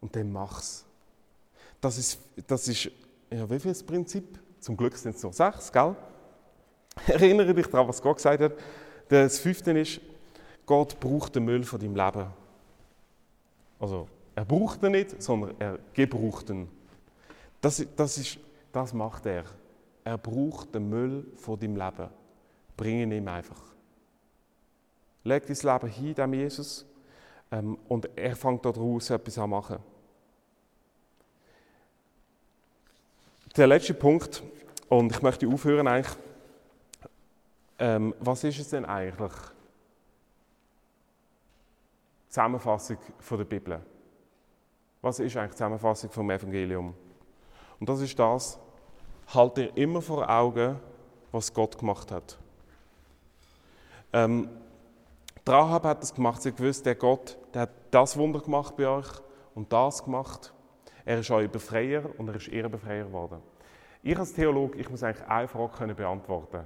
Und 0.00 0.14
dann 0.16 0.32
mach's. 0.32 0.84
Das 1.80 1.96
ist, 1.98 2.18
das 2.46 2.66
ist 2.68 2.90
ja, 3.30 3.48
wie 3.48 3.60
viel 3.60 3.70
das 3.70 3.82
Prinzip? 3.82 4.38
Zum 4.58 4.76
Glück 4.76 4.96
sind 4.96 5.14
es 5.14 5.22
nur 5.22 5.32
sechs, 5.32 5.72
gell? 5.72 5.94
Erinnere 7.06 7.54
dich 7.54 7.66
daran, 7.68 7.88
was 7.88 8.02
Gott 8.02 8.16
gesagt 8.16 8.42
hat. 8.42 8.52
Das 9.08 9.38
fünfte 9.38 9.70
ist, 9.78 10.00
Gott 10.70 11.00
braucht 11.00 11.34
den 11.34 11.46
Müll 11.46 11.64
von 11.64 11.80
deinem 11.80 11.96
Leben. 11.96 12.28
Also, 13.80 14.06
er 14.36 14.44
braucht 14.44 14.80
ihn 14.84 14.92
nicht, 14.92 15.20
sondern 15.20 15.52
er 15.58 15.80
gebraucht 15.92 16.48
ihn. 16.48 16.68
Das, 17.60 17.84
das, 17.96 18.18
ist, 18.18 18.38
das 18.70 18.94
macht 18.94 19.26
er. 19.26 19.42
Er 20.04 20.16
braucht 20.16 20.72
den 20.72 20.88
Müll 20.88 21.26
von 21.34 21.58
deinem 21.58 21.74
Leben. 21.74 22.08
Bring 22.76 23.00
ihn 23.00 23.10
ihm 23.10 23.26
einfach. 23.26 23.60
Leg 25.24 25.44
dein 25.44 25.56
Leben 25.56 25.88
hin, 25.88 26.14
dem 26.14 26.34
Jesus, 26.34 26.86
ähm, 27.50 27.76
und 27.88 28.08
er 28.14 28.36
fängt 28.36 28.64
daraus 28.64 29.10
etwas 29.10 29.38
an 29.38 29.50
machen. 29.50 29.78
Der 33.56 33.66
letzte 33.66 33.94
Punkt, 33.94 34.40
und 34.88 35.10
ich 35.10 35.20
möchte 35.20 35.48
aufhören 35.48 35.88
eigentlich, 35.88 36.16
ähm, 37.80 38.14
was 38.20 38.44
ist 38.44 38.60
es 38.60 38.68
denn 38.68 38.84
eigentlich? 38.84 39.32
Zusammenfassung 42.30 42.96
der 43.28 43.44
Bibel. 43.44 43.80
Was 45.02 45.18
ist 45.18 45.36
eigentlich 45.36 45.50
die 45.50 45.56
Zusammenfassung 45.56 46.10
vom 46.10 46.30
Evangelium? 46.30 46.94
Und 47.80 47.88
das 47.88 48.00
ist 48.00 48.18
das, 48.18 48.58
halt 49.34 49.56
dir 49.56 49.76
immer 49.76 50.00
vor 50.00 50.30
Augen, 50.30 50.78
was 51.32 51.52
Gott 51.52 51.76
gemacht 51.76 52.12
hat. 52.12 52.38
Ähm, 54.12 54.48
Rahab 55.46 55.84
hat 55.84 56.02
das 56.02 56.14
gemacht, 56.14 56.42
sie 56.42 56.52
gewusst, 56.52 56.86
der 56.86 56.94
Gott, 56.94 57.36
der 57.52 57.62
hat 57.62 57.70
das 57.90 58.16
Wunder 58.16 58.38
gemacht 58.38 58.76
bei 58.76 58.86
euch 58.86 59.08
und 59.56 59.72
das 59.72 60.04
gemacht. 60.04 60.52
Er 61.04 61.18
ist 61.18 61.30
euer 61.32 61.48
Befreier 61.48 62.08
und 62.18 62.28
er 62.28 62.36
ist 62.36 62.46
ihr 62.46 62.68
Befreier 62.68 63.06
geworden. 63.06 63.42
Ich 64.04 64.16
als 64.16 64.32
Theologe, 64.32 64.78
ich 64.78 64.88
muss 64.88 65.02
eigentlich 65.02 65.26
eine 65.26 65.48
Frage 65.48 65.72
können 65.76 65.96
beantworten. 65.96 66.62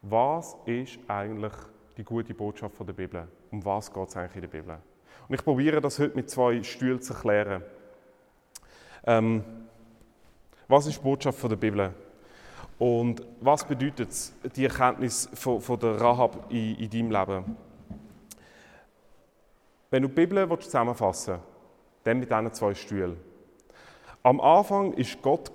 Was 0.00 0.56
ist 0.64 0.98
eigentlich 1.08 1.52
die 1.96 2.04
gute 2.04 2.34
Botschaft 2.34 2.78
der 2.80 2.92
Bibel? 2.92 3.26
Um 3.50 3.64
was 3.64 3.92
geht 3.92 4.08
es 4.08 4.16
eigentlich 4.16 4.34
in 4.36 4.40
der 4.42 4.48
Bibel? 4.48 4.78
Und 5.28 5.34
ich 5.34 5.44
probiere 5.44 5.80
das 5.80 5.98
heute 5.98 6.14
mit 6.14 6.30
zwei 6.30 6.62
Stühlen 6.62 7.00
zu 7.00 7.14
erklären. 7.14 7.62
Ähm, 9.04 9.44
was 10.68 10.86
ist 10.86 10.98
die 10.98 11.02
Botschaft 11.02 11.42
der 11.42 11.56
Bibel? 11.56 11.94
Und 12.78 13.22
was 13.40 13.64
bedeutet 13.64 14.10
die 14.54 14.64
Erkenntnis 14.64 15.28
von, 15.32 15.60
von 15.60 15.78
der 15.78 16.00
Rahab 16.00 16.50
in, 16.50 16.76
in 16.76 16.90
deinem 16.90 17.10
Leben? 17.10 17.56
Wenn 19.90 20.02
du 20.02 20.08
die 20.08 20.14
Bibel 20.14 20.58
zusammenfassen 20.58 21.34
willst, 21.34 21.46
dann 22.04 22.18
mit 22.18 22.30
diesen 22.30 22.52
zwei 22.52 22.74
Stühlen. 22.74 23.16
Am 24.22 24.40
Anfang 24.40 24.96
war 24.96 25.06
Gott 25.22 25.50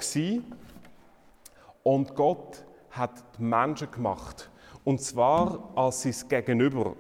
und 1.84 2.16
Gott 2.16 2.66
hat 2.92 3.24
die 3.38 3.44
Menschen 3.44 3.92
gemacht. 3.92 4.51
Und 4.84 5.02
zwar 5.02 5.72
als 5.76 6.04
sein 6.04 6.30
Gegenüber. 6.30 6.96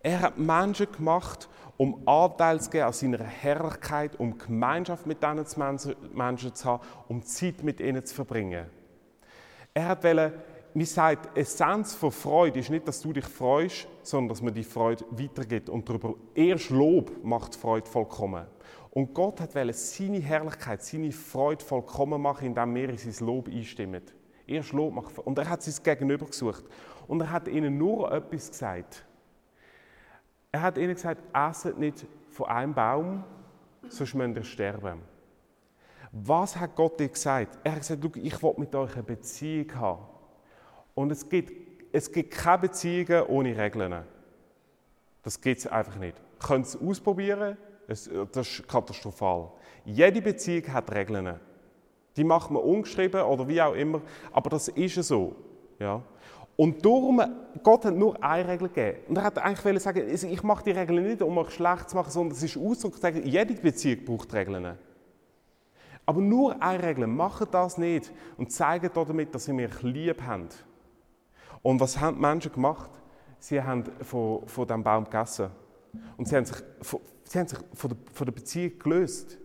Er 0.00 0.20
hat 0.20 0.38
Menschen 0.38 0.90
gemacht, 0.90 1.48
um 1.76 2.06
Anteil 2.06 2.60
zu 2.60 2.70
geben 2.70 2.84
an 2.84 2.92
seiner 2.92 3.24
Herrlichkeit, 3.24 4.18
um 4.18 4.36
Gemeinschaft 4.36 5.06
mit 5.06 5.18
diesen 5.22 5.94
Menschen 6.12 6.54
zu 6.54 6.64
haben, 6.64 6.82
um 7.08 7.22
Zeit 7.22 7.62
mit 7.62 7.80
ihnen 7.80 8.04
zu 8.04 8.14
verbringen. 8.14 8.66
Er 9.74 9.88
hat 9.88 10.04
wollen, 10.04 10.32
mir 10.74 10.86
sagt, 10.86 11.36
Essenz 11.36 11.94
von 11.94 12.10
Freude 12.10 12.60
ist 12.60 12.70
nicht, 12.70 12.88
dass 12.88 13.00
du 13.00 13.12
dich 13.12 13.26
freust, 13.26 13.86
sondern 14.02 14.30
dass 14.30 14.42
man 14.42 14.54
die 14.54 14.64
Freude 14.64 15.04
weitergibt. 15.10 15.68
Und 15.68 15.88
darüber 15.88 16.14
erst 16.34 16.70
Lob 16.70 17.12
macht 17.22 17.54
Freude 17.54 17.88
vollkommen. 17.88 18.46
Und 18.90 19.14
Gott 19.14 19.40
hat 19.40 19.54
wollen, 19.54 19.72
seine 19.72 20.18
Herrlichkeit, 20.18 20.82
seine 20.82 21.12
Freude 21.12 21.64
vollkommen 21.64 22.20
machen, 22.20 22.46
indem 22.46 22.74
wir 22.74 22.88
in 22.88 22.98
sein 22.98 23.26
Lob 23.26 23.48
einstimmen. 23.48 24.02
Erst 24.52 24.72
Lob 24.72 24.94
machen. 24.94 25.18
Und 25.24 25.38
er 25.38 25.48
hat 25.48 25.62
sein 25.62 25.74
Gegenüber 25.82 26.26
gesucht. 26.26 26.64
Und 27.06 27.20
er 27.20 27.30
hat 27.30 27.48
ihnen 27.48 27.78
nur 27.78 28.12
etwas 28.12 28.50
gesagt. 28.50 29.04
Er 30.50 30.62
hat 30.62 30.78
ihnen 30.78 30.94
gesagt, 30.94 31.22
esset 31.34 31.78
nicht 31.78 32.06
von 32.30 32.46
einem 32.46 32.74
Baum, 32.74 33.24
sonst 33.88 34.14
müsst 34.14 34.36
ihr 34.36 34.44
sterben. 34.44 35.00
Was 36.12 36.56
hat 36.56 36.76
Gott 36.76 37.00
dir 37.00 37.08
gesagt? 37.08 37.58
Er 37.64 37.72
hat 37.72 37.80
gesagt, 37.80 38.16
ich 38.16 38.42
will 38.42 38.54
mit 38.58 38.74
euch 38.74 38.94
eine 38.94 39.02
Beziehung 39.02 39.74
haben. 39.74 40.02
Und 40.94 41.10
es 41.10 41.26
gibt, 41.26 41.52
es 41.90 42.12
gibt 42.12 42.32
keine 42.32 42.58
Beziehungen 42.58 43.22
ohne 43.28 43.56
Regeln. 43.56 44.04
Das 45.22 45.40
gibt 45.40 45.60
es 45.60 45.66
einfach 45.66 45.96
nicht. 45.96 46.18
Ihr 46.18 46.46
könnt 46.46 46.66
es 46.66 46.76
ausprobieren, 46.76 47.56
das 47.86 48.06
ist 48.08 48.68
katastrophal. 48.68 49.52
Jede 49.84 50.20
Beziehung 50.20 50.72
hat 50.72 50.92
Regeln. 50.92 51.40
Die 52.16 52.24
macht 52.24 52.50
man 52.50 52.62
ungeschrieben 52.62 53.22
oder 53.22 53.48
wie 53.48 53.60
auch 53.60 53.74
immer, 53.74 54.00
aber 54.32 54.50
das 54.50 54.68
ist 54.68 55.02
so. 55.02 55.34
Ja. 55.78 56.02
Und 56.56 56.84
darum, 56.84 57.20
Gott 57.62 57.84
hat 57.86 57.94
nur 57.94 58.22
eine 58.22 58.46
Regel 58.46 58.68
gegeben. 58.68 58.98
Und 59.08 59.16
er 59.16 59.24
hat 59.24 59.38
eigentlich 59.38 59.82
sagen, 59.82 60.06
ich 60.08 60.42
mache 60.42 60.64
die 60.64 60.70
Regeln 60.72 61.02
nicht, 61.02 61.22
um 61.22 61.38
euch 61.38 61.50
schlecht 61.50 61.90
zu 61.90 61.96
machen, 61.96 62.10
sondern 62.10 62.36
es 62.36 62.42
ist 62.42 62.56
Ausdruck, 62.56 62.96
sagen, 62.96 63.22
jede 63.24 63.54
Beziehung 63.54 64.04
braucht 64.04 64.32
Regeln. 64.34 64.76
Aber 66.04 66.20
nur 66.20 66.60
eine 66.60 66.82
Regel, 66.82 67.06
macht 67.06 67.54
das 67.54 67.78
nicht 67.78 68.12
und 68.36 68.52
zeigt 68.52 68.96
damit, 68.96 69.34
dass 69.34 69.48
ihr 69.48 69.54
mich 69.54 69.82
lieb 69.82 70.22
habt. 70.26 70.64
Und 71.62 71.80
was 71.80 71.98
haben 71.98 72.16
die 72.16 72.22
Menschen 72.22 72.52
gemacht? 72.52 72.90
Sie 73.38 73.62
haben 73.62 73.84
von, 74.02 74.46
von 74.46 74.66
diesem 74.66 74.82
Baum 74.82 75.04
gegessen. 75.04 75.48
Und 76.16 76.28
sie 76.28 76.36
haben 76.36 76.44
sich 76.44 76.56
von, 76.80 77.00
sie 77.24 77.38
haben 77.38 77.48
sich 77.48 77.58
von, 77.72 77.90
der, 77.90 77.98
von 78.12 78.24
der 78.26 78.32
Beziehung 78.32 78.78
gelöst. 78.78 79.38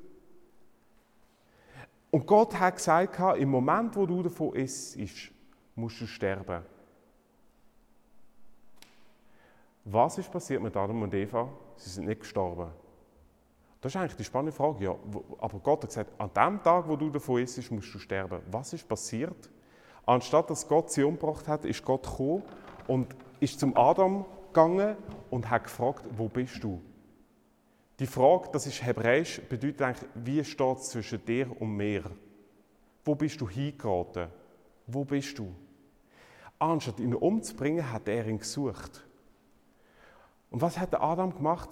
Und 2.11 2.25
Gott 2.25 2.57
hat 2.59 2.75
gesagt, 2.75 3.19
im 3.37 3.49
Moment, 3.49 3.95
wo 3.95 4.05
du 4.05 4.23
davon 4.23 4.55
isst, 4.55 4.97
musst 5.75 6.01
du 6.01 6.05
sterben. 6.07 6.63
Was 9.83 10.17
ist 10.17 10.31
passiert 10.31 10.61
mit 10.61 10.75
Adam 10.75 11.01
und 11.01 11.13
Eva? 11.13 11.49
Sie 11.77 11.89
sind 11.89 12.07
nicht 12.07 12.21
gestorben. 12.21 12.69
Das 13.79 13.93
ist 13.93 14.01
eigentlich 14.01 14.15
die 14.15 14.23
spannende 14.23 14.51
Frage. 14.51 14.83
Ja, 14.83 14.95
aber 15.39 15.59
Gott 15.59 15.83
hat 15.83 15.89
gesagt, 15.89 16.11
an 16.19 16.29
dem 16.35 16.61
Tag, 16.63 16.87
wo 16.87 16.95
du 16.95 17.09
davon 17.09 17.41
isst, 17.41 17.71
musst 17.71 17.93
du 17.93 17.99
sterben. 17.99 18.41
Was 18.51 18.73
ist 18.73 18.87
passiert? 18.87 19.49
Anstatt 20.05 20.49
dass 20.49 20.67
Gott 20.67 20.91
sie 20.91 21.03
umgebracht 21.03 21.47
hat, 21.47 21.65
ist 21.65 21.83
Gott 21.85 22.03
gekommen 22.03 22.43
und 22.87 23.15
ist 23.39 23.59
zum 23.59 23.77
Adam 23.77 24.25
gegangen 24.47 24.95
und 25.29 25.49
hat 25.49 25.65
gefragt, 25.65 26.03
wo 26.17 26.27
bist 26.27 26.63
du? 26.63 26.81
Die 27.99 28.07
Frage, 28.07 28.49
das 28.51 28.67
ist 28.67 28.83
hebräisch, 28.83 29.41
bedeutet 29.49 29.81
eigentlich, 29.81 30.09
wie 30.13 30.43
steht 30.43 30.77
es 30.77 30.89
zwischen 30.89 31.23
dir 31.25 31.49
und 31.59 31.75
mir? 31.75 32.03
Wo 33.03 33.15
bist 33.15 33.41
du 33.41 33.49
hingeraten? 33.49 34.27
Wo 34.85 35.03
bist 35.03 35.39
du? 35.39 35.53
Anstatt 36.59 36.99
ihn 36.99 37.15
umzubringen, 37.15 37.91
hat 37.91 38.07
er 38.07 38.27
ihn 38.27 38.37
gesucht. 38.37 39.03
Und 40.51 40.61
was 40.61 40.77
hat 40.77 40.99
Adam 40.99 41.35
gemacht? 41.35 41.69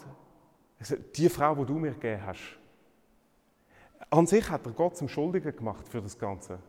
Er 0.79 0.85
sagt, 0.85 1.17
die 1.17 1.29
Frau, 1.29 1.55
die 1.55 1.65
du 1.65 1.75
mir 1.75 1.91
gegeben 1.91 2.25
hast. 2.25 2.57
An 4.09 4.27
sich 4.27 4.49
hat 4.49 4.65
er 4.65 4.71
Gott 4.71 4.97
zum 4.97 5.07
Schuldigen 5.07 5.55
gemacht 5.55 5.87
für 5.87 6.01
das 6.01 6.17
Ganze. 6.17 6.53
Er 6.53 6.59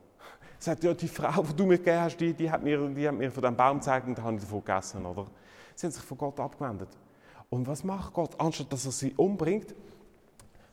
sagt, 0.58 0.84
ja, 0.84 0.94
die 0.94 1.08
Frau, 1.08 1.42
die 1.42 1.54
du 1.54 1.66
mir 1.66 1.78
gegeben 1.78 2.00
hast, 2.00 2.16
die, 2.18 2.32
die, 2.34 2.50
hat, 2.50 2.62
mir, 2.62 2.88
die 2.88 3.08
hat 3.08 3.14
mir 3.14 3.30
von 3.30 3.42
diesem 3.42 3.56
Baum 3.56 3.78
gezeigt 3.78 4.06
und 4.06 4.16
da 4.16 4.22
habe 4.22 4.36
ich 4.36 4.42
davon 4.42 4.64
gegessen, 4.64 5.04
oder? 5.04 5.26
Sie 5.74 5.86
haben 5.86 5.92
sich 5.92 6.02
von 6.02 6.18
Gott 6.18 6.38
abgewendet. 6.40 6.88
Und 7.48 7.66
was 7.66 7.84
macht 7.84 8.12
Gott? 8.12 8.38
Anstatt 8.38 8.72
dass 8.72 8.86
er 8.86 8.92
sie 8.92 9.14
umbringt, 9.16 9.74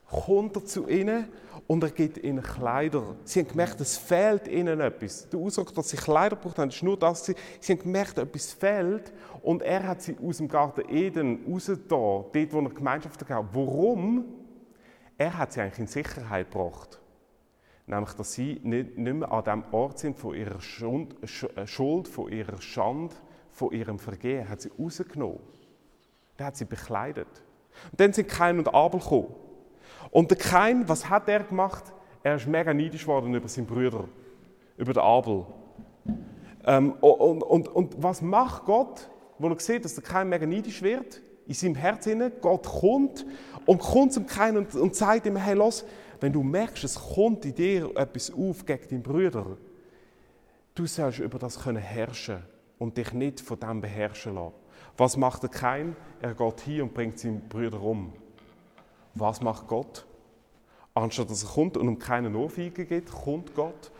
kommt 0.09 0.55
er 0.55 0.65
zu 0.65 0.87
ihnen 0.87 1.27
und 1.67 1.83
er 1.83 1.91
gibt 1.91 2.17
ihnen 2.17 2.43
Kleider. 2.43 3.15
Sie 3.23 3.39
haben 3.39 3.47
gemerkt, 3.47 3.79
es 3.81 3.97
fehlt 3.97 4.47
ihnen 4.47 4.79
etwas. 4.79 5.29
Der 5.29 5.39
Ausdruck, 5.39 5.73
dass 5.73 5.89
sie 5.89 5.97
Kleider 5.97 6.35
braucht 6.35 6.57
haben, 6.57 6.69
ist 6.69 6.83
nur 6.83 6.97
das. 6.97 7.25
Sie, 7.25 7.35
sie 7.59 7.73
haben 7.73 7.81
gemerkt, 7.81 8.17
etwas 8.17 8.53
fehlt 8.53 9.13
und 9.41 9.61
er 9.61 9.87
hat 9.87 10.01
sie 10.01 10.15
aus 10.23 10.37
dem 10.37 10.47
Garten 10.47 10.83
Eden 10.89 11.45
rausgetan, 11.47 11.87
dort, 11.87 12.53
wo 12.53 12.59
er 12.59 12.69
Gemeinschaft 12.69 13.25
gab. 13.25 13.53
Warum? 13.53 14.25
Er 15.17 15.37
hat 15.37 15.53
sie 15.53 15.61
eigentlich 15.61 15.79
in 15.79 15.87
Sicherheit 15.87 16.51
gebracht. 16.51 16.99
Nämlich, 17.85 18.13
dass 18.13 18.33
sie 18.33 18.59
nicht, 18.63 18.97
nicht 18.97 19.13
mehr 19.13 19.31
an 19.31 19.43
dem 19.43 19.63
Ort 19.71 19.99
sind 19.99 20.17
von 20.17 20.35
ihrer 20.35 20.57
äh, 20.57 21.67
Schuld, 21.67 22.07
von 22.07 22.31
ihrer 22.31 22.61
Schande, 22.61 23.15
von 23.51 23.71
ihrem 23.71 23.99
Vergehen, 23.99 24.47
hat 24.47 24.61
sie 24.61 24.71
rausgenommen. 24.79 25.39
Der 26.37 26.47
hat 26.47 26.57
sie 26.57 26.65
bekleidet. 26.65 27.27
Und 27.91 27.99
dann 27.99 28.13
sind 28.13 28.27
Kain 28.27 28.57
und 28.57 28.73
Abel 28.73 28.99
gekommen. 28.99 29.33
Und 30.11 30.29
der 30.29 30.37
Kain, 30.37 30.87
was 30.87 31.09
hat 31.09 31.27
er 31.27 31.43
gemacht? 31.43 31.91
Er 32.21 32.35
ist 32.35 32.47
mega 32.47 32.73
neidisch 32.73 33.01
geworden 33.01 33.33
über 33.33 33.47
seinen 33.47 33.65
Brüder, 33.65 34.05
über 34.77 34.93
den 34.93 35.03
Abel. 35.03 35.45
Ähm, 36.65 36.93
und, 37.01 37.41
und, 37.43 37.67
und 37.67 38.01
was 38.01 38.21
macht 38.21 38.65
Gott, 38.65 39.09
wo 39.37 39.49
er 39.49 39.59
sieht, 39.59 39.83
dass 39.83 39.95
der 39.95 40.03
Kain 40.03 40.29
mega 40.29 40.45
neidisch 40.45 40.81
wird? 40.81 41.21
in 41.47 41.53
seinem 41.53 41.75
Herz 41.75 42.05
hinein. 42.05 42.31
Gott 42.41 42.65
kommt 42.65 43.25
und 43.65 43.79
kommt 43.79 44.13
zum 44.13 44.25
Kain 44.25 44.57
und, 44.57 44.73
und 44.75 44.95
sagt 44.95 45.25
ihm, 45.25 45.35
hey, 45.35 45.55
los, 45.55 45.85
wenn 46.19 46.33
du 46.33 46.43
merkst, 46.43 46.83
es 46.83 46.95
kommt 46.95 47.45
in 47.45 47.55
dir 47.55 47.91
etwas 47.95 48.31
auf 48.31 48.65
gegen 48.65 48.87
deinen 48.89 49.03
Bruder, 49.03 49.57
du 50.75 50.85
sollst 50.85 51.19
über 51.19 51.39
das 51.39 51.59
können 51.59 51.81
herrschen 51.81 52.43
und 52.77 52.97
dich 52.97 53.13
nicht 53.13 53.41
von 53.41 53.59
dem 53.59 53.81
beherrschen 53.81 54.35
lassen. 54.35 54.53
Was 54.97 55.17
macht 55.17 55.43
der 55.43 55.49
Kain? 55.49 55.95
Er 56.21 56.33
geht 56.33 56.61
hin 56.61 56.83
und 56.83 56.93
bringt 56.93 57.19
seinen 57.19 57.47
Bruder 57.47 57.81
um. 57.81 58.13
Was 59.15 59.41
macht 59.41 59.67
Gott? 59.67 60.05
Anstatt 60.93 61.29
dass 61.29 61.43
er 61.43 61.49
kommt 61.49 61.77
und 61.77 61.87
ihm 61.87 61.99
keine 61.99 62.35
Ohrfeige 62.37 62.85
gibt, 62.85 63.11
kommt 63.11 63.55
Gott 63.55 63.91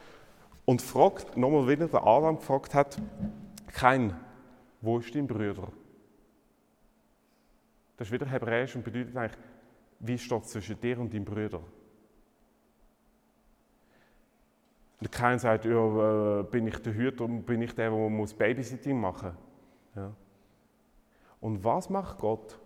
und 0.66 0.82
fragt, 0.82 1.36
nochmal 1.36 1.68
wieder 1.68 1.88
der 1.88 2.06
Adam 2.06 2.38
gefragt 2.38 2.74
hat, 2.74 3.02
Kain, 3.68 4.16
wo 4.82 5.00
ist 5.00 5.14
dein 5.16 5.28
Bruder? 5.28 5.72
Das 7.98 8.08
ist 8.08 8.12
wieder 8.12 8.26
hebräisch 8.26 8.76
und 8.76 8.84
bedeutet 8.84 9.16
eigentlich, 9.16 9.40
wie 10.00 10.18
steht 10.18 10.44
es 10.44 10.50
zwischen 10.50 10.80
dir 10.80 11.00
und 11.00 11.14
deinem 11.14 11.26
Bruder? 11.26 11.62
Und 15.00 15.12
keiner 15.12 15.40
sagt, 15.40 15.66
ja, 15.66 16.40
äh, 16.40 16.44
bin 16.44 16.68
ich 16.68 16.78
der 16.78 16.94
Hüter 16.94 17.26
und 17.26 17.44
bin 17.44 17.62
ich 17.62 17.74
der, 17.74 17.90
der 17.90 18.28
Babysitting 18.38 19.00
machen 19.00 19.34
muss. 19.34 19.96
Ja. 19.96 20.14
Und 21.44 21.66
was 21.66 21.90
macht 21.90 22.20
Gott? 22.20 22.58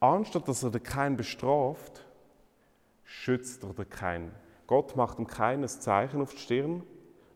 Anstatt 0.00 0.48
dass 0.48 0.64
er 0.64 0.72
den 0.72 0.82
Kain 0.82 1.16
bestraft, 1.16 2.04
schützt 3.04 3.62
er 3.62 3.74
den 3.74 3.88
Kain. 3.88 4.32
Gott 4.66 4.96
macht 4.96 5.18
dem 5.18 5.28
Kain 5.28 5.62
ein 5.62 5.68
Zeichen 5.68 6.20
auf 6.20 6.32
die 6.32 6.40
Stirn. 6.40 6.82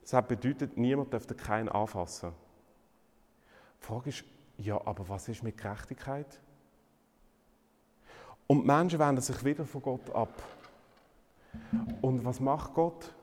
Das 0.03 0.27
bedeutet, 0.27 0.77
niemand 0.77 1.15
darf 1.15 1.27
den 1.27 1.37
Kain 1.37 1.69
anfassen. 1.69 2.33
Die 3.81 3.87
Frage 3.87 4.09
ist, 4.09 4.25
ja, 4.57 4.85
aber 4.85 5.09
was 5.09 5.29
ist 5.29 5.45
mit 5.45 5.57
Gerechtigkeit? 5.57 6.41
Und 8.49 8.63
die 8.63 8.67
Menschen 8.67 8.99
wenden 8.99 9.23
sich 9.23 9.45
wieder 9.45 9.65
von 9.65 9.83
Gott 9.83 10.11
ab. 10.11 10.43
Und 12.01 12.25
was 12.25 12.41
macht 12.41 12.75
Gott? 12.75 13.15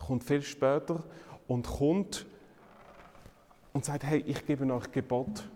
kommt 0.00 0.24
viel 0.24 0.42
später 0.42 1.04
und 1.46 1.68
kommt 1.68 2.26
und 3.72 3.84
sagt, 3.84 4.04
hey, 4.04 4.22
ich 4.26 4.44
gebe 4.46 4.72
euch 4.72 4.90
Gebot. 4.92 5.48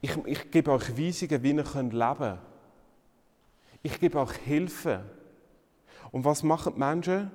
Ich, 0.00 0.16
ich 0.26 0.50
gebe 0.50 0.72
euch 0.72 0.96
Weisungen, 0.96 1.42
wie 1.42 1.52
ihr 1.52 1.64
könnt 1.64 1.92
leben 1.92 2.16
könnt. 2.18 2.38
Ich 3.82 4.00
gebe 4.00 4.20
euch 4.20 4.32
Hilfe. 4.32 5.04
Und 6.12 6.24
was 6.24 6.42
machen 6.42 6.74
die 6.74 6.78
Menschen? 6.78 7.30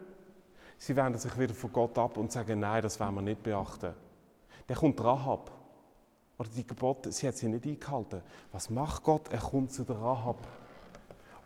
Sie 0.78 0.96
wenden 0.96 1.20
sich 1.20 1.38
wieder 1.38 1.54
von 1.54 1.72
Gott 1.72 1.98
ab 1.98 2.18
und 2.18 2.32
sagen, 2.32 2.60
nein, 2.60 2.82
das 2.82 3.00
werden 3.00 3.16
wir 3.16 3.22
nicht 3.22 3.44
beachten. 3.44 3.94
Der 4.68 4.76
kommt 4.76 5.04
Rahab. 5.04 5.52
Oder 6.38 6.50
die 6.56 6.66
Gebote, 6.66 7.12
sie 7.12 7.28
hat 7.28 7.38
sie 7.38 7.48
nicht 7.48 7.66
eingehalten. 7.66 8.22
Was 8.52 8.70
macht 8.70 9.04
Gott? 9.04 9.32
Er 9.32 9.40
kommt 9.40 9.72
zu 9.72 9.84
der 9.84 9.98
Rahab 9.98 10.48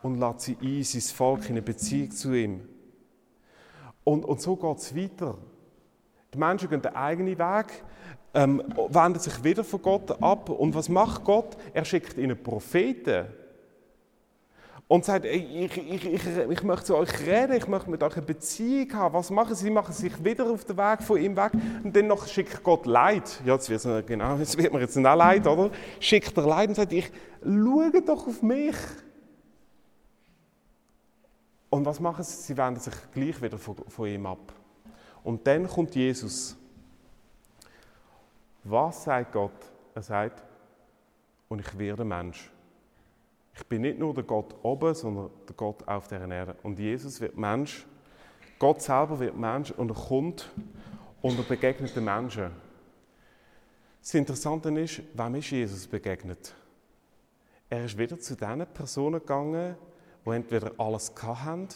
und 0.02 0.18
lässt 0.18 0.40
sie 0.40 0.56
ein, 0.62 0.82
sein 0.82 1.02
Volk 1.02 1.44
in 1.44 1.50
eine 1.50 1.62
Beziehung 1.62 2.10
zu 2.10 2.32
ihm. 2.32 2.66
Und, 4.04 4.24
und 4.24 4.40
so 4.40 4.56
geht 4.56 4.78
es 4.78 4.96
weiter. 4.96 5.36
Die 6.36 6.40
Menschen 6.40 6.68
gehen 6.68 6.82
den 6.82 6.94
eigenen 6.94 7.38
Weg, 7.38 7.82
ähm, 8.34 8.62
wenden 8.90 9.18
sich 9.18 9.42
wieder 9.42 9.64
von 9.64 9.80
Gott 9.80 10.22
ab. 10.22 10.50
Und 10.50 10.74
was 10.74 10.90
macht 10.90 11.24
Gott? 11.24 11.56
Er 11.72 11.86
schickt 11.86 12.18
ihnen 12.18 12.40
Propheten. 12.42 13.24
Und 14.86 15.06
sagt, 15.06 15.24
ich, 15.24 15.78
ich, 15.78 16.04
ich, 16.04 16.26
ich 16.26 16.62
möchte 16.62 16.84
zu 16.84 16.96
euch 16.96 17.26
reden, 17.26 17.56
ich 17.56 17.66
möchte 17.66 17.90
mit 17.90 18.02
euch 18.02 18.16
eine 18.18 18.26
Beziehung 18.26 18.92
haben. 18.92 19.14
Was 19.14 19.30
machen 19.30 19.54
sie? 19.54 19.64
Sie 19.64 19.70
machen 19.70 19.94
sich 19.94 20.22
wieder 20.22 20.48
auf 20.50 20.66
den 20.66 20.76
Weg 20.76 21.02
von 21.02 21.18
ihm 21.18 21.34
weg. 21.38 21.52
Und 21.82 21.96
dann 21.96 22.06
noch 22.06 22.26
schickt 22.26 22.62
Gott 22.62 22.84
Leid. 22.84 23.40
Ja, 23.46 23.54
jetzt 23.54 23.70
wird, 23.70 24.06
genau, 24.06 24.36
jetzt 24.36 24.58
wird 24.58 24.74
mir 24.74 24.80
jetzt 24.80 24.94
nicht 24.94 25.02
leid, 25.04 25.46
oder? 25.46 25.70
Schickt 25.98 26.36
er 26.36 26.46
Leid 26.46 26.68
und 26.68 26.74
sagt, 26.74 26.92
ich, 26.92 27.10
schaue 27.42 28.02
doch 28.02 28.26
auf 28.26 28.42
mich. 28.42 28.76
Und 31.70 31.86
was 31.86 31.98
machen 31.98 32.22
sie? 32.22 32.42
Sie 32.42 32.56
wenden 32.58 32.78
sich 32.78 32.94
gleich 33.14 33.40
wieder 33.40 33.56
von, 33.56 33.76
von 33.88 34.06
ihm 34.06 34.26
ab. 34.26 34.52
Und 35.26 35.44
dann 35.44 35.66
kommt 35.66 35.96
Jesus. 35.96 36.56
Was 38.62 39.02
sagt 39.02 39.32
Gott? 39.32 39.72
Er 39.92 40.02
sagt, 40.02 40.44
und 41.48 41.58
ich 41.58 41.76
werde 41.76 42.04
Mensch. 42.04 42.48
Ich 43.56 43.66
bin 43.66 43.82
nicht 43.82 43.98
nur 43.98 44.14
der 44.14 44.22
Gott 44.22 44.54
oben, 44.62 44.94
sondern 44.94 45.30
der 45.48 45.56
Gott 45.56 45.82
auf 45.88 46.06
der 46.06 46.30
Erde. 46.30 46.54
Und 46.62 46.78
Jesus 46.78 47.20
wird 47.20 47.36
Mensch. 47.36 47.84
Gott 48.60 48.80
selber 48.80 49.18
wird 49.18 49.36
Mensch 49.36 49.72
und 49.72 49.90
er 49.90 49.96
kommt 49.96 50.48
und 51.22 51.36
er 51.36 51.44
begegnet 51.44 51.96
den 51.96 52.04
Menschen. 52.04 52.52
Das 54.00 54.14
Interessante 54.14 54.68
ist, 54.78 55.02
wem 55.12 55.34
ist 55.34 55.50
Jesus 55.50 55.88
begegnet? 55.88 56.54
Er 57.68 57.84
ist 57.84 57.98
wieder 57.98 58.16
zu 58.20 58.36
den 58.36 58.64
Personen 58.66 59.18
gegangen, 59.18 59.74
die 60.24 60.30
entweder 60.30 60.70
alles 60.78 61.12
hatten 61.20 61.66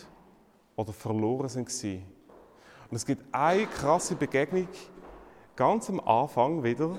oder 0.76 0.92
verloren 0.92 1.52
waren. 1.52 2.19
Und 2.90 2.96
es 2.96 3.06
gibt 3.06 3.24
eine 3.32 3.66
krasse 3.66 4.16
Begegnung, 4.16 4.66
ganz 5.54 5.88
am 5.88 6.00
Anfang 6.00 6.64
wieder, 6.64 6.98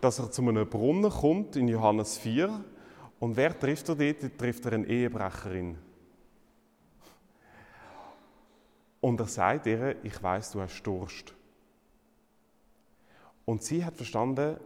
dass 0.00 0.18
er 0.18 0.30
zu 0.30 0.40
einem 0.40 0.68
Brunnen 0.68 1.10
kommt 1.10 1.54
in 1.54 1.68
Johannes 1.68 2.16
4. 2.16 2.64
Und 3.20 3.36
wer 3.36 3.58
trifft 3.58 3.90
er 3.90 3.96
dort? 3.96 4.38
Trifft 4.38 4.64
er 4.64 4.72
eine 4.72 4.86
Ehebrecherin. 4.86 5.76
Und 9.02 9.20
er 9.20 9.26
sagt 9.26 9.66
ihr, 9.66 10.02
ich 10.02 10.22
weiß, 10.22 10.52
du 10.52 10.60
hast 10.62 10.82
Durst. 10.82 11.34
Und 13.44 13.62
sie 13.62 13.84
hat 13.84 13.96
verstanden, 13.96 14.56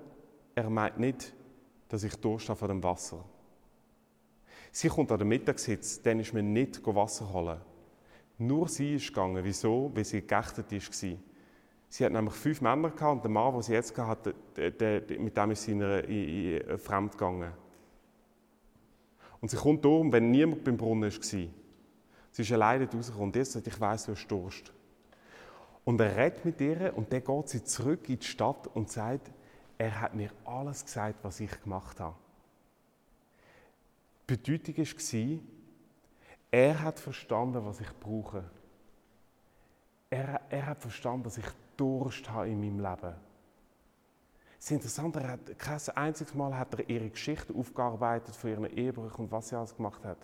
er 0.55 0.71
meint 0.71 0.99
nicht, 0.99 1.35
dass 1.89 2.05
ich 2.05 2.15
Durst 2.17 2.49
habe 2.49 2.59
von 2.59 2.69
dem 2.69 2.83
Wasser. 2.83 3.25
Sie 4.71 4.89
kommt 4.89 5.11
an 5.11 5.19
den 5.19 5.29
Mittagssitz, 5.29 6.01
dann 6.03 6.21
ist 6.21 6.33
man 6.35 6.53
nicht 6.53 6.87
Wasser 6.87 7.33
holen. 7.33 7.61
Nur 8.39 8.69
sie 8.69 8.97
ist 8.97 9.09
gegangen. 9.09 9.43
Wieso? 9.43 9.91
Weil 9.95 10.05
sie 10.05 10.23
geächtet 10.23 10.71
war. 10.71 11.19
Sie 11.89 12.05
hat 12.05 12.13
nämlich 12.13 12.35
fünf 12.35 12.61
Männer 12.61 12.91
gehabt 12.91 13.17
und 13.17 13.25
der 13.25 13.31
Mann, 13.31 13.53
den 13.53 13.63
sie 13.63 13.73
jetzt 13.73 13.97
hatte, 13.97 14.35
mit 14.57 15.37
dem 15.37 15.51
ist 15.51 15.63
sie 15.63 15.73
in, 15.73 15.81
in, 15.81 16.79
fremd 16.79 17.13
gegangen. 17.13 17.53
Und 19.41 19.51
sie 19.51 19.57
kommt 19.57 19.85
darum, 19.85 20.13
wenn 20.13 20.31
niemand 20.31 20.65
beim 20.65 20.77
Brunnen 20.77 21.11
war. 21.11 21.23
Sie 21.23 21.51
ist 22.43 22.53
alleine 22.53 22.91
rausgekommen 22.91 23.29
und 23.29 23.37
jetzt 23.37 23.53
sagt, 23.53 23.67
ich 23.67 23.81
weiss, 23.81 24.07
du 24.07 24.13
hast 24.13 24.27
Durst. 24.27 24.73
Und 25.85 26.01
er 26.01 26.17
redet 26.17 26.45
mit 26.45 26.61
ihr 26.61 26.93
und 26.97 27.13
dann 27.13 27.23
geht 27.23 27.49
sie 27.49 27.65
zurück 27.65 28.09
in 28.09 28.19
die 28.19 28.27
Stadt 28.27 28.67
und 28.75 28.91
sagt, 28.91 29.31
er 29.79 30.01
hat 30.01 30.15
mir 30.15 30.31
alles 30.45 30.85
gesagt, 30.85 31.21
was 31.23 31.41
ich 31.41 31.63
gemacht 31.63 32.01
habe. 32.01 32.17
Die 34.29 34.37
Bedeutung 34.37 34.77
war, 34.77 35.39
er 36.57 36.83
hat 36.83 36.99
verstanden, 36.99 37.67
was 37.67 37.81
ich 37.81 38.01
brauche. 38.01 38.43
Er, 40.09 40.41
er 40.49 40.67
hat 40.67 40.81
verstanden, 40.81 41.25
dass 41.25 41.37
ich 41.37 41.45
Durst 41.77 42.31
habe 42.31 42.49
in 42.49 42.59
meinem 42.59 42.81
Leben. 42.81 43.15
Es 44.59 44.65
ist 44.65 44.71
interessant, 44.71 45.17
er 45.17 45.33
hat, 45.33 45.59
kein 45.59 45.79
einziges 45.95 46.33
Mal 46.33 46.57
hat 46.57 46.73
er 46.73 46.89
ihre 46.89 47.11
Geschichte 47.11 47.53
aufgearbeitet 47.55 48.35
von 48.35 48.49
ihren 48.49 48.65
Ehebrüchen 48.65 49.27
und 49.27 49.33
was 49.33 49.51
sie 49.51 49.57
alles 49.57 49.77
gemacht 49.77 50.03
hat. 50.03 50.17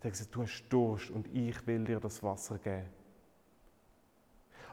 Er 0.00 0.04
hat 0.04 0.12
gesagt, 0.12 0.32
du 0.32 0.42
hast 0.42 0.64
Durst 0.68 1.10
und 1.10 1.26
ich 1.34 1.66
will 1.66 1.84
dir 1.84 1.98
das 1.98 2.22
Wasser 2.22 2.56
geben. 2.58 2.86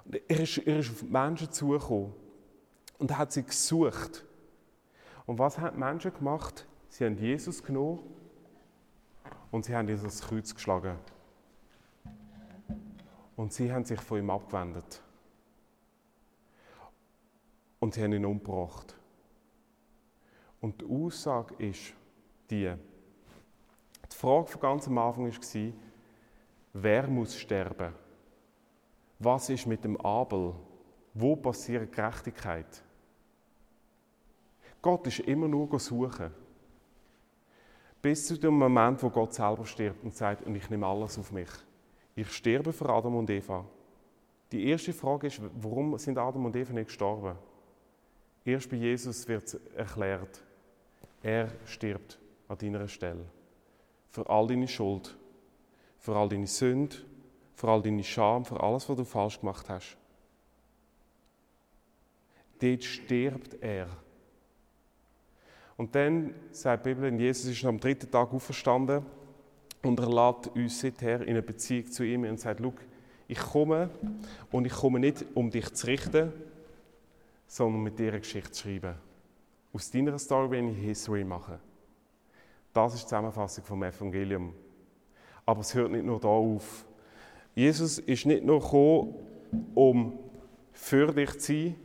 Und 0.06 0.22
er, 0.28 0.40
ist, 0.40 0.60
er 0.60 0.80
ist 0.80 0.92
auf 0.92 1.02
Menschen 1.02 1.52
zugekommen 1.52 2.14
und 3.00 3.18
hat 3.18 3.32
sie 3.32 3.42
gesucht. 3.42 4.24
Und 5.26 5.40
was 5.40 5.58
haben 5.58 5.78
die 5.78 5.80
Menschen 5.80 6.14
gemacht? 6.14 6.68
Sie 6.90 7.04
haben 7.06 7.18
Jesus 7.18 7.64
genommen 7.64 8.21
und 9.52 9.66
sie 9.66 9.76
haben 9.76 9.88
dieses 9.88 10.22
Kreuz 10.22 10.56
geschlagen. 10.56 10.98
Und 13.36 13.54
sie 13.54 13.72
haben 13.72 13.86
sich 13.86 14.00
von 14.00 14.20
ihm 14.20 14.30
abgewendet. 14.30 15.02
Und 17.80 17.94
sie 17.94 18.04
haben 18.04 18.14
ihn 18.14 18.26
umgebracht. 18.26 18.96
Und 20.62 20.82
die 20.82 20.86
Aussage 20.86 21.56
ist 21.56 21.94
die, 22.50 22.72
die 24.12 24.16
Frage 24.16 24.48
von 24.48 24.62
ganz 24.62 24.88
am 24.88 24.98
Anfang 25.00 25.26
war, 25.26 25.74
wer 26.74 27.08
muss 27.08 27.36
sterben? 27.36 27.94
Was 29.18 29.50
ist 29.50 29.66
mit 29.66 29.84
dem 29.84 30.00
Abel? 30.02 30.54
Wo 31.14 31.36
passiert 31.36 31.92
Gerechtigkeit? 31.92 32.84
Gott 34.82 35.06
ist 35.08 35.20
immer 35.20 35.48
nur 35.48 35.80
suchen. 35.80 36.32
Bis 38.02 38.28
zu 38.28 38.38
dem 38.38 38.58
Moment, 38.58 39.02
wo 39.04 39.10
Gott 39.10 39.34
selber 39.34 39.66
stirbt 39.66 40.04
und 40.04 40.16
sagt, 40.16 40.46
und 40.46 40.56
ich 40.56 40.70
nehme 40.70 40.88
alles 40.88 41.20
auf 41.20 41.32
mich. 41.32 41.50
Ich 42.16 42.32
sterbe 42.32 42.74
für 42.74 42.90
Adam 42.90 43.16
und 43.16 43.30
Eva. 43.30 43.66
Die 44.52 44.68
erste 44.68 44.92
Frage 44.92 45.28
ist, 45.28 45.42
warum 45.62 45.98
sind 45.98 46.18
Adam 46.18 46.46
und 46.46 46.56
Eva 46.56 46.74
nicht 46.74 46.88
gestorben? 46.88 47.38
Erst 48.44 48.70
bei 48.70 48.78
Jesus 48.78 49.28
wird 49.28 49.60
erklärt, 49.76 50.44
er 51.22 51.50
stirbt 51.66 52.20
an 52.48 52.58
deiner 52.58 52.88
Stelle. 52.88 53.26
Für 54.10 54.28
all 54.28 54.48
deine 54.48 54.68
Schuld, 54.68 55.16
für 56.00 56.16
all 56.16 56.28
deine 56.28 56.48
Sünde, 56.48 56.98
für 57.54 57.70
all 57.70 57.82
deine 57.82 58.04
Scham, 58.04 58.44
für 58.44 58.60
alles, 58.60 58.90
was 58.90 58.98
du 58.98 59.06
falsch 59.06 59.40
gemacht 59.40 59.70
hast. 59.70 59.96
Dort 62.60 62.84
stirbt 62.84 63.62
er 63.62 63.88
Und 65.82 65.96
dann 65.96 66.36
sagt 66.52 66.86
die 66.86 66.94
Bibel, 66.94 67.12
Jesus 67.20 67.46
ist 67.46 67.66
am 67.66 67.80
dritten 67.80 68.12
Tag 68.12 68.32
auferstanden 68.32 69.04
und 69.82 70.00
er 70.00 70.10
lädt 70.10 70.56
uns 70.56 70.80
seither 70.80 71.22
in 71.22 71.30
eine 71.30 71.42
Beziehung 71.42 71.88
zu 71.88 72.04
ihm 72.04 72.24
und 72.24 72.40
sagt, 72.40 72.62
ich 73.28 73.40
komme 73.40 73.90
und 74.52 74.68
ich 74.68 74.74
komme 74.74 75.00
nicht, 75.00 75.26
um 75.34 75.50
dich 75.50 75.74
zu 75.74 75.88
richten, 75.88 76.34
sondern 77.48 77.82
mit 77.82 77.98
dir 77.98 78.10
eine 78.10 78.20
Geschichte 78.20 78.52
zu 78.52 78.62
schreiben. 78.62 78.94
Aus 79.74 79.90
deiner 79.90 80.20
Story 80.20 80.52
will 80.52 80.70
ich 80.70 80.86
History 80.86 81.24
machen. 81.24 81.58
Das 82.74 82.94
ist 82.94 83.02
die 83.02 83.08
Zusammenfassung 83.08 83.64
vom 83.64 83.82
Evangelium. 83.82 84.54
Aber 85.48 85.62
es 85.62 85.74
hört 85.74 85.94
nicht 85.94 86.06
nur 86.06 86.20
da 86.20 86.28
auf. 86.28 86.86
Jesus 87.56 87.98
ist 87.98 88.28
nicht 88.28 88.44
nur 88.44 88.60
gekommen, 88.60 89.16
um 89.74 90.20
für 90.74 91.12
dich 91.12 91.40
zu 91.40 91.54
sein, 91.54 91.76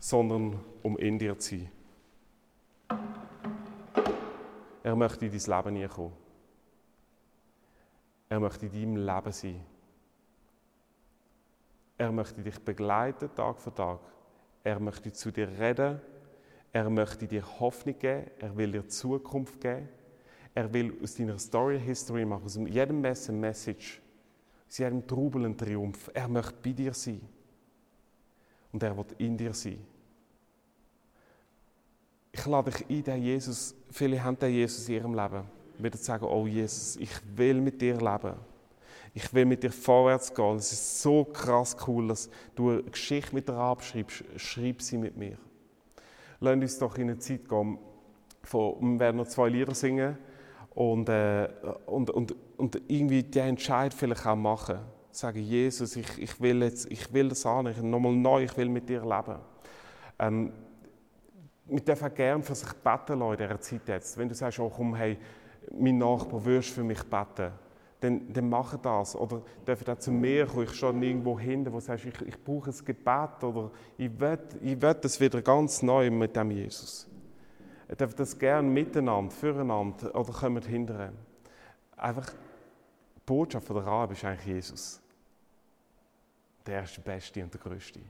sondern 0.00 0.58
um 0.82 0.98
in 0.98 1.16
dir 1.16 1.38
zu 1.38 1.58
sein. 1.58 1.68
Er 4.82 4.96
möchte 4.96 5.26
in 5.26 5.32
dein 5.32 5.74
Leben 5.74 5.88
kommen. 5.88 6.12
Er 8.28 8.40
möchte 8.40 8.66
in 8.66 8.72
deinem 8.72 8.96
Leben 8.96 9.32
sein. 9.32 9.60
Er 11.98 12.10
möchte 12.10 12.42
dich 12.42 12.58
begleiten, 12.58 13.32
Tag 13.34 13.60
für 13.60 13.72
Tag. 13.72 14.00
Er 14.64 14.80
möchte 14.80 15.12
zu 15.12 15.30
dir 15.30 15.48
reden. 15.48 16.00
Er 16.72 16.88
möchte 16.90 17.28
dir 17.28 17.44
Hoffnung 17.60 17.98
geben. 17.98 18.30
Er 18.38 18.56
will 18.56 18.72
dir 18.72 18.88
Zukunft 18.88 19.60
geben. 19.60 19.88
Er 20.54 20.72
will 20.72 20.98
aus 21.02 21.14
deiner 21.14 21.38
Story 21.38 21.80
History 21.80 22.24
machen, 22.24 22.44
aus 22.44 22.56
jedem 22.56 23.00
Mess 23.00 23.28
Message, 23.28 24.02
aus 24.68 24.78
jedem 24.78 25.06
Trubel 25.06 25.46
ein 25.46 25.56
Triumph. 25.56 26.10
Er 26.12 26.28
möchte 26.28 26.58
bei 26.62 26.72
dir 26.72 26.92
sein. 26.92 27.20
Und 28.70 28.82
er 28.82 28.96
wird 28.96 29.12
in 29.12 29.36
dir 29.36 29.54
sein. 29.54 29.78
Ich 32.34 32.46
lade 32.46 32.70
dich 32.70 32.88
ein, 32.88 33.04
den 33.04 33.22
Jesus, 33.22 33.74
viele 33.90 34.22
haben 34.22 34.38
den 34.38 34.52
Jesus 34.52 34.88
in 34.88 34.94
ihrem 34.94 35.14
Leben, 35.14 35.44
wieder 35.78 35.98
zu 35.98 36.04
sagen, 36.04 36.24
oh 36.24 36.46
Jesus, 36.46 36.96
ich 36.96 37.10
will 37.36 37.60
mit 37.60 37.80
dir 37.80 37.98
leben. 37.98 38.34
Ich 39.14 39.32
will 39.34 39.44
mit 39.44 39.62
dir 39.62 39.70
vorwärts 39.70 40.32
gehen. 40.32 40.56
Es 40.56 40.72
ist 40.72 41.02
so 41.02 41.24
krass 41.24 41.76
cool, 41.86 42.08
dass 42.08 42.30
du 42.54 42.70
eine 42.70 42.82
Geschichte 42.84 43.34
mit 43.34 43.46
dir 43.46 43.54
abschreibst. 43.54 44.24
Schreib 44.36 44.80
sie 44.80 44.96
mit 44.96 45.18
mir. 45.18 45.36
Lass 46.40 46.54
uns 46.54 46.78
doch 46.78 46.96
in 46.96 47.10
eine 47.10 47.18
Zeit 47.18 47.46
gehen, 47.46 47.78
von, 48.42 48.94
wir 48.94 49.00
werden 49.00 49.18
noch 49.18 49.28
zwei 49.28 49.50
Lieder 49.50 49.74
singen 49.74 50.16
und, 50.74 51.10
äh, 51.10 51.48
und, 51.84 52.10
und, 52.10 52.34
und 52.56 52.80
irgendwie 52.88 53.22
den 53.22 53.48
Entscheid 53.48 53.92
vielleicht 53.92 54.26
auch 54.26 54.34
machen. 54.34 54.78
Sagen, 55.10 55.40
Jesus, 55.40 55.94
ich, 55.96 56.18
ich, 56.18 56.40
will, 56.40 56.62
jetzt, 56.62 56.90
ich 56.90 57.12
will 57.12 57.28
das 57.28 57.44
an, 57.44 57.66
ich, 57.66 57.76
nochmal 57.76 58.14
neu, 58.14 58.44
ich 58.44 58.56
will 58.56 58.70
mit 58.70 58.88
dir 58.88 59.02
leben. 59.02 59.38
Ähm, 60.18 60.52
wir 61.72 61.80
dürfen 61.80 62.14
gerne 62.14 62.42
für 62.42 62.54
sich 62.54 62.72
beten 62.74 63.20
in 63.20 63.36
dieser 63.36 63.60
Zeit 63.60 63.88
jetzt. 63.88 64.18
Wenn 64.18 64.28
du 64.28 64.34
sagst, 64.34 64.58
oh 64.58 64.68
komm, 64.68 64.94
hey, 64.94 65.16
mein 65.72 65.96
Nachbar, 65.96 66.44
würdest 66.44 66.70
für 66.70 66.84
mich 66.84 67.02
beten? 67.02 67.50
Dann, 68.00 68.32
dann 68.32 68.48
mach 68.48 68.76
das. 68.76 69.16
Oder 69.16 69.42
dürfen 69.66 69.88
auch 69.88 69.98
zu 69.98 70.10
mir 70.10 70.46
kommen. 70.46 70.64
Ich 70.64 70.74
stehe 70.74 70.92
irgendwo 70.92 71.38
hinten, 71.38 71.72
wo 71.72 71.76
du 71.76 71.80
sagst, 71.80 72.04
ich, 72.04 72.20
ich 72.20 72.44
brauche 72.44 72.70
ein 72.70 72.84
Gebet 72.84 73.42
oder 73.42 73.70
ich 73.96 74.20
will, 74.20 74.38
ich 74.60 74.78
das 74.78 75.18
wieder 75.18 75.40
ganz 75.40 75.82
neu 75.82 76.10
mit 76.10 76.36
dem 76.36 76.50
Jesus. 76.50 77.08
Ihr 77.88 77.96
dürft 77.96 78.18
das 78.20 78.38
gerne 78.38 78.68
miteinander, 78.68 79.30
füreinander 79.30 80.14
oder 80.14 80.32
kommt 80.32 80.66
hinterher. 80.66 81.12
Einfach, 81.96 82.30
die 82.30 83.20
Botschaft 83.24 83.68
der 83.68 83.76
Rabe 83.76 84.12
ist 84.12 84.24
eigentlich 84.24 84.46
Jesus. 84.46 85.00
Der 86.66 86.82
ist 86.82 86.96
der 86.96 87.02
Beste 87.02 87.42
und 87.42 87.54
der 87.54 87.60
Größte. 87.60 88.00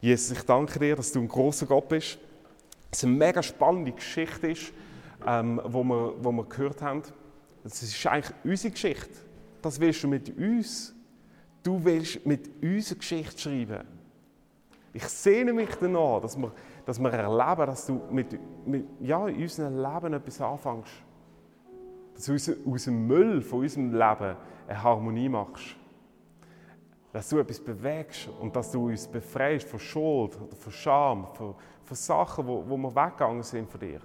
Jesus, 0.00 0.36
ich 0.36 0.44
danke 0.44 0.78
dir, 0.78 0.96
dass 0.96 1.12
du 1.12 1.20
ein 1.20 1.28
großer 1.28 1.66
Gott 1.66 1.88
bist 1.88 2.18
es 2.92 3.04
eine 3.04 3.14
mega 3.14 3.42
spannende 3.42 3.92
Geschichte 3.92 4.48
ist, 4.48 4.72
ähm, 5.26 5.60
wo, 5.64 5.82
wir, 5.82 6.14
wo 6.22 6.30
wir 6.30 6.44
gehört 6.44 6.82
haben. 6.82 7.02
Das 7.64 7.82
ist 7.82 8.06
eigentlich 8.06 8.36
unsere 8.44 8.72
Geschichte. 8.72 9.10
Das 9.62 9.80
willst 9.80 10.02
du 10.02 10.08
mit 10.08 10.36
uns. 10.36 10.94
Du 11.62 11.82
willst 11.84 12.26
mit 12.26 12.50
uns 12.62 12.90
eine 12.90 12.98
Geschichte 12.98 13.38
schreiben. 13.38 13.86
Ich 14.92 15.04
sehne 15.04 15.52
mich 15.52 15.70
danach, 15.80 16.20
dass 16.20 16.36
wir, 16.36 16.52
dass 16.84 16.98
wir 16.98 17.10
erleben, 17.10 17.66
dass 17.66 17.86
du 17.86 18.00
mit, 18.10 18.38
mit, 18.66 18.84
ja, 19.00 19.26
in 19.26 19.40
unserem 19.40 19.76
Leben 19.76 20.12
etwas 20.12 20.40
anfängst. 20.40 20.92
Dass 22.14 22.26
du 22.26 22.34
aus 22.66 22.84
dem 22.84 23.06
Müll 23.06 23.40
von 23.40 23.60
unserem 23.60 23.92
Leben 23.92 24.36
eine 24.68 24.82
Harmonie 24.82 25.28
machst. 25.30 25.76
Dass 27.12 27.28
du 27.28 27.38
etwas 27.38 27.60
bewegst 27.60 28.28
und 28.40 28.56
dass 28.56 28.70
du 28.70 28.88
uns 28.88 29.06
befreist 29.06 29.68
von 29.68 29.78
Schuld 29.78 30.40
oder 30.40 30.56
von 30.56 30.72
Scham, 30.72 31.26
von, 31.34 31.54
von 31.84 31.96
Sachen, 31.96 32.46
wo, 32.46 32.64
wo 32.66 32.76
wir 32.76 32.94
weggegangen 32.94 33.42
sind 33.42 33.70
von 33.70 33.80
dir. 33.80 34.00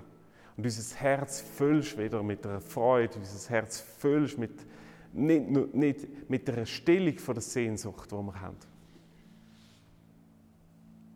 Und 0.58 0.66
unser 0.66 0.96
Herz 0.98 1.40
füllst 1.40 1.98
wieder 1.98 2.24
mit 2.24 2.46
einer 2.46 2.60
Freude, 2.60 3.20
unser 3.20 3.50
Herz 3.50 3.80
füllst 3.80 4.38
mit, 4.38 4.66
nicht, 5.14 5.74
nicht 5.74 6.30
mit 6.30 6.48
der 6.48 6.66
Stillung 6.66 7.18
von 7.20 7.36
der 7.36 7.44
Sehnsucht, 7.44 8.12
die 8.12 8.16
wir 8.16 8.42
haben. 8.42 8.58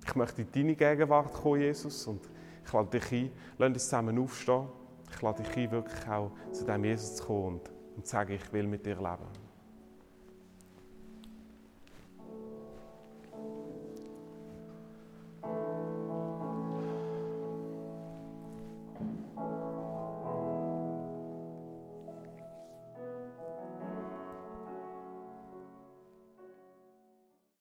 Ich 0.06 0.16
möchte 0.16 0.42
in 0.42 0.52
deine 0.52 0.76
Gegenwart 0.76 1.34
kommen, 1.34 1.62
Jesus, 1.62 2.06
und 2.06 2.22
ich 2.66 2.72
lade 2.72 3.00
dich 3.00 3.12
ein, 3.12 3.32
lass 3.58 3.70
uns 3.70 3.84
zusammen 3.84 4.20
aufstehen. 4.20 4.68
Ich 5.14 5.22
lade 5.22 5.44
dich 5.44 5.58
ein, 5.58 5.72
wirklich 5.72 6.08
auch 6.08 6.32
zu 6.52 6.66
diesem 6.66 6.84
Jesus 6.86 7.16
zu 7.16 7.24
kommen 7.24 7.60
und, 7.60 7.72
und 7.98 8.06
zu 8.06 8.12
sagen, 8.12 8.34
ich 8.34 8.54
will 8.54 8.68
mit 8.68 8.86
dir 8.86 8.96
leben. 8.96 9.41